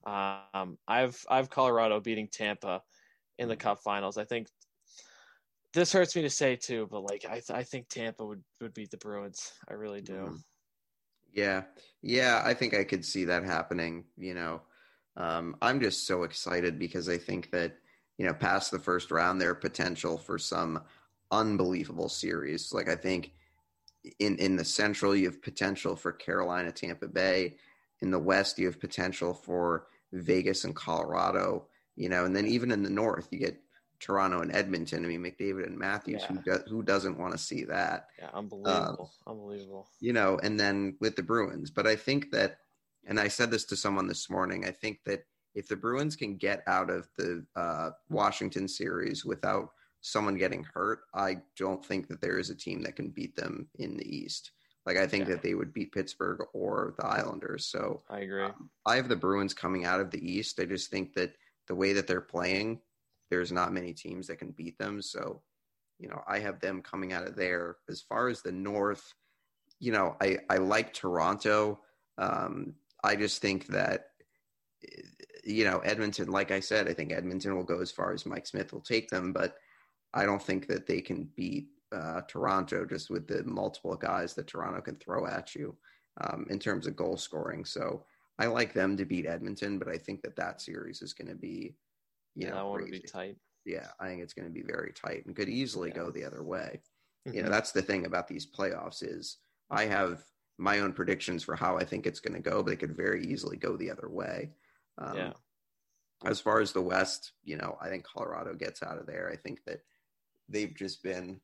[0.06, 2.84] Um, I've I've Colorado beating Tampa
[3.40, 4.18] in the Cup Finals.
[4.18, 4.48] I think
[5.74, 8.74] this hurts me to say too, but like I th- I think Tampa would would
[8.74, 9.54] beat the Bruins.
[9.68, 10.32] I really do.
[10.32, 10.44] Mhm.
[11.32, 11.66] Yeah,
[12.02, 14.08] yeah, I think I could see that happening.
[14.18, 14.64] You know,
[15.16, 17.80] um, I'm just so excited because I think that
[18.18, 20.84] you know, past the first round, there potential for some
[21.32, 22.74] unbelievable series.
[22.74, 23.34] Like I think
[24.20, 27.56] in in the Central, you have potential for Carolina, Tampa Bay.
[28.02, 31.68] In the West, you have potential for Vegas and Colorado.
[31.96, 33.60] You know, and then even in the North, you get
[34.00, 35.04] Toronto and Edmonton.
[35.04, 36.24] I mean, McDavid and Matthews.
[36.26, 36.58] Who Yeah.
[36.58, 38.10] do, who doesn't want to see that?
[38.20, 39.90] Yeah, unbelievable, unbelievable.
[40.00, 41.72] you know, and then with the Bruins.
[41.72, 42.60] But I think that,
[43.08, 45.26] and I said this to someone this morning, I think that
[45.56, 49.72] if the Bruins can get out of the uh, Washington series without
[50.08, 53.68] someone getting hurt, I don't think that there is a team that can beat them
[53.80, 54.52] in the East.
[54.86, 55.36] Like, I think Yeah.
[55.36, 57.68] that they would beat Pittsburgh or the Islanders.
[57.68, 58.44] So I agree.
[58.44, 60.60] um, I have the Bruins coming out of the East.
[60.60, 61.36] I just think that
[61.68, 62.80] the way that they're playing,
[63.30, 65.02] there's not many teams that can beat them.
[65.02, 65.44] So,
[66.00, 67.78] you know, I have them coming out of there.
[67.90, 69.14] As far as the North,
[69.80, 71.82] you know, I, I like Toronto.
[72.18, 74.12] Um, I just think that,
[75.44, 78.48] you know, Edmonton, like I said, I think Edmonton will go as far as Mike
[78.48, 79.58] Smith will take them, but
[80.18, 84.48] I don't think that they can beat uh, Toronto just with the multiple guys that
[84.48, 85.76] Toronto can throw at you
[86.22, 87.66] um, in terms of goal scoring.
[87.66, 88.06] So
[88.40, 91.36] I like them to beat Edmonton, but I think that that series is going to
[91.36, 91.76] be,
[92.36, 93.02] you yeah, know, that one crazy.
[93.02, 93.38] be tight.
[93.66, 95.96] Yeah, I think it's going to be very tight and could easily Yeah.
[95.96, 96.82] go the other way.
[97.32, 97.46] You Mhm.
[97.46, 99.38] know, that's the thing about these playoffs is
[99.70, 100.24] I have
[100.58, 103.26] my own predictions for how I think it's going to go, but it could very
[103.26, 104.52] easily go the other way.
[104.98, 105.34] Um, yeah,
[106.26, 109.30] As far as the West, you know, I think Colorado gets out of there.
[109.32, 109.82] I think that
[110.50, 111.40] they've just been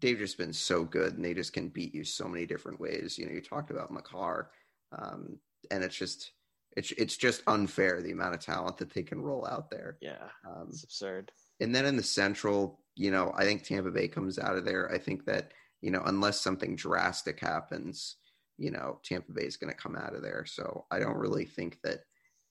[0.00, 3.18] they've just been so good and they just can beat you so many different ways.
[3.18, 4.50] You know, you talked about Makar,
[4.96, 5.38] um,
[5.70, 6.32] and it's just
[6.76, 9.98] it's it's just unfair the amount of talent that they can roll out there.
[10.00, 11.32] yeah, Um, it's absurd.
[11.60, 14.90] and then in the Central, you know, I think Tampa Bay comes out of there.
[14.92, 18.16] I think that, you know, unless something drastic happens,
[18.58, 20.44] you know, Tampa Bay is going to come out of there.
[20.46, 22.00] So I don't really think that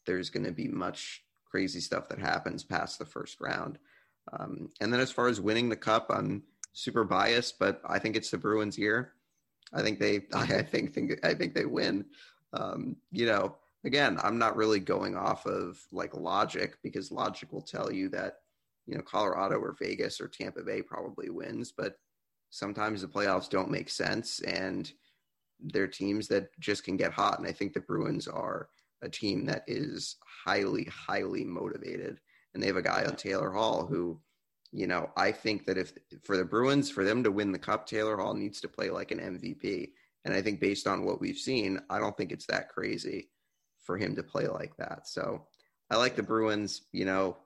[0.05, 3.77] there's going to be much crazy stuff that happens past the first round.
[4.33, 6.43] Um, and then as far as winning the cup, I'm
[6.73, 9.13] super biased, but I think it's the Bruins year.
[9.73, 12.05] I think they, I, think, think, I think they win.
[12.53, 17.61] Um, you know, again, I'm not really going off of like logic because logic will
[17.61, 18.37] tell you that
[18.89, 21.71] you know, Colorado or Vegas or Tampa Bay probably wins.
[21.71, 21.99] But
[22.49, 24.91] sometimes the playoffs don't make sense, and
[25.59, 27.37] they're teams that just can get hot.
[27.37, 28.69] And I think the Bruins are
[29.03, 32.19] a team that is highly, highly motivated.
[32.53, 34.19] And they have a guy on Taylor Hall who,
[34.71, 35.93] you know, I think that if
[36.23, 39.11] for the Bruins, for them to win the cup, Taylor Hall needs to play like
[39.11, 39.91] an MVP.
[40.25, 43.29] And I think based on what we've seen, I don't think it's that crazy
[43.83, 45.07] for him to play like that.
[45.07, 45.47] So
[45.89, 47.37] I like the Bruins, you know,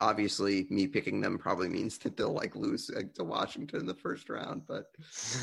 [0.00, 4.28] obviously me picking them probably means that they'll like lose to Washington in the first
[4.28, 4.86] round, but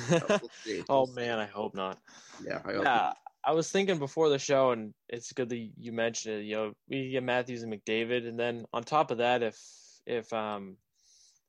[0.09, 1.99] you know, we'll oh we'll man, I hope not.
[2.45, 3.13] Yeah, I hope yeah.
[3.43, 6.45] I was thinking before the show, and it's good that you mentioned it.
[6.45, 9.57] You know, we get Matthews and McDavid, and then on top of that, if
[10.05, 10.77] if um,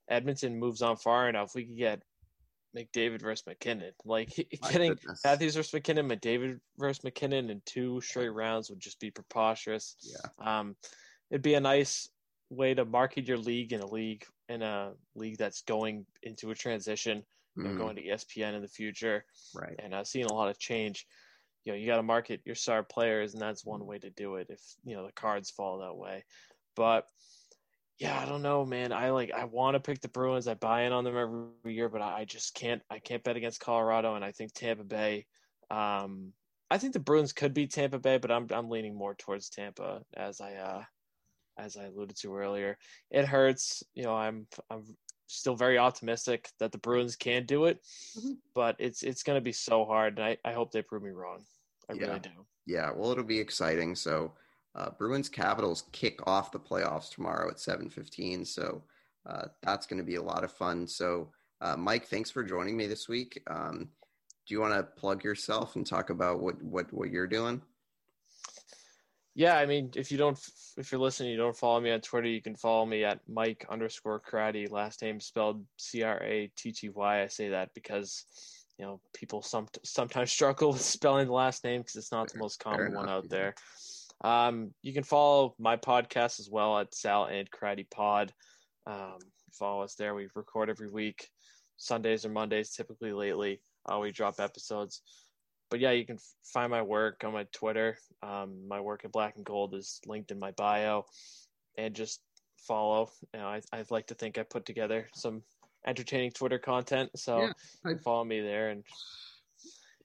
[0.09, 2.03] Edmonton moves on far enough, we could get
[2.77, 3.93] McDavid versus MacKinnon.
[4.05, 4.31] Like
[4.63, 5.21] My getting goodness.
[5.25, 9.97] Matthews versus MacKinnon, McDavid versus MacKinnon in two straight rounds would just be preposterous.
[10.01, 10.61] Yeah.
[10.61, 10.77] Um,
[11.31, 12.09] it'd be a nice
[12.51, 16.55] way to market your league in a league in a league that's going into a
[16.55, 17.23] transition,
[17.57, 17.79] you know, mm-hmm.
[17.79, 19.25] going to ESPN in the future,
[19.55, 19.75] right?
[19.79, 21.07] And uh, seeing a lot of change.
[21.65, 24.37] You know, you got to market your star players, and that's one way to do
[24.37, 24.49] it.
[24.51, 26.25] If you know the cards fall that way,
[26.75, 27.07] but
[27.99, 28.93] yeah, I don't know, man.
[28.93, 30.49] I like I want to pick the Bruins.
[30.49, 32.83] I buy in on them every year, but I just can't.
[32.91, 35.27] I can't bet against Colorado, and I think Tampa Bay.
[35.71, 36.33] Um,
[36.71, 40.03] I think the Bruins could beat Tampa Bay, but I'm I'm leaning more towards Tampa
[40.17, 40.83] as I uh,
[41.57, 42.77] as I alluded to earlier.
[43.11, 43.85] It hurts.
[43.95, 47.81] You know, I'm I'm still very optimistic that the Bruins can do it,
[48.19, 48.33] mm-hmm.
[48.55, 51.11] but it's it's going to be so hard, and I, I hope they prove me
[51.11, 51.43] wrong.
[51.89, 52.07] I yeah.
[52.07, 52.31] really do.
[52.67, 53.95] Yeah, well, it'll be exciting.
[53.95, 54.33] So,
[54.75, 58.45] uh, Bruins Capitals kick off the playoffs tomorrow at seven fifteen.
[58.45, 58.83] So
[59.27, 60.87] uh, that's going to be a lot of fun.
[60.87, 61.31] So,
[61.61, 63.43] uh, Mike, thanks for joining me this week.
[63.49, 63.89] Um,
[64.47, 67.63] do you want to plug yourself and talk about what what what you're doing?
[69.35, 70.39] Yeah, I mean, if you don't,
[70.77, 73.65] if you're listening, you don't follow me on Twitter, you can follow me at Mike
[73.71, 74.71] underscore Cratty.
[74.71, 77.23] Last name spelled C R A T T Y.
[77.23, 78.27] I say that because
[78.79, 82.39] you know people some sometimes struggle with spelling the last name because it's not the
[82.39, 83.55] most common one out there.
[84.23, 88.33] Um, you can follow my podcast as well at Sal and Cratty Pod.
[88.87, 89.19] Um,
[89.53, 90.15] follow us there.
[90.15, 91.29] We record every week,
[91.79, 93.63] Sundays or Mondays, typically lately.
[93.91, 95.01] Uh, we drop episodes
[95.73, 97.97] but yeah, you can find my work on my Twitter.
[98.23, 101.07] Um, my work at Black and Gold is linked in my bio,
[101.79, 102.21] and just
[102.59, 103.11] follow.
[103.33, 105.43] You know, I I like to think I put together some
[105.87, 107.53] entertaining Twitter content, so yeah,
[107.87, 107.95] I...
[107.95, 108.85] follow me there and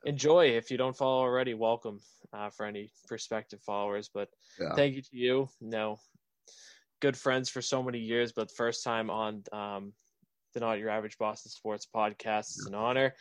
[0.06, 0.46] enjoy.
[0.52, 2.00] If you don't follow already, welcome
[2.32, 4.10] uh, for any prospective followers.
[4.12, 4.30] But
[4.62, 4.74] yeah.
[4.74, 5.50] thank you to you.
[5.60, 6.00] no,
[7.02, 9.92] good friends for so many years, but first time on um,
[10.54, 13.14] the Not Your Average Boston Sports podcast is an honor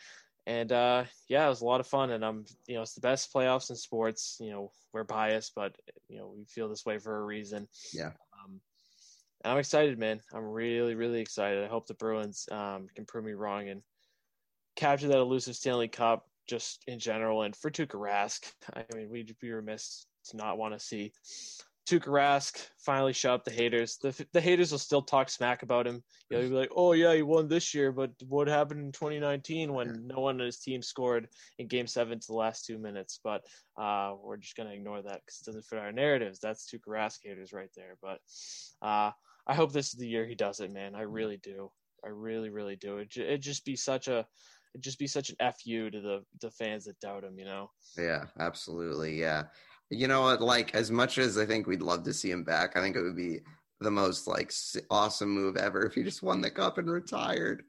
[0.47, 2.11] and uh, yeah, it was a lot of fun.
[2.11, 4.37] And I'm, you know, it's the best playoffs in sports.
[4.39, 5.75] You know, we're biased, but
[6.07, 7.67] you know, we feel this way for a reason.
[7.93, 8.11] Yeah.
[8.33, 8.61] Um,
[9.43, 10.21] and I'm excited, man.
[10.33, 11.63] I'm really, really excited.
[11.63, 13.81] I hope the Bruins um, can prove me wrong and
[14.77, 17.41] capture that elusive Stanley Cup just in general.
[17.41, 21.11] And for Tuukka Rask, I mean, we'd be remiss to not want to see
[21.87, 23.97] Tuukka Rask finally shut up the haters.
[24.01, 26.03] The the haters will still talk smack about him.
[26.29, 28.91] You know, he'll be like, "Oh yeah, he won this year, but what happened in
[28.91, 32.77] 2019 when no one on his team scored in Game Seven to the last two
[32.77, 33.45] minutes?" But
[33.77, 36.39] uh, we're just gonna ignore that because it doesn't fit our narratives.
[36.39, 37.95] That's Tuukka Rask haters right there.
[38.01, 38.19] But
[38.81, 39.11] uh,
[39.47, 40.93] I hope this is the year he does it, man.
[40.93, 41.71] I really do.
[42.03, 42.97] I really, really do.
[42.97, 44.27] It it just be such a
[44.75, 47.39] it just be such an fu to the the fans that doubt him.
[47.39, 47.71] You know.
[47.97, 49.17] Yeah, absolutely.
[49.17, 49.45] Yeah.
[49.89, 50.41] You know what?
[50.41, 53.03] Like, as much as I think we'd love to see him back, I think it
[53.03, 53.39] would be
[53.79, 54.51] the most like
[54.89, 57.63] awesome move ever if he just won the cup and retired.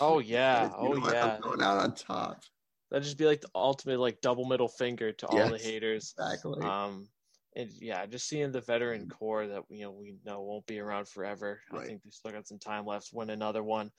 [0.00, 2.42] Oh yeah, oh yeah, going out on top.
[2.90, 6.14] That'd just be like the ultimate like double middle finger to all yes, the haters.
[6.18, 6.62] Exactly.
[6.62, 7.08] Um,
[7.56, 11.08] and yeah, just seeing the veteran core that you know we know won't be around
[11.08, 11.60] forever.
[11.72, 11.82] Right.
[11.82, 13.10] I think we still got some time left.
[13.12, 13.90] Win another one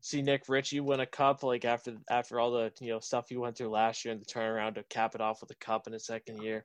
[0.00, 3.36] see Nick Ritchie win a cup like after after all the you know stuff he
[3.36, 5.92] went through last year and the turnaround to cap it off with a cup in
[5.92, 6.64] his second year.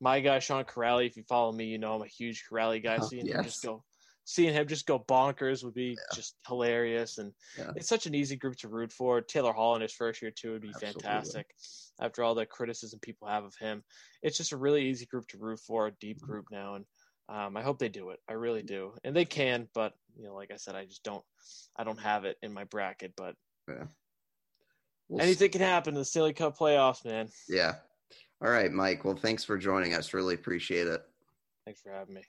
[0.00, 2.98] My guy Sean Kuraly, if you follow me, you know I'm a huge Kuraly guy.
[3.00, 3.36] Oh, seeing yes.
[3.36, 3.82] him just go
[4.24, 6.14] seeing him just go bonkers would be yeah.
[6.14, 7.70] just hilarious and yeah.
[7.74, 9.20] it's such an easy group to root for.
[9.20, 11.02] Taylor Hall in his first year too would be Absolutely.
[11.02, 11.46] fantastic.
[12.00, 13.82] After all the criticism people have of him.
[14.22, 16.26] It's just a really easy group to root for, a deep mm-hmm.
[16.26, 16.84] group now and
[17.32, 18.20] um, I hope they do it.
[18.28, 19.66] I really do, and they can.
[19.74, 21.24] But you know, like I said, I just don't.
[21.76, 23.14] I don't have it in my bracket.
[23.16, 23.36] But
[23.68, 23.84] yeah.
[25.08, 25.58] we'll anything see.
[25.58, 27.28] can happen in the Stanley Cup playoffs, man.
[27.48, 27.76] Yeah.
[28.42, 29.04] All right, Mike.
[29.04, 30.12] Well, thanks for joining us.
[30.12, 31.02] Really appreciate it.
[31.64, 32.22] Thanks for having me.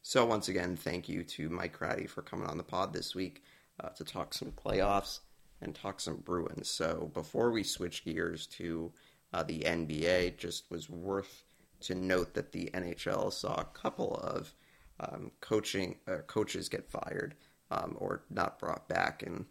[0.00, 3.42] So once again, thank you to Mike Cratty for coming on the pod this week
[3.82, 5.20] uh, to talk some playoffs
[5.60, 6.70] and talk some Bruins.
[6.70, 8.92] So before we switch gears to
[9.32, 11.45] uh, the NBA, just was worth
[11.86, 14.52] to note that the NHL saw a couple of
[14.98, 17.34] um, coaching uh, coaches get fired
[17.70, 19.44] um, or not brought back, and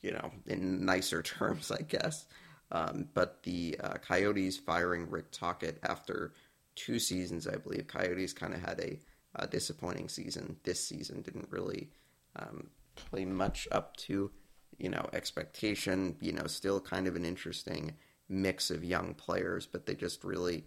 [0.00, 2.26] you know, in nicer terms, I guess.
[2.70, 6.34] Um, but the uh, Coyotes firing Rick Tocchet after
[6.74, 7.86] two seasons, I believe.
[7.86, 8.98] Coyotes kind of had a,
[9.34, 11.22] a, disappointing season this season.
[11.22, 11.88] Didn't really
[12.36, 14.30] um, play much up to,
[14.76, 16.16] you know, expectation.
[16.20, 17.94] You know, still kind of an interesting
[18.28, 20.66] mix of young players, but they just really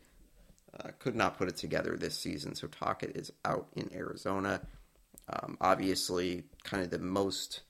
[0.80, 2.56] uh, could not put it together this season.
[2.56, 4.62] So Tocchet is out in Arizona.
[5.28, 7.62] Um, obviously, kind of the most,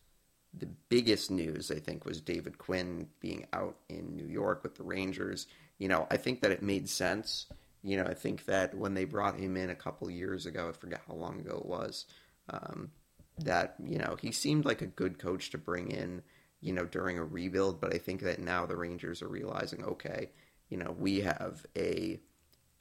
[0.54, 4.84] the biggest news I think was David Quinn being out in New York with the
[4.84, 5.48] Rangers.
[5.78, 7.48] You know, I think that it made sense.
[7.84, 10.72] You know, I think that when they brought him in a couple years ago, I
[10.72, 12.06] forget how long ago it was,
[12.50, 12.92] um,
[13.40, 16.22] that you know he seemed like a good coach to bring in.
[16.64, 20.30] You know, during a rebuild, but I think that now the Rangers are realizing, okay,
[20.70, 22.20] you know, we have a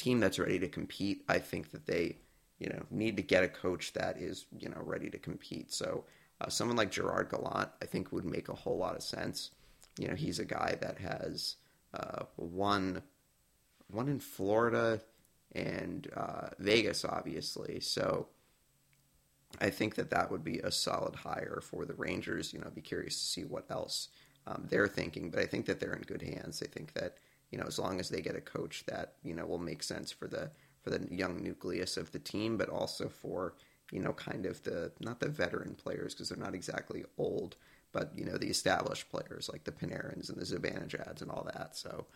[0.01, 1.25] team that's ready to compete.
[1.29, 2.17] I think that they
[2.61, 5.73] you know, need to get a coach that is, you know, ready to compete.
[5.73, 6.05] So
[6.41, 9.51] uh, someone like Gerard Gallant, I think, would make a whole lot of sense.
[9.99, 11.57] You know, he's a guy that has
[11.95, 13.03] uh, won
[13.89, 15.01] one in Florida
[15.53, 17.81] and uh, Vegas, obviously.
[17.81, 18.29] So
[19.61, 22.53] I think that that would be a solid hire for the Rangers.
[22.53, 24.09] You know, I'd be curious to see what else
[24.47, 26.63] um, they're thinking, but I think that they're in good hands.
[26.63, 27.17] I think that
[27.51, 30.11] you know, as long as they get a coach that you know will make sense
[30.11, 30.51] for the
[30.83, 33.55] for the young nucleus of the team, but also for
[33.93, 37.57] you know kind of the not the veteran players because they're not exactly old,
[37.93, 41.77] but you know the established players like the Panarins and the Zibanejads and all that.
[41.77, 42.07] So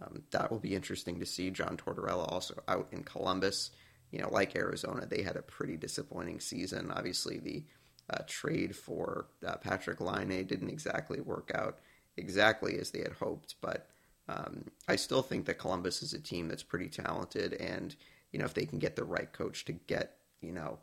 [0.00, 1.50] um, that will be interesting to see.
[1.50, 3.70] John Tortorella also out in Columbus.
[4.10, 6.90] You know, like Arizona, they had a pretty disappointing season.
[6.90, 7.62] Obviously, the
[8.08, 11.78] uh, trade for uh, Patrik Laine didn't exactly work out
[12.16, 13.86] exactly as they had hoped, but
[14.28, 17.94] um, I still think that Columbus is a team that's pretty talented, and
[18.32, 20.78] you know if they can get the right coach to get you know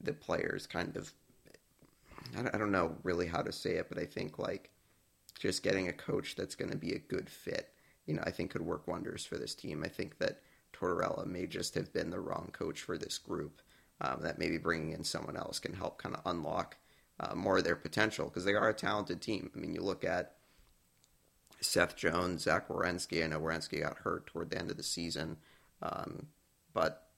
[0.00, 1.12] the players kind of
[2.36, 4.70] I don't know really how to say it, but I think like
[5.38, 7.70] just getting a coach that's going to be a good fit,
[8.06, 9.82] you know, I think could work wonders for this team.
[9.84, 10.40] I think that
[10.72, 13.60] Tortorella may just have been the wrong coach for this group.
[14.00, 16.76] Um, that maybe bringing in someone else can help kind of unlock
[17.20, 19.50] uh, more of their potential because they are a talented team.
[19.54, 20.34] I mean, you look at
[21.64, 23.24] Seth Jones, Zach Werenski.
[23.24, 25.36] I know Werenski got hurt toward the end of the season,
[25.82, 26.28] um,
[26.72, 27.08] but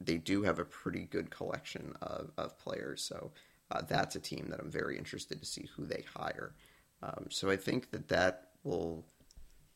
[0.00, 3.02] they do have a pretty good collection of, of players.
[3.02, 3.32] So
[3.70, 6.54] uh, that's a team that I'm very interested to see who they hire.
[7.02, 9.04] Um, so I think that that will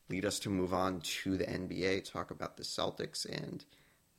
[0.09, 3.65] lead us to move on to the NBA, talk about the Celtics, and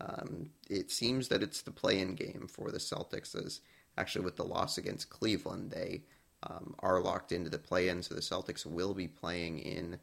[0.01, 3.35] um, it seems that it's the play-in game for the Celtics.
[3.35, 3.61] As
[3.97, 6.03] actually with the loss against Cleveland, they
[6.45, 8.01] um, are locked into the play-in.
[8.03, 9.97] So the Celtics will be playing in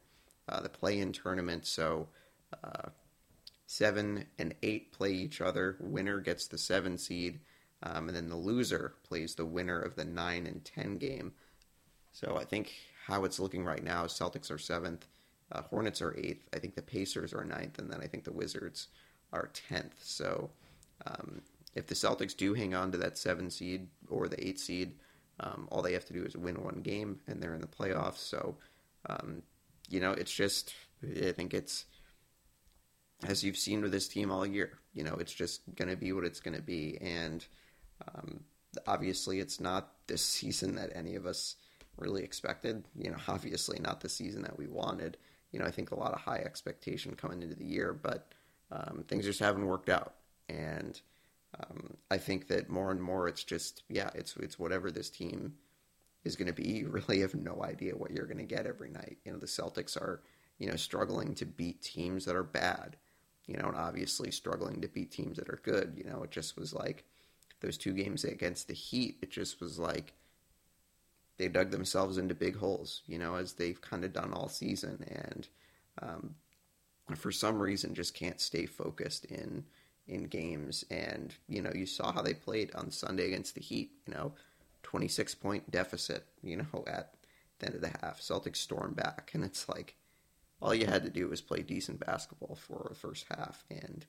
[0.49, 1.65] uh, the play-in tournament.
[1.65, 2.07] So
[2.63, 2.89] uh,
[3.65, 5.77] seven and eight play each other.
[5.79, 7.39] Winner gets the seven seed,
[7.81, 11.33] um, and then the loser plays the winner of the nine and ten game.
[12.11, 12.73] So I think
[13.07, 15.07] how it's looking right now, Celtics are seventh,
[15.51, 16.47] uh, Hornets are eighth.
[16.53, 18.87] I think the Pacers are ninth, and then I think the Wizards
[19.31, 19.95] are tenth.
[20.03, 20.49] So
[21.07, 21.41] um,
[21.75, 24.93] if the Celtics do hang on to that seven seed or the eight seed,
[25.43, 28.17] um, all they have to do is win one game, and they're in the playoffs.
[28.17, 28.57] So,
[29.09, 29.43] um,
[29.89, 31.85] you know, it's just I think it's
[33.25, 34.79] as you've seen with this team all year.
[34.93, 37.45] You know, it's just going to be what it's going to be, and
[38.07, 38.41] um,
[38.87, 41.55] obviously, it's not this season that any of us
[41.97, 42.85] really expected.
[42.95, 45.17] You know, obviously, not the season that we wanted.
[45.51, 48.31] You know, I think a lot of high expectation coming into the year, but
[48.71, 50.15] um, things just haven't worked out,
[50.49, 50.99] and
[51.59, 55.53] um, I think that more and more it's just yeah, it's it's whatever this team
[56.23, 56.63] is going to be.
[56.73, 59.17] You really have no idea what you're going to get every night.
[59.23, 60.21] You know, the Celtics are
[60.57, 62.97] you know struggling to beat teams that are bad.
[63.45, 65.93] You know, and obviously struggling to beat teams that are good.
[65.97, 67.03] You know, it just was like
[67.59, 69.17] those two games against the Heat.
[69.21, 70.13] It just was like
[71.37, 73.01] they dug themselves into big holes.
[73.05, 75.47] You know, as they've kind of done all season, and
[76.01, 76.35] um,
[77.15, 79.65] for some reason just can't stay focused in
[80.07, 80.83] in games.
[80.89, 84.33] And, you know, you saw how they played on Sunday against the Heat, you know,
[84.83, 87.13] 26 point deficit, you know, at
[87.59, 88.21] the end of the half.
[88.21, 89.31] Celtics storm back.
[89.33, 89.95] And it's like,
[90.63, 94.05] all you had to do was play decent basketball for the first half, and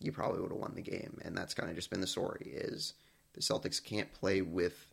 [0.00, 1.20] you probably would have won the game.
[1.22, 2.94] And that's kind of just been the story is
[3.34, 4.86] the Celtics can't play with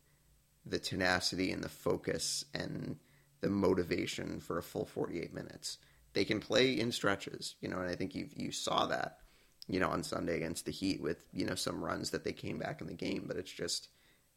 [0.66, 2.98] the tenacity and the focus and
[3.40, 5.78] the motivation for a full 48 minutes.
[6.12, 9.20] They can play in stretches, you know, and I think you you saw that
[9.68, 12.58] you know, on Sunday against the Heat with, you know, some runs that they came
[12.58, 13.90] back in the game, but it's just,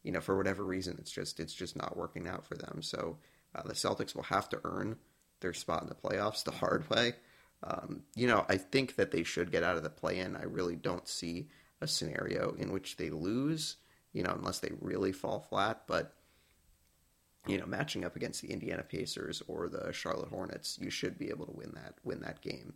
[0.03, 2.81] you know, for whatever reason, it's just it's just not working out for them.
[2.81, 3.17] So
[3.55, 4.97] uh, the Celtics will have to earn
[5.39, 7.13] their spot in the playoffs the hard way.
[7.63, 10.35] Um, you know, I think that they should get out of the play-in.
[10.35, 11.47] I really don't see
[11.79, 13.77] a scenario in which they lose,
[14.13, 15.83] you know, unless they really fall flat.
[15.87, 16.13] But
[17.47, 21.29] you know, matching up against the Indiana Pacers or the Charlotte Hornets, you should be
[21.29, 22.73] able to win that win that game.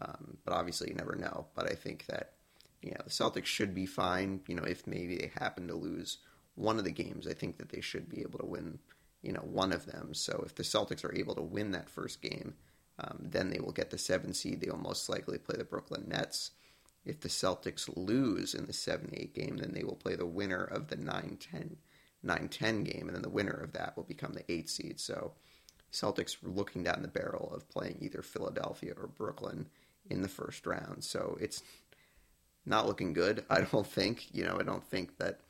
[0.00, 1.46] Um, but obviously, you never know.
[1.54, 2.32] But I think that
[2.82, 4.40] you know the Celtics should be fine.
[4.46, 6.18] You know, if maybe they happen to lose
[6.54, 8.78] one of the games, I think that they should be able to win.
[9.22, 10.14] You know, one of them.
[10.14, 12.54] So if the Celtics are able to win that first game,
[12.98, 14.60] um, then they will get the seven seed.
[14.60, 16.52] They will most likely play the Brooklyn Nets.
[17.06, 20.64] If the Celtics lose in the 7 8 game, then they will play the winner
[20.64, 21.76] of the 9 10
[22.22, 24.98] 9 10 game, and then the winner of that will become the 8 seed.
[24.98, 25.32] So
[25.92, 29.66] Celtics looking down the barrel of playing either Philadelphia or Brooklyn
[30.10, 31.04] in the first round.
[31.04, 31.62] So it's
[32.64, 34.34] not looking good, I don't think.
[34.34, 35.40] You know, I don't think that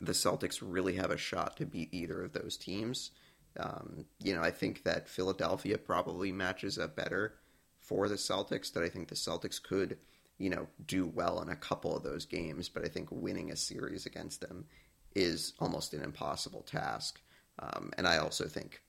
[0.00, 3.10] the Celtics really have a shot to beat either of those teams.
[3.58, 7.34] Um, you know, I think that Philadelphia probably matches up better
[7.80, 8.72] for the Celtics.
[8.72, 9.98] That I think the Celtics could,
[10.38, 13.56] you know, do well in a couple of those games, but I think winning a
[13.56, 14.66] series against them
[15.14, 17.20] is almost an impossible task.
[17.58, 18.80] Um, and I also think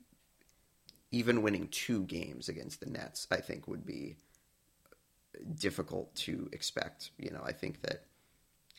[1.11, 4.17] even winning two games against the Nets, I think would be
[5.55, 7.11] difficult to expect.
[7.17, 8.05] You know, I think that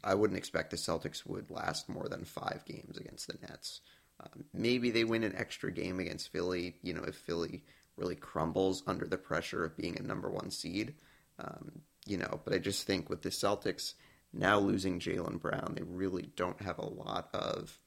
[0.03, 3.81] I wouldn't expect the Celtics would last more than five games against the Nets.
[4.20, 6.77] Um, maybe they win an extra game against Philly.
[6.82, 7.62] You know, if Philly
[7.97, 10.95] really crumbles under the pressure of being a number one seed.
[11.39, 13.95] Um, you know, but I just think with the Celtics
[14.32, 17.78] now losing Jaylen Brown, they really don't have a lot of,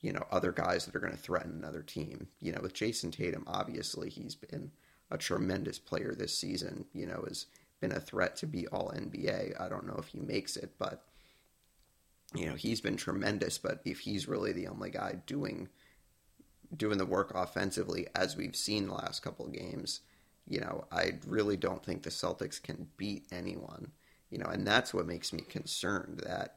[0.00, 2.28] you know, other guys that are going to threaten another team.
[2.40, 4.72] You know, with Jayson Tatum, obviously he's been
[5.10, 6.86] a tremendous player this season.
[6.92, 7.46] You know, has
[7.80, 9.60] been a threat to be All NBA.
[9.60, 11.04] I don't know if he makes it, but
[12.34, 13.58] you know he's been tremendous.
[13.58, 15.68] But if he's really the only guy doing
[16.76, 20.00] doing the work offensively, as we've seen the last couple of games,
[20.46, 23.92] you know, I really don't think the Celtics can beat anyone
[24.30, 26.56] you know, and that's what makes me concerned that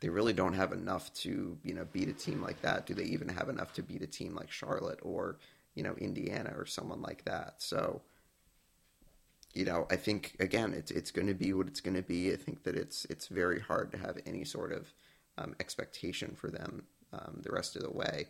[0.00, 2.84] they really don't have enough to, you know, beat a team like that.
[2.86, 5.38] Do they even have enough to beat a team like Charlotte or,
[5.74, 7.54] you know, Indiana or someone like that?
[7.58, 8.02] So,
[9.52, 12.32] you know, I think again, it's it's going to be what it's going to be.
[12.32, 14.92] I think that it's it's very hard to have any sort of
[15.38, 18.26] um, expectation for them um, the rest of the way.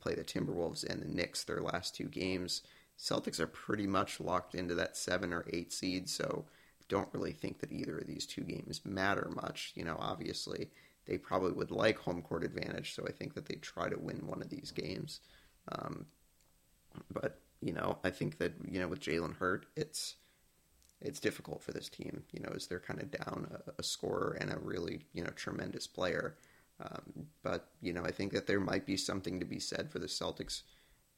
[0.00, 2.62] Play the Timberwolves and the Knicks their last two games.
[2.98, 6.46] Celtics are pretty much locked into that seven or eight seed, so
[6.88, 9.72] don't really think that either of these two games matter much.
[9.74, 10.70] You know, obviously
[11.06, 14.26] they probably would like home court advantage, so I think that they try to win
[14.26, 15.20] one of these games.
[15.70, 16.06] Um,
[17.12, 20.16] but you know, I think that you know with Jaylen Hurt, it's
[21.00, 22.24] it's difficult for this team.
[22.32, 25.30] You know, as they're kind of down a, a scorer and a really you know
[25.30, 26.36] tremendous player.
[26.80, 29.98] Um, but you know, I think that there might be something to be said for
[29.98, 30.62] the Celtics.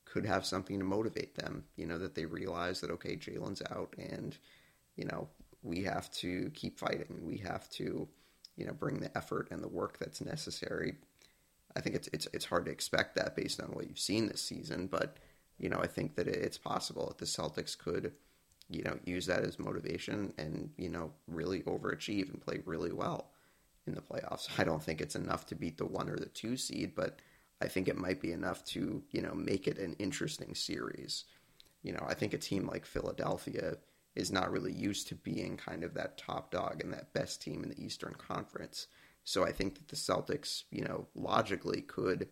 [0.04, 1.64] Could have something to motivate them.
[1.76, 4.36] You know that they realize that okay, Jaylen's out, and
[4.96, 5.28] you know
[5.62, 7.20] we have to keep fighting.
[7.22, 8.08] We have to,
[8.56, 10.94] you know, bring the effort and the work that's necessary.
[11.76, 14.40] I think it's it's it's hard to expect that based on what you've seen this
[14.40, 15.16] season, but
[15.58, 18.12] you know, I think that it's possible that the Celtics could,
[18.68, 23.30] you know, use that as motivation and you know really overachieve and play really well
[23.86, 24.48] in the playoffs.
[24.58, 27.20] I don't think it's enough to beat the one or the two seed, but
[27.60, 31.24] I think it might be enough to you know make it an interesting series.
[31.82, 33.76] You know, I think a team like Philadelphia
[34.14, 37.62] is not really used to being kind of that top dog and that best team
[37.62, 38.88] in the Eastern Conference.
[39.24, 42.28] So I think that the Celtics, you know, logically could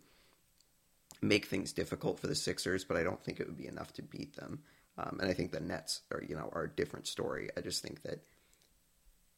[1.22, 4.02] make things difficult for the Sixers, but I don't think it would be enough to
[4.02, 4.60] beat them.
[4.98, 7.50] Um, and I think the Nets are, you know, are a different story.
[7.56, 8.24] I just think that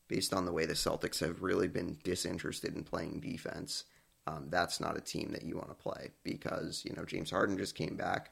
[0.07, 3.85] based on the way the Celtics have really been disinterested in playing defense,
[4.27, 7.57] um, that's not a team that you want to play because you know James Harden
[7.57, 8.31] just came back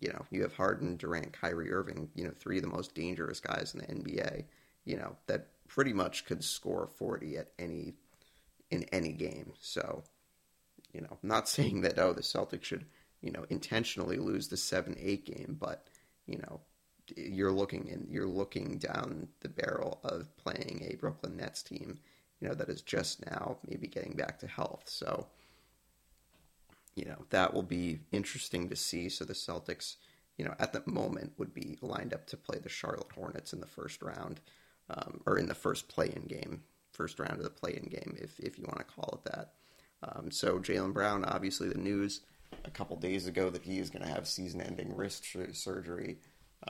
[0.00, 3.40] you know, you have Harden, Durant, Kyrie Irving, you know, three of the most dangerous
[3.40, 4.44] guys in the NBA,
[4.84, 7.94] you know, that pretty much could score 40 at any
[8.70, 9.52] in any game.
[9.60, 10.04] So,
[10.92, 12.86] you know, I'm not saying that oh the Celtics should,
[13.20, 15.86] you know, intentionally lose the 7-8 game, but,
[16.26, 16.60] you know,
[17.16, 21.98] you're looking in you're looking down the barrel of playing a Brooklyn Nets team,
[22.40, 24.82] you know, that is just now maybe getting back to health.
[24.86, 25.26] So,
[26.94, 29.08] you know, that will be interesting to see.
[29.08, 29.96] So the Celtics,
[30.36, 33.60] you know, at the moment would be lined up to play the Charlotte Hornets in
[33.60, 34.40] the first round,
[34.90, 36.62] um, or in the first play-in game,
[36.92, 39.54] first round of the play-in game, if if you want to call it that.
[40.02, 42.20] Um, so Jaylen Brown, obviously the news
[42.64, 46.18] a couple days ago that he is going to have season-ending wrist surgery.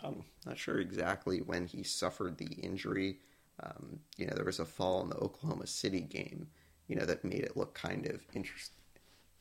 [0.02, 3.18] Um, not sure exactly when he suffered the injury.
[3.62, 6.48] Um, you know, there was a fall in the Oklahoma City game,
[6.86, 8.78] you know, that made it look kind of interesting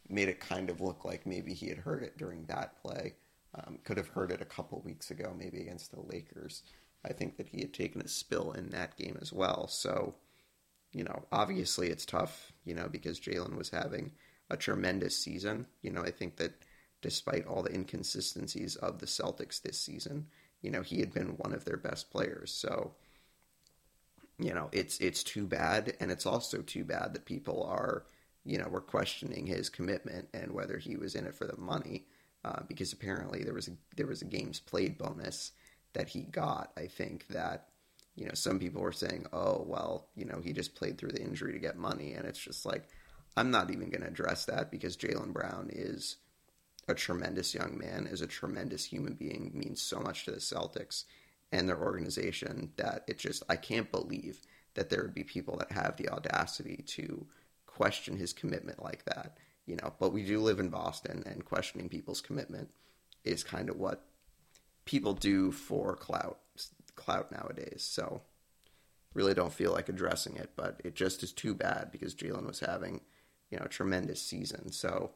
[0.09, 3.15] made it kind of look like maybe he had heard it during that play.
[3.55, 6.63] Um, could have heard it a couple weeks ago, maybe against the Lakers.
[7.05, 9.67] I think that he had taken a spill in that game as well.
[9.67, 10.15] So,
[10.91, 14.11] you know, obviously it's tough, you know, because Jaylen was having
[14.49, 15.67] a tremendous season.
[15.81, 16.53] You know, I think that
[17.01, 20.27] despite all the inconsistencies of the Celtics this season,
[20.61, 22.51] you know, he had been one of their best players.
[22.51, 22.93] So,
[24.39, 28.05] you know, it's it's too bad, and it's also too bad that people are,
[28.43, 32.05] you know, were questioning his commitment and whether he was in it for the money,
[32.45, 35.51] uh, because apparently there was a there was a games played bonus
[35.93, 36.71] that he got.
[36.77, 37.66] I think that
[38.17, 41.21] you know, some people were saying, oh, well, you know, he just played through the
[41.21, 42.13] injury to get money.
[42.13, 42.89] And it's just like,
[43.37, 46.17] I'm not even going to address that because Jaylen Brown is
[46.87, 51.03] a tremendous young man, is a tremendous human being, means so much to the Celtics
[51.51, 54.41] and their organization that it just, I can't believe
[54.73, 57.27] that there would be people that have the audacity to
[57.67, 59.37] question his commitment like that.
[59.67, 62.69] You know, but we do live in Boston and questioning people's commitment
[63.23, 64.05] is kind of what
[64.85, 66.39] people do for clout
[66.97, 67.87] clout nowadays.
[67.89, 68.21] So
[69.13, 72.59] really don't feel like addressing it, but it just is too bad because Jaylen was
[72.59, 73.01] having,
[73.49, 74.71] you know, a tremendous season.
[74.71, 75.11] So,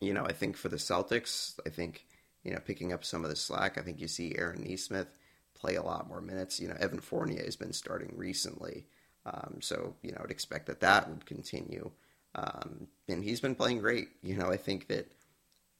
[0.00, 2.04] you know, I think for the Celtics, I think,
[2.44, 5.18] you know, picking up some of the slack, I think you see Aaron Nesmith
[5.54, 6.60] play a lot more minutes.
[6.60, 8.86] You know, Evan Fournier has been starting recently.
[9.26, 11.90] Um, so, you know, I'd expect that that would continue.
[12.34, 14.08] Um, and he's been playing great.
[14.22, 15.10] You know, I think that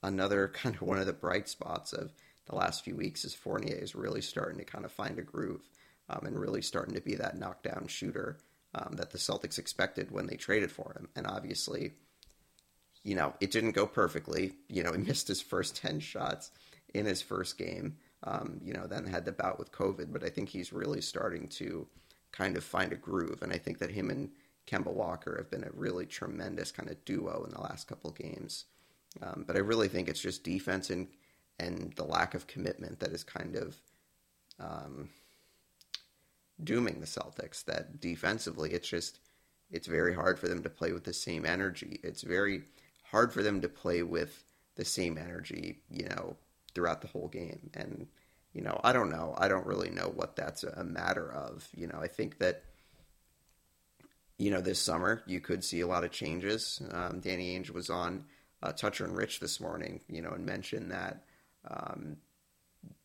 [0.03, 2.12] another kind of one of the bright spots of
[2.49, 5.69] the last few weeks is Fournier is really starting to kind of find a groove
[6.09, 8.39] um, and really starting to be that knockdown shooter
[8.75, 11.09] um, that the Celtics expected when they traded for him.
[11.16, 11.93] And obviously,
[13.05, 14.53] you know, it didn't go perfectly.
[14.69, 16.51] You know, he missed his first 10 shots
[16.95, 20.12] in his first game, um, you know, then had the bout with COVID.
[20.12, 21.87] But I think he's really starting to
[22.33, 23.43] kind of find a groove.
[23.43, 24.31] And I think that him and
[24.66, 28.65] Kemba Walker have been a really tremendous kind of duo in the last couple games.
[29.23, 31.09] Um, but I really think it's just defense and
[31.59, 33.76] and the lack of commitment that is kind of
[34.60, 35.09] um,
[36.62, 37.64] dooming the Celtics.
[37.64, 39.20] That defensively, it's just
[39.70, 42.01] it's very hard for them to play with the same energy.
[42.02, 42.62] It's very
[43.05, 44.44] hard for them to play with
[44.76, 46.36] the same energy, you know,
[46.74, 47.70] throughout the whole game.
[47.74, 48.06] And
[48.52, 49.35] you know, I don't know.
[49.36, 51.68] I don't really know what that's a matter of.
[51.76, 52.64] You know, I think that
[54.39, 56.80] you know this summer you could see a lot of changes.
[56.93, 58.24] Um, Danny Ainge was on
[58.62, 61.24] uh, Toucher and Rich this morning, you know, and mentioned that
[61.66, 62.16] um,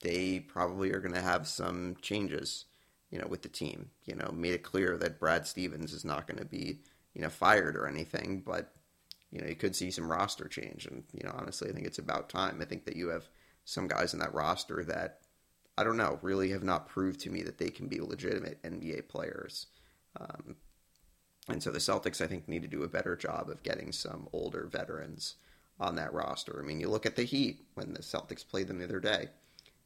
[0.02, 2.66] they probably are going to have some changes,
[3.10, 3.90] you know, with the team.
[4.06, 6.80] You know, made it clear that Brad Stevens is not going to be,
[7.14, 8.74] you know, fired or anything, but
[9.32, 10.86] you know, you could see some roster change.
[10.86, 12.60] And you know, honestly, I think it's about time.
[12.62, 13.28] I think that you have
[13.66, 15.22] some guys in that roster that
[15.78, 19.08] I don't know really have not proved to me that they can be legitimate NBA
[19.08, 19.68] players.
[20.20, 20.56] Um,
[21.50, 24.30] and so the Celtics, I think, need to do a better job of getting some
[24.32, 25.36] older veterans
[25.80, 26.60] on that roster.
[26.62, 29.28] I mean, you look at the Heat when the Celtics played them the other day.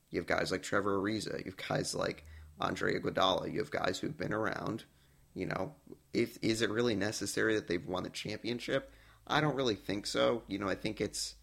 [0.10, 1.38] You have guys like Trevor Ariza.
[1.40, 2.26] You have guys like
[2.60, 3.52] Andre Iguodala.
[3.52, 4.86] You have guys who've been around.
[5.34, 5.76] You know,
[6.14, 8.92] if is it really necessary that they've won the championship?
[9.28, 10.44] I don't really think so.
[10.48, 11.36] You know, I think it's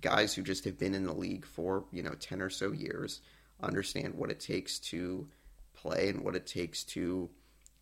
[0.00, 3.20] guys who just have been in the league for you know ten or so years,
[3.62, 5.28] understand what it takes to
[5.74, 7.30] play and what it takes to,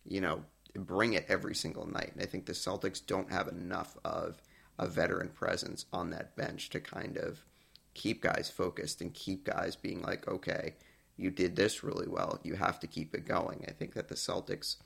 [0.05, 0.43] you know,
[0.75, 2.11] bring it every single night.
[2.13, 4.41] And I think the Celtics don't have enough of
[4.79, 7.43] a veteran presence on that bench to kind of
[7.93, 10.75] keep guys focused and keep guys being like, okay,
[11.17, 12.39] you did this really well.
[12.43, 13.65] You have to keep it going.
[13.67, 14.77] I think that the Celtics,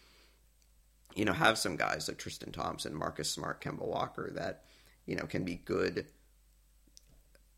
[1.14, 4.64] you know, have some guys like Tristan Thompson, Marcus Smart, Kemba Walker that,
[5.06, 6.08] you know, can be good,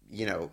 [0.09, 0.51] you know,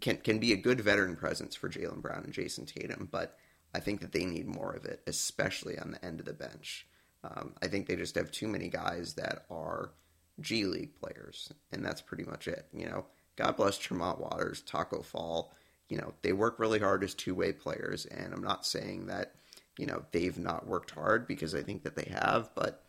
[0.00, 3.38] can can be a good veteran presence for Jaylen Brown and Jayson Tatum, but
[3.74, 6.86] I think that they need more of it, especially on the end of the bench.
[7.24, 9.92] Um, I think they just have too many guys that are
[10.40, 12.66] G League players, and that's pretty much it.
[12.72, 13.06] You know,
[13.36, 15.54] God bless Tremont Waters, Tacko Fall.
[15.88, 19.34] You know, they work really hard as two way players, and I'm not saying that
[19.78, 22.84] you know they've not worked hard because I think that they have, but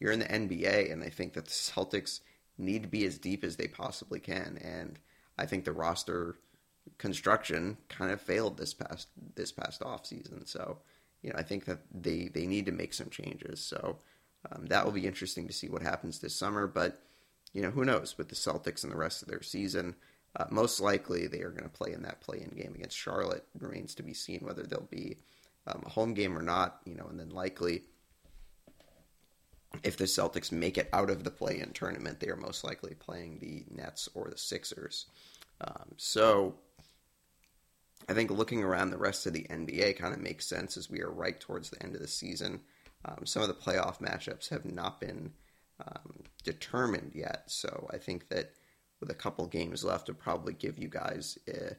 [0.00, 2.20] you're in the NBA, and I think that the Celtics
[2.56, 4.98] need to be as deep as they possibly can, and
[5.38, 6.36] I think the roster
[6.96, 10.46] construction kind of failed this past this past off season.
[10.46, 10.78] So,
[11.22, 13.60] you know, I think that they they need to make some changes.
[13.60, 13.98] So,
[14.52, 16.66] um, that will be interesting to see what happens this summer.
[16.66, 17.00] But
[17.52, 19.94] you know, who knows with the Celtics and the rest of their season.
[20.36, 23.44] Uh, most likely, they are going to play in that play-in game against Charlotte.
[23.58, 25.16] Remains to be seen whether they'll be
[25.66, 26.80] um, a home game or not.
[26.84, 27.82] You know, and then likely,
[29.82, 33.38] if the Celtics make it out of the play-in tournament, they are most likely playing
[33.38, 35.06] the Nets or the Sixers.
[35.60, 36.54] Um, so,
[38.08, 41.00] I think looking around the rest of the NBA kind of makes sense as we
[41.00, 42.60] are right towards the end of the season.
[43.04, 45.32] Um, some of the playoff matchups have not been
[45.86, 48.52] um, determined yet, so I think that
[49.00, 51.76] with a couple games left, to probably give you guys a,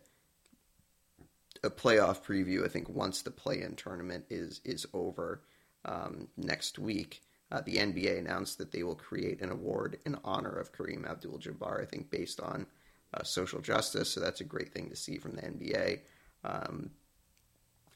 [1.64, 2.64] a, playoff preview.
[2.64, 5.41] I think once the play-in tournament is is over
[5.86, 7.22] um, next week,
[7.52, 11.82] uh, the NBA announced that they will create an award in honor of Kareem Abdul-Jabbar.
[11.82, 12.66] I think based on
[13.14, 16.00] uh, social justice, so that's a great thing to see from the NBA.
[16.44, 16.91] Um,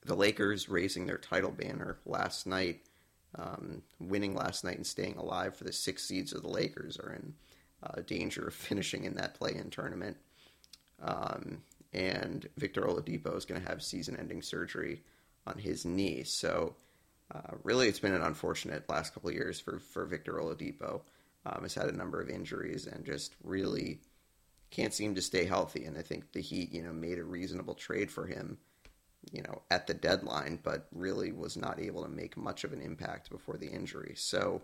[0.06, 2.82] the Lakers raising their title banner last night,
[3.36, 7.14] um, winning last night and staying alive for the six seeds of the Lakers are
[7.14, 7.34] in
[7.82, 10.18] uh, danger of finishing in that play-in tournament.
[11.02, 15.02] Um, and Victor Oladipo is going to have season-ending surgery
[15.46, 16.24] on his knee.
[16.24, 16.76] So,
[17.34, 21.02] uh, really, it's been an unfortunate last couple of years for for Victor Oladipo.
[21.46, 24.00] Um, has had a number of injuries and just really
[24.72, 25.84] can't seem to stay healthy.
[25.84, 28.58] And I think the Heat, you know, made a reasonable trade for him,
[29.32, 32.82] you know, at the deadline, but really was not able to make much of an
[32.82, 34.14] impact before the injury.
[34.16, 34.62] So,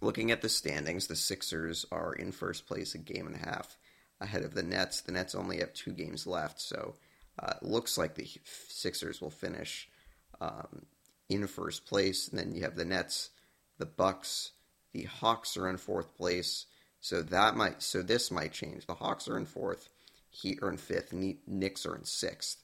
[0.00, 3.76] looking at the standings, the Sixers are in first place, a game and a half
[4.20, 5.02] ahead of the Nets.
[5.02, 6.94] The Nets only have two games left, so
[7.38, 8.28] uh, looks like the
[8.68, 9.88] Sixers will finish
[10.40, 10.86] um,
[11.28, 12.28] in first place.
[12.28, 13.30] And then you have the Nets,
[13.78, 14.52] the Bucks,
[14.92, 16.66] the Hawks are in fourth place.
[17.00, 18.86] So that might so this might change.
[18.86, 19.88] The Hawks are in fourth,
[20.30, 22.58] Heat are in fifth, Knicks are in sixth.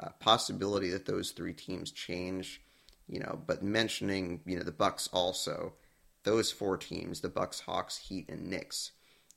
[0.00, 2.60] Uh, possibility that those three teams change,
[3.08, 3.40] you know.
[3.46, 5.74] But mentioning you know the Bucks also,
[6.22, 8.92] those four teams, the Bucks, Hawks, Heat, and Knicks,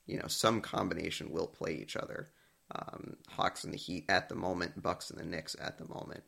[0.06, 2.30] you know, some combination will play each other.
[2.74, 6.22] Um, Hawks and the Heat at the moment, Bucks and the Knicks at the moment.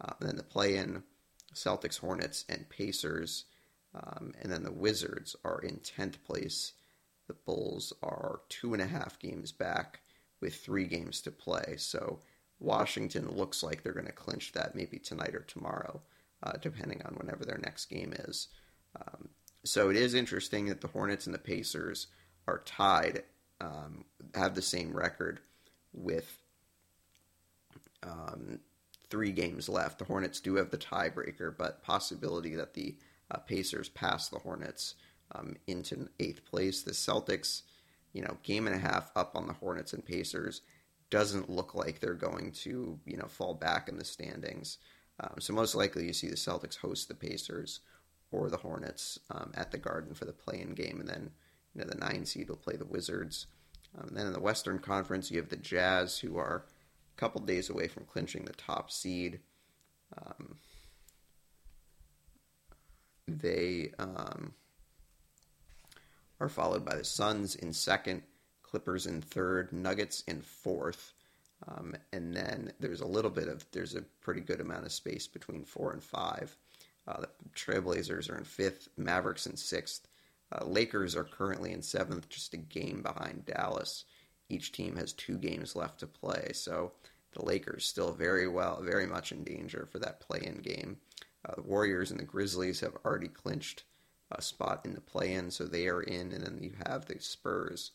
[0.00, 1.02] Uh, then the play-in,
[1.54, 3.44] Celtics, Hornets, and Pacers,
[3.94, 6.72] um, and then the Wizards are in tenth place.
[7.26, 10.00] The Bulls are two and a half games back
[10.40, 11.74] with three games to play.
[11.78, 12.20] So
[12.60, 16.00] Washington looks like they're going to clinch that maybe tonight or tomorrow,
[16.42, 18.48] uh, depending on whenever their next game is.
[18.96, 19.28] Um,
[19.64, 22.08] so it is interesting that the Hornets and the Pacers
[22.46, 23.22] are tied,
[23.60, 24.04] um,
[24.34, 25.40] have the same record
[25.92, 26.38] with
[28.02, 28.60] um,
[29.10, 29.98] three games left.
[29.98, 32.96] The Hornets do have the tiebreaker, but possibility that the
[33.30, 34.94] uh, Pacers pass the Hornets
[35.32, 36.82] um, into eighth place.
[36.82, 37.62] The Celtics,
[38.12, 40.62] you know, game and a half up on the Hornets and Pacers
[41.10, 44.78] doesn't look like they're going to, you know, fall back in the standings.
[45.20, 47.80] Um, so most likely you see the Celtics host the Pacers
[48.30, 51.30] or the Hornets um, at the Garden for the play-in game, and then
[51.74, 53.46] you know the nine seed will play the Wizards.
[53.98, 56.64] Um, then in the Western Conference, you have the Jazz, who are
[57.16, 59.40] a couple days away from clinching the top seed.
[60.16, 60.56] Um,
[63.26, 64.52] they um,
[66.40, 68.22] are followed by the Suns in second,
[68.70, 71.12] Clippers in third, Nuggets in fourth.
[71.66, 75.26] Um, and then there's a little bit of there's a pretty good amount of space
[75.26, 76.56] between four and five.
[77.06, 80.06] Uh, the Trailblazers are in fifth, Mavericks in sixth,
[80.50, 84.04] uh, Lakers are currently in seventh, just a game behind Dallas.
[84.48, 86.92] Each team has two games left to play, so
[87.32, 90.98] the Lakers still very well, very much in danger for that play-in game.
[91.44, 93.84] Uh, the Warriors and the Grizzlies have already clinched
[94.32, 97.92] a spot in the play-in, so they are in, and then you have the Spurs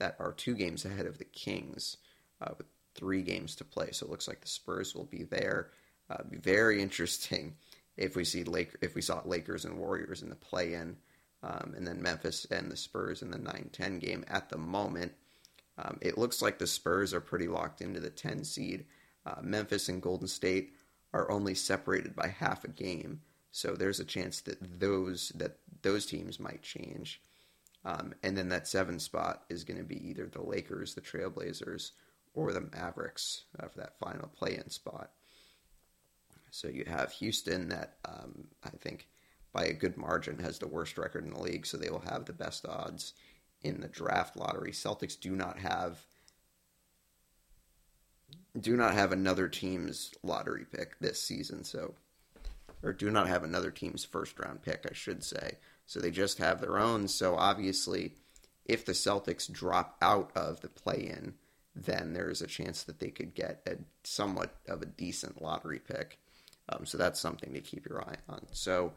[0.00, 1.96] that are two games ahead of the Kings
[2.40, 3.90] uh, with three games to play.
[3.92, 5.70] So it looks like the Spurs will be there.
[6.10, 7.54] Uh, be very interesting
[7.96, 8.44] if we see
[8.80, 10.96] if we saw Lakers and Warriors in the play-in
[11.42, 15.12] um, and then Memphis and the Spurs in the 9 10 game at the moment.
[15.78, 18.84] Um, it looks like the Spurs are pretty locked into the 10 seed.
[19.24, 20.74] Uh, Memphis and Golden State
[21.12, 23.20] are only separated by half a game,
[23.50, 27.20] so there's a chance that those that those teams might change.
[27.84, 31.92] Um, and then that seven spot is going to be either the Lakers, the Trailblazers,
[32.34, 35.10] or the Mavericks uh, for that final play-in spot.
[36.50, 39.06] So you have Houston that um, I think
[39.52, 42.24] by a good margin, has the worst record in the league, so they will have
[42.24, 43.14] the best odds
[43.62, 44.72] in the draft lottery.
[44.72, 46.06] Celtics do not have
[48.58, 51.94] do not have another team's lottery pick this season, so
[52.82, 55.58] or do not have another team's first round pick, I should say.
[55.90, 57.08] So they just have their own.
[57.08, 58.14] So obviously,
[58.64, 61.34] if the Celtics drop out of the play in,
[61.74, 65.80] then there is a chance that they could get a somewhat of a decent lottery
[65.80, 66.18] pick.
[66.68, 68.46] Um, so that's something to keep your eye on.
[68.52, 68.92] So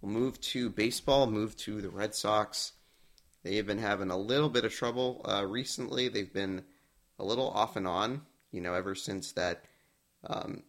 [0.00, 2.72] We'll move to baseball, move to the Red Sox.
[3.42, 6.08] They have been having a little bit of trouble uh, recently.
[6.08, 6.64] They've been
[7.18, 9.64] a little off and on, you know, ever since that
[10.26, 10.62] um,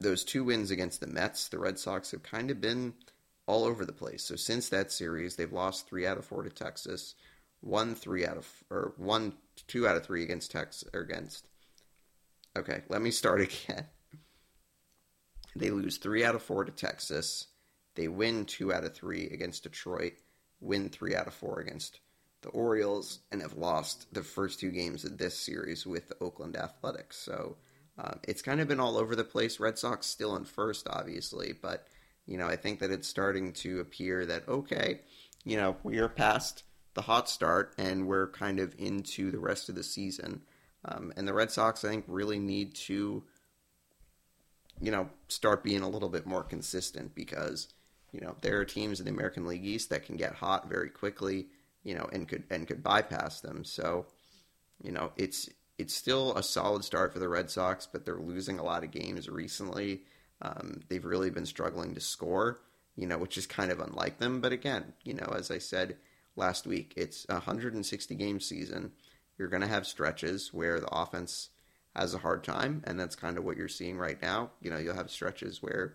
[0.00, 1.48] those two wins against the Mets.
[1.48, 2.94] The Red Sox have kind of been
[3.48, 4.22] all over the place.
[4.22, 7.14] So since that series, they've lost three out of four to Texas,
[7.60, 9.32] one three out of or one
[9.66, 11.48] two out of three against Texas or against.
[12.56, 13.86] Okay, let me start again.
[15.56, 17.46] They lose three out of four to Texas.
[17.94, 20.12] They win two out of three against Detroit,
[20.60, 22.00] win three out of four against
[22.42, 26.54] the Orioles, and have lost the first two games of this series with the Oakland
[26.54, 27.16] Athletics.
[27.16, 27.56] So
[27.98, 29.58] um, it's kind of been all over the place.
[29.58, 31.88] Red Sox still in first, obviously, but
[32.28, 35.00] You know, I think that it's starting to appear that, okay,
[35.44, 39.70] you know, we are past the hot start and we're kind of into the rest
[39.70, 40.42] of the season.
[40.84, 43.24] Um, and the Red Sox, I think, really need to,
[44.80, 47.68] you know, start being a little bit more consistent because,
[48.12, 50.90] you know, there are teams in the American League East that can get hot very
[50.90, 51.46] quickly,
[51.82, 53.64] you know, and could and could bypass them.
[53.64, 54.06] So,
[54.82, 55.48] you know, it's
[55.78, 58.90] it's still a solid start for the Red Sox, but they're losing a lot of
[58.90, 60.02] games recently.
[60.40, 62.60] Um, they've really been struggling to score,
[62.96, 64.40] you know, which is kind of unlike them.
[64.40, 65.96] But again, you know, as I said
[66.36, 68.92] last week, it's a 160 game season.
[69.36, 71.50] You're going to have stretches where the offense
[71.94, 74.50] has a hard time, and that's kind of what you're seeing right now.
[74.60, 75.94] You know, you'll have stretches where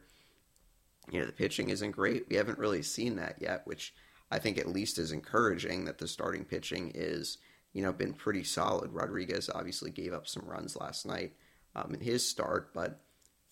[1.11, 2.27] you know the pitching isn't great.
[2.29, 3.93] We haven't really seen that yet, which
[4.31, 7.37] I think at least is encouraging that the starting pitching is
[7.73, 8.91] you know been pretty solid.
[8.91, 11.33] Rodriguez obviously gave up some runs last night
[11.75, 12.99] um, in his start, but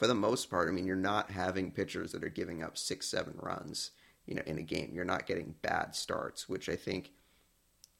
[0.02, 3.06] for the most part, I mean, you're not having pitchers that are giving up six,
[3.06, 3.91] seven runs,
[4.26, 4.90] you know, in a game.
[4.95, 7.11] You're not getting bad starts, which I think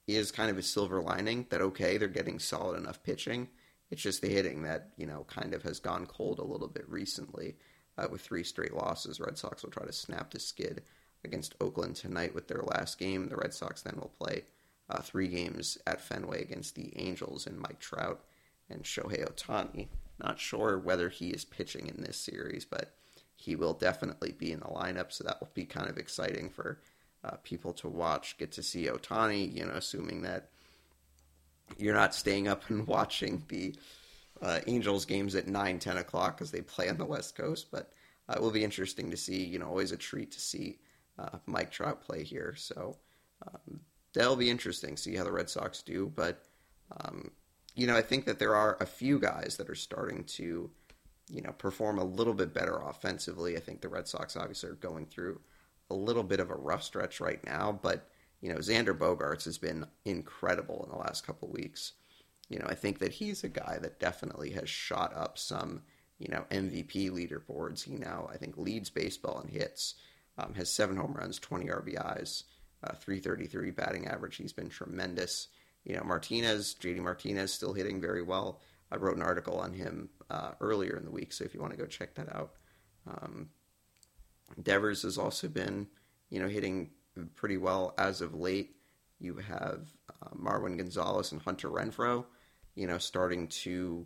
[0.08, 1.46] is kind of a silver lining.
[1.52, 3.50] That okay, they're getting solid enough pitching.
[3.92, 6.90] It's just the hitting that you know kind of has gone cold a little bit
[6.90, 7.58] recently.
[8.00, 10.82] Uh, with three straight losses, Red Sox will try to snap the skid
[11.24, 13.30] against Oakland tonight with their last game.
[13.30, 14.46] The Red Sox then will play
[14.90, 18.26] uh, three games at Fenway against the Angels and Mike Trout
[18.72, 19.90] and Shohei Ohtani.
[20.24, 22.94] Not sure whether he is pitching in this series, but
[23.36, 26.80] he will definitely be in the lineup, so that will be kind of exciting for
[27.24, 28.38] uh, people to watch.
[28.38, 30.50] Get to see Ohtani, you know, assuming that
[31.78, 33.76] you're not staying up and watching the
[34.42, 37.92] uh, Angels games at 9, 10 o'clock because they play on the West Coast, but
[38.30, 40.80] uh, it will be interesting to see, you know, always a treat to see
[41.18, 42.54] uh, Mike Trout play here.
[42.56, 42.98] So
[43.48, 43.80] um,
[44.14, 46.44] that'll be interesting, see how the Red Sox do, but
[47.00, 47.32] um,
[47.76, 50.70] you know, I think that there are a few guys that are starting to,
[51.30, 53.56] you know, perform a little bit better offensively.
[53.56, 55.40] I think the Red Sox obviously are going through
[55.90, 58.08] a little bit of a rough stretch right now, but
[58.42, 61.94] you know, Xander Bogaerts has been incredible in the last couple weeks.
[62.50, 65.84] You know, I think that he's a guy that definitely has shot up some,
[66.18, 67.84] you know, MVP leaderboards.
[67.84, 69.96] He now, I think, leads baseball in hits,
[70.38, 72.44] um, has seven home runs, 20 RBIs,
[72.84, 74.38] uh, 333 batting average.
[74.38, 75.48] He's been tremendous
[75.84, 78.62] you know, Martinez, JD Martinez, still hitting very well.
[78.92, 81.74] I wrote an article on him uh, earlier in the week, so if you want
[81.74, 82.54] to go check that out.
[83.08, 83.50] Um,
[84.62, 85.88] Devers has also been,
[86.30, 86.92] you know, hitting
[87.36, 88.76] pretty well as of late.
[89.20, 92.26] You have uh, Marwin Gonzalez and Hunter Renfroe,
[92.76, 94.06] you know, starting to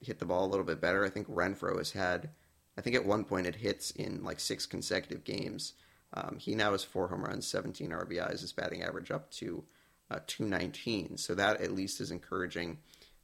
[0.00, 1.04] hit the ball a little bit better.
[1.04, 2.30] I think Renfroe has had,
[2.76, 5.74] I think at one point it hits in like six consecutive games.
[6.14, 9.64] Um, he now has four home runs, 17 RBIs, his batting average up to
[10.12, 11.16] uh, 219.
[11.16, 12.78] So that at least is encouraging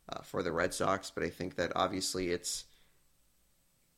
[0.08, 1.10] uh, for the Red Sox.
[1.10, 2.64] But I think that obviously it's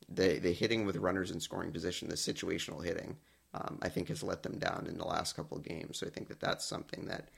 [0.08, 3.16] the the hitting with runners in scoring position, the situational hitting,
[3.54, 5.98] um, I think has let them down in the last couple of games.
[5.98, 7.28] So I think that that's something that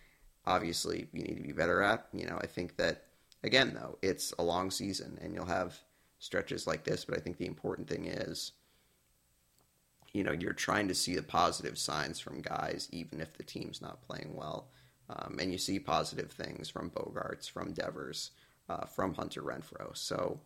[0.47, 2.07] obviously you need to be better at.
[2.13, 3.05] You know, I think that
[3.45, 5.79] again though it's a long season and you'll have
[6.19, 7.05] stretches like this.
[7.05, 8.53] But I think the important thing is
[10.13, 13.81] you know you're trying to see the positive signs from guys even if the team's
[13.81, 14.69] not playing well
[15.09, 18.31] um, and you see positive things from Bogaerts, from Devers,
[18.69, 19.97] uh, from Hunter Renfroe.
[19.97, 20.41] So,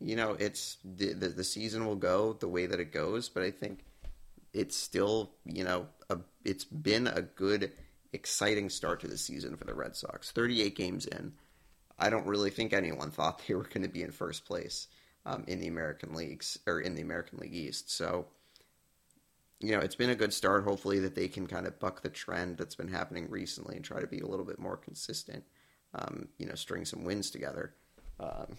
[0.00, 3.42] you know, it's the, the, the season will go the way that it goes, but
[3.42, 3.84] I think
[4.52, 7.72] it's still, you know, a, it's been a good,
[8.12, 10.30] exciting start to the season for the Red Sox.
[10.30, 11.32] 38 games in.
[11.98, 14.88] I don't really think anyone thought they were going to be in first place
[15.26, 17.90] um, in the American leagues or in the American League East.
[17.90, 18.26] So,
[19.64, 20.64] you know, it's been a good start.
[20.64, 24.00] Hopefully, that they can kind of buck the trend that's been happening recently and try
[24.00, 25.44] to be a little bit more consistent.
[25.94, 27.74] Um, you know, string some wins together.
[28.18, 28.56] Um,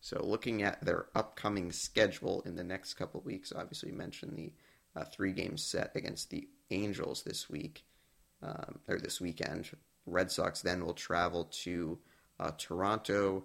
[0.00, 4.52] so, looking at their upcoming schedule in the next couple weeks, obviously, mentioned the
[4.96, 7.84] uh, three game set against the Angels this week
[8.42, 9.70] um, or this weekend.
[10.06, 11.98] Red Sox then will travel to
[12.40, 13.44] uh, Toronto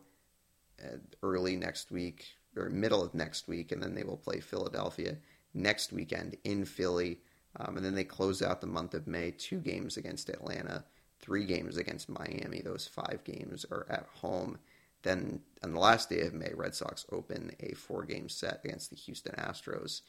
[0.83, 2.25] uh, early next week
[2.55, 5.17] or middle of next week, and then they will play Philadelphia
[5.57, 7.19] next weekend in Philly.
[7.59, 10.85] Um, and then they close out the month of May, two games against Atlanta,
[11.19, 12.61] three games against Miami.
[12.63, 14.59] Those five games are at home.
[15.01, 18.89] Then on the last day of May, Red Sox open a four game set against
[18.89, 20.01] the Houston Astros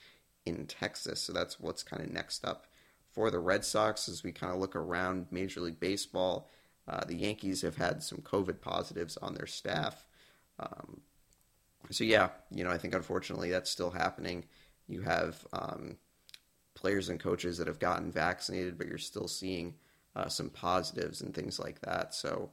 [0.44, 1.22] in Texas.
[1.22, 2.66] So that's what's kind of next up
[3.12, 6.48] for the Red Sox as we kind of look around Major League Baseball.
[6.86, 10.06] Uh, the Yankees have had some COVID positives on their staff.
[10.58, 11.00] Um,
[11.90, 14.44] so, yeah, you know, I think unfortunately that's still happening.
[14.88, 15.96] You have um,
[16.74, 19.74] players and coaches that have gotten vaccinated, but you're still seeing
[20.16, 22.14] uh, some positives and things like that.
[22.14, 22.50] So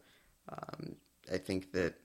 [0.49, 0.95] um,
[1.31, 1.95] I think that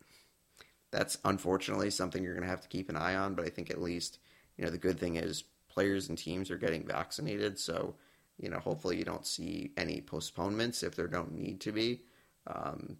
[0.90, 3.34] that's unfortunately something you're going to have to keep an eye on.
[3.34, 4.18] But I think at least
[4.56, 7.58] you know the good thing is players and teams are getting vaccinated.
[7.58, 7.94] So,
[8.38, 12.02] you know, hopefully you don't see any postponements if there don't need to be.
[12.46, 12.96] Um,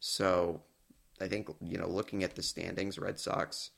[0.00, 0.62] so,
[1.20, 3.70] I think you know, looking at the standings, Red Sox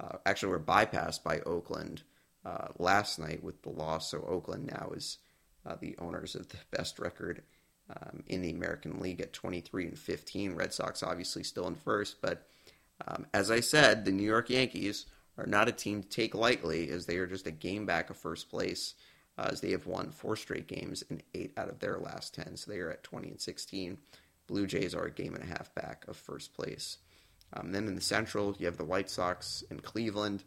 [0.00, 2.02] uh, actually were bypassed by Oakland
[2.44, 4.10] uh, last night with the loss.
[4.10, 5.18] So Oakland now is
[5.66, 7.42] uh, the owners of the best record
[7.90, 10.54] um, in the American League at 23 and 15.
[10.54, 12.46] Red Sox obviously still in first, but
[13.06, 15.06] um, as I said, the New York Yankees
[15.38, 18.16] are not a team to take lightly, as they are just a game back of
[18.16, 18.94] first place,
[19.38, 22.56] uh, as they have won four straight games and eight out of their last 10.
[22.56, 23.98] So they are at 20 and 16.
[24.46, 26.98] Blue Jays are a game and a half back of first place.
[27.54, 30.44] Um, then in the Central, you have the White Sox and Cleveland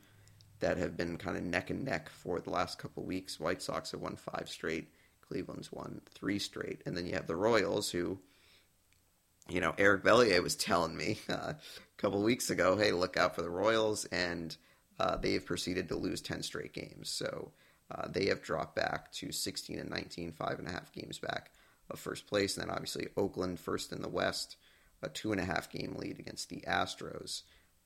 [0.59, 3.39] that have been kind of neck and neck for the last couple weeks.
[3.39, 4.89] White Sox have won five straight.
[5.21, 6.81] Cleveland's won three straight.
[6.85, 8.19] And then you have the Royals, who,
[9.49, 11.57] you know, Eric Bellier was telling me uh, a
[11.97, 14.05] couple weeks ago, hey, look out for the Royals.
[14.05, 14.55] And
[14.99, 17.09] uh, they have proceeded to lose 10 straight games.
[17.09, 17.51] So
[17.91, 21.51] uh, they have dropped back to 16 and 19, five and a half games back
[21.89, 22.57] of first place.
[22.57, 24.57] And then obviously Oakland first in the West,
[25.01, 27.43] a two and a half game lead against the Astros.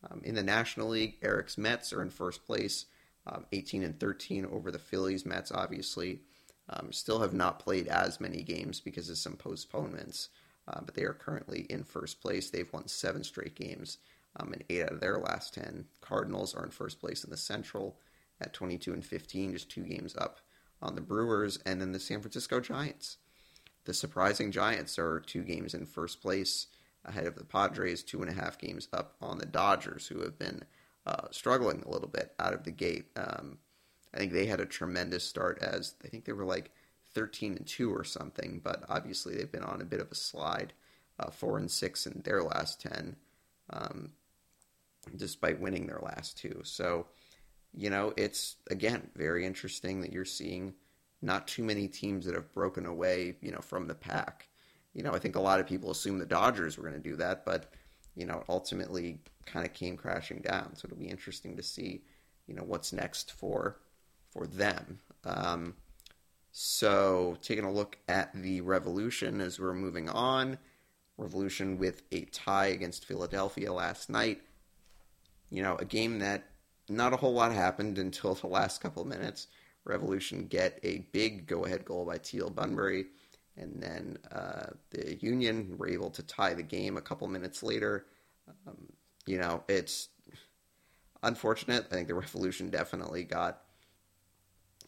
[0.09, 2.85] Um, in the National League, Eric's Mets are in first place,
[3.27, 5.25] um, 18 and 13 over the Phillies.
[5.25, 6.21] Mets obviously
[6.69, 10.29] um, still have not played as many games because of some postponements,
[10.67, 12.49] uh, but they are currently in first place.
[12.49, 13.97] They've won seven straight games
[14.37, 15.85] um, and eight out of their last 10.
[16.01, 17.97] Cardinals are in first place in the Central
[18.39, 20.39] at 22 and 15, just two games up
[20.81, 23.17] on the Brewers, and then the San Francisco Giants.
[23.85, 26.67] The surprising Giants are two games in first place
[27.05, 30.37] ahead of the Padres, two and a half games up on the Dodgers, who have
[30.37, 30.63] been
[31.05, 33.07] uh, struggling a little bit out of the gate.
[33.15, 33.57] Um,
[34.13, 36.71] I think they had a tremendous start as I think they were like
[37.13, 40.73] 13 and 2 or something, but obviously they've been on a bit of a slide,
[41.19, 43.15] uh, 4 and 6 in their last 10,
[43.71, 44.11] um,
[45.15, 46.61] despite winning their last two.
[46.63, 47.07] So,
[47.73, 50.73] you know, it's again very interesting that you're seeing
[51.21, 54.47] not too many teams that have broken away, you know, from the pack
[54.93, 57.15] you know, I think a lot of people assumed the Dodgers were going to do
[57.17, 57.71] that, but
[58.15, 60.75] you know, ultimately kind of came crashing down.
[60.75, 62.01] So it'll be interesting to see,
[62.47, 63.77] you know, what's next for
[64.31, 64.99] for them.
[65.23, 65.75] Um,
[66.51, 70.57] so taking a look at the Revolution as we're moving on,
[71.17, 74.41] Revolution with a tie against Philadelphia last night.
[75.49, 76.43] You know, a game that
[76.89, 79.47] not a whole lot happened until the last couple minutes.
[79.85, 83.05] Revolution get a big go-ahead goal by Teal Bunbury
[83.57, 88.05] and then uh, the Union were able to tie the game a couple minutes later.
[88.67, 88.93] Um,
[89.25, 90.09] you know, it's
[91.21, 91.87] unfortunate.
[91.91, 93.61] I think the Revolution definitely got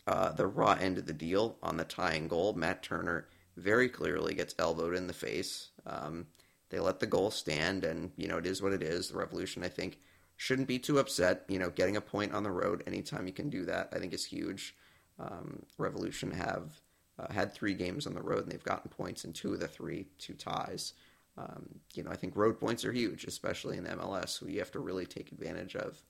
[0.08, 2.54] uh, the raw end of the deal on the tying goal.
[2.54, 3.28] Matt Turner
[3.58, 5.70] very clearly gets elbowed in the face.
[5.86, 6.28] Um,
[6.70, 9.10] they let the goal stand, and you know it is what it is.
[9.10, 10.00] The Revolution, I think,
[10.38, 11.44] shouldn't be too upset.
[11.50, 14.14] You know, getting a point on the road anytime you can do that, I think,
[14.14, 14.76] is huge.
[15.20, 16.80] Um, Revolution have
[17.22, 19.68] uh, had three games on the road and they've gotten points in two of the
[19.68, 20.94] three, two ties.
[21.38, 24.30] Um, you know, I think road points are huge, especially in MLS.
[24.30, 26.02] So you have to really take advantage of,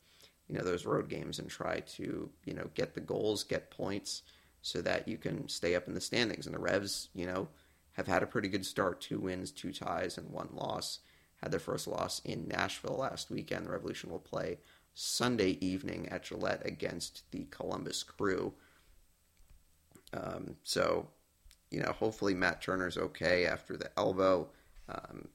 [0.47, 4.23] you know, those road games and try to, you know, get the goals, get points,
[4.61, 6.45] so that you can stay up in the standings.
[6.45, 7.47] And the Revs, you know,
[7.93, 10.99] have had a pretty good start: two wins, two ties, and one loss.
[11.41, 13.65] Had their first loss in Nashville last weekend.
[13.65, 14.59] The Revolution will play
[14.93, 18.53] Sunday evening at Gillette against the Columbus Crew.
[20.13, 21.07] Um, so,
[21.69, 24.49] you know, hopefully Matt Turner's okay after the elbow.
[24.89, 25.27] Um,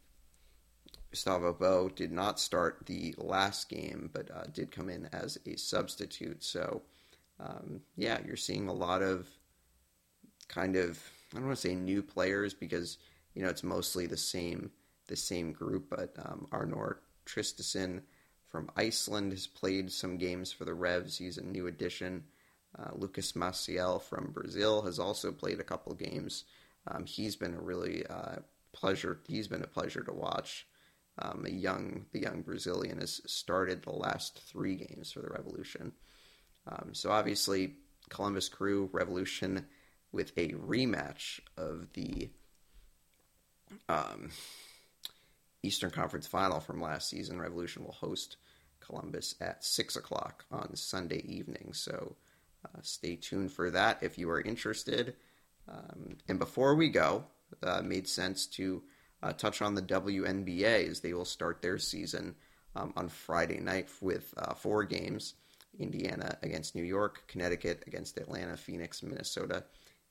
[1.11, 5.57] Gustavo Bou did not start the last game, but uh, did come in as a
[5.57, 6.44] substitute.
[6.44, 6.82] So,
[7.40, 9.28] um, yeah, you're seeing a lot of
[10.48, 12.98] kind of I don't want to say new players because
[13.35, 14.70] you know it's mostly the same
[15.07, 16.97] the same group, but um, Arnor
[17.27, 18.03] Traustason
[18.48, 21.19] from Iceland has played some games for the Revs.
[21.19, 22.24] He's a new addition.
[22.78, 26.44] Uh, Lucas Maciel from Brazil has also played a couple games.
[26.86, 28.36] Um, he's been a really uh,
[28.72, 29.20] pleasure.
[29.26, 30.66] He's been a pleasure to watch.
[31.18, 35.93] Um, a young, the young Brazilian has started the last three games for the Revolution.
[36.66, 37.76] Um, so obviously,
[38.10, 39.66] Columbus Crew Revolution
[40.12, 42.30] with a rematch of the
[43.88, 44.30] um,
[45.62, 47.40] Eastern Conference Final from last season.
[47.40, 48.36] Revolution will host
[48.80, 51.70] Columbus at six o'clock on Sunday evening.
[51.72, 52.16] So
[52.74, 55.16] uh, stay tuned for that if you are interested.
[55.68, 57.24] Um, and before we go,
[57.62, 58.82] uh, made sense to
[59.22, 62.34] uh, touch on the WNBA as they will start their season
[62.74, 65.34] um, on Friday night with uh, four games
[65.78, 69.64] Indiana against New York, Connecticut against Atlanta, Phoenix, Minnesota,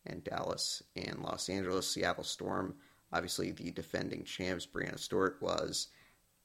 [0.05, 1.89] and Dallas and Los Angeles.
[1.89, 2.75] Seattle Storm,
[3.11, 5.87] obviously the defending champs, Breanna Stewart was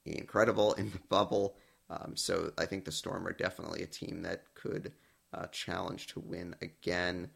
[0.07, 1.57] incredible in the bubble.
[1.89, 4.93] Um, so I think the Storm are definitely a team that could
[5.33, 7.31] uh, challenge to win again.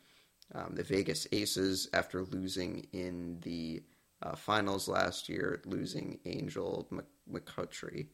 [0.54, 3.82] Um, the Vegas Aces, after losing in the
[4.22, 6.86] uh, finals last year, losing Angel
[7.30, 8.06] McCoughtry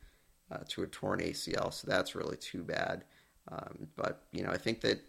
[0.50, 3.04] uh, to a torn ACL, so that's really too bad.
[3.50, 5.00] Um, but you know, I think that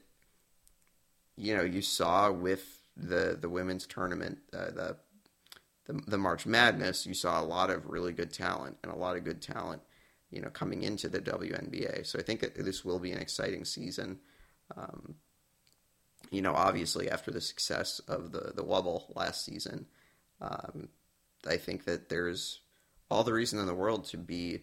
[1.38, 4.98] you know you saw with the the women's tournament, uh, the,
[5.86, 9.16] the the March Madness, you saw a lot of really good talent and a lot
[9.16, 9.82] of good talent,
[10.30, 12.06] you know, coming into the WNBA.
[12.06, 14.20] So I think that this will be an exciting season.
[14.76, 15.16] Um,
[16.30, 19.86] you know, obviously after the success of the the Wubble last season,
[20.40, 20.90] um,
[21.48, 22.62] I think that there's
[23.10, 24.62] all the reason in the world to be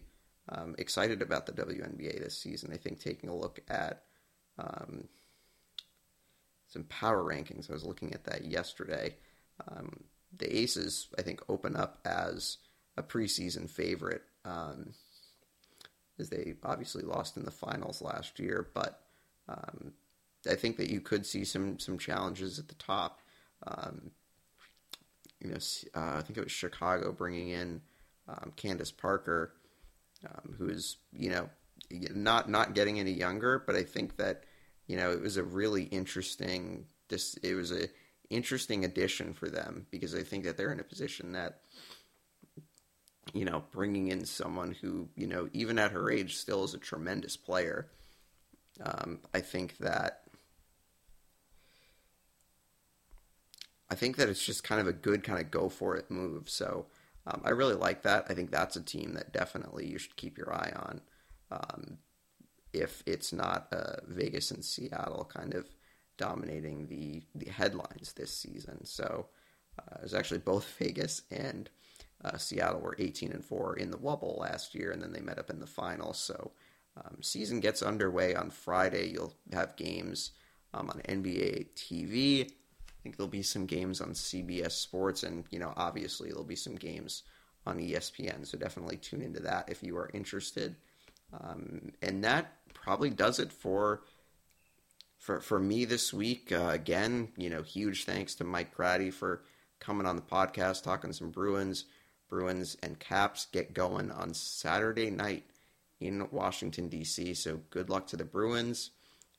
[0.49, 2.71] um, excited about the WNBA this season.
[2.73, 4.03] I think taking a look at
[4.57, 5.07] um,
[6.67, 9.15] some power rankings, I was looking at that yesterday.
[9.67, 10.03] Um,
[10.35, 12.57] the Aces, I think, open up as
[12.97, 14.93] a preseason favorite, um,
[16.17, 18.67] as they obviously lost in the finals last year.
[18.73, 19.01] But
[19.49, 19.93] um,
[20.49, 23.19] I think that you could see some some challenges at the top.
[23.65, 24.11] Um,
[25.41, 25.57] you know,
[25.95, 27.81] uh, I think it was Chicago bringing in
[28.55, 29.53] Candace Parker
[30.25, 31.49] um, who is you know
[32.13, 34.43] not not getting any younger, but I think that
[34.87, 37.87] you know it was a really interesting this it was a
[38.29, 41.61] interesting addition for them because I think that they're in a position that
[43.33, 46.79] you know bringing in someone who you know even at her age still is a
[46.79, 47.87] tremendous player.
[48.83, 50.23] Um, I think that
[53.89, 56.49] I think that it's just kind of a good kind of go for it move.
[56.49, 56.85] So
[57.25, 58.25] um, I really like that.
[58.29, 61.01] I think that's a team that definitely you should keep your eye on.
[61.51, 61.97] Um,
[62.71, 65.67] if it's not uh, Vegas and Seattle kind of
[66.17, 69.27] dominating the the headlines this season, so
[69.79, 71.69] uh, it was actually both Vegas and
[72.23, 75.39] uh, Seattle were 18 and four in the Wubble last year, and then they met
[75.39, 76.13] up in the final.
[76.13, 76.51] So
[76.97, 79.09] um, season gets underway on Friday.
[79.09, 80.31] You'll have games
[80.73, 82.45] um, on NBA TV.
[82.45, 86.55] I think there'll be some games on CBS Sports, and you know, obviously there'll be
[86.55, 87.23] some games
[87.65, 88.45] on ESPN.
[88.45, 90.75] So definitely tune into that if you are interested.
[91.39, 94.01] Um, and that probably does it for
[95.17, 96.51] for for me this week.
[96.51, 99.43] Uh, again, you know, huge thanks to Mike Cratty for
[99.79, 101.85] coming on the podcast, talking some Bruins.
[102.29, 105.45] Bruins and Caps get going on Saturday night
[105.99, 107.33] in Washington D.C.
[107.33, 108.91] So good luck to the Bruins.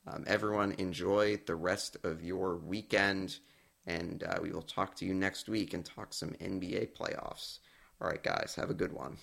[0.07, 3.39] Um, everyone enjoy the rest of your weekend.
[3.87, 7.59] And uh, we will talk to you next week and talk some NBA playoffs.
[8.01, 9.17] All right, guys, have a good one.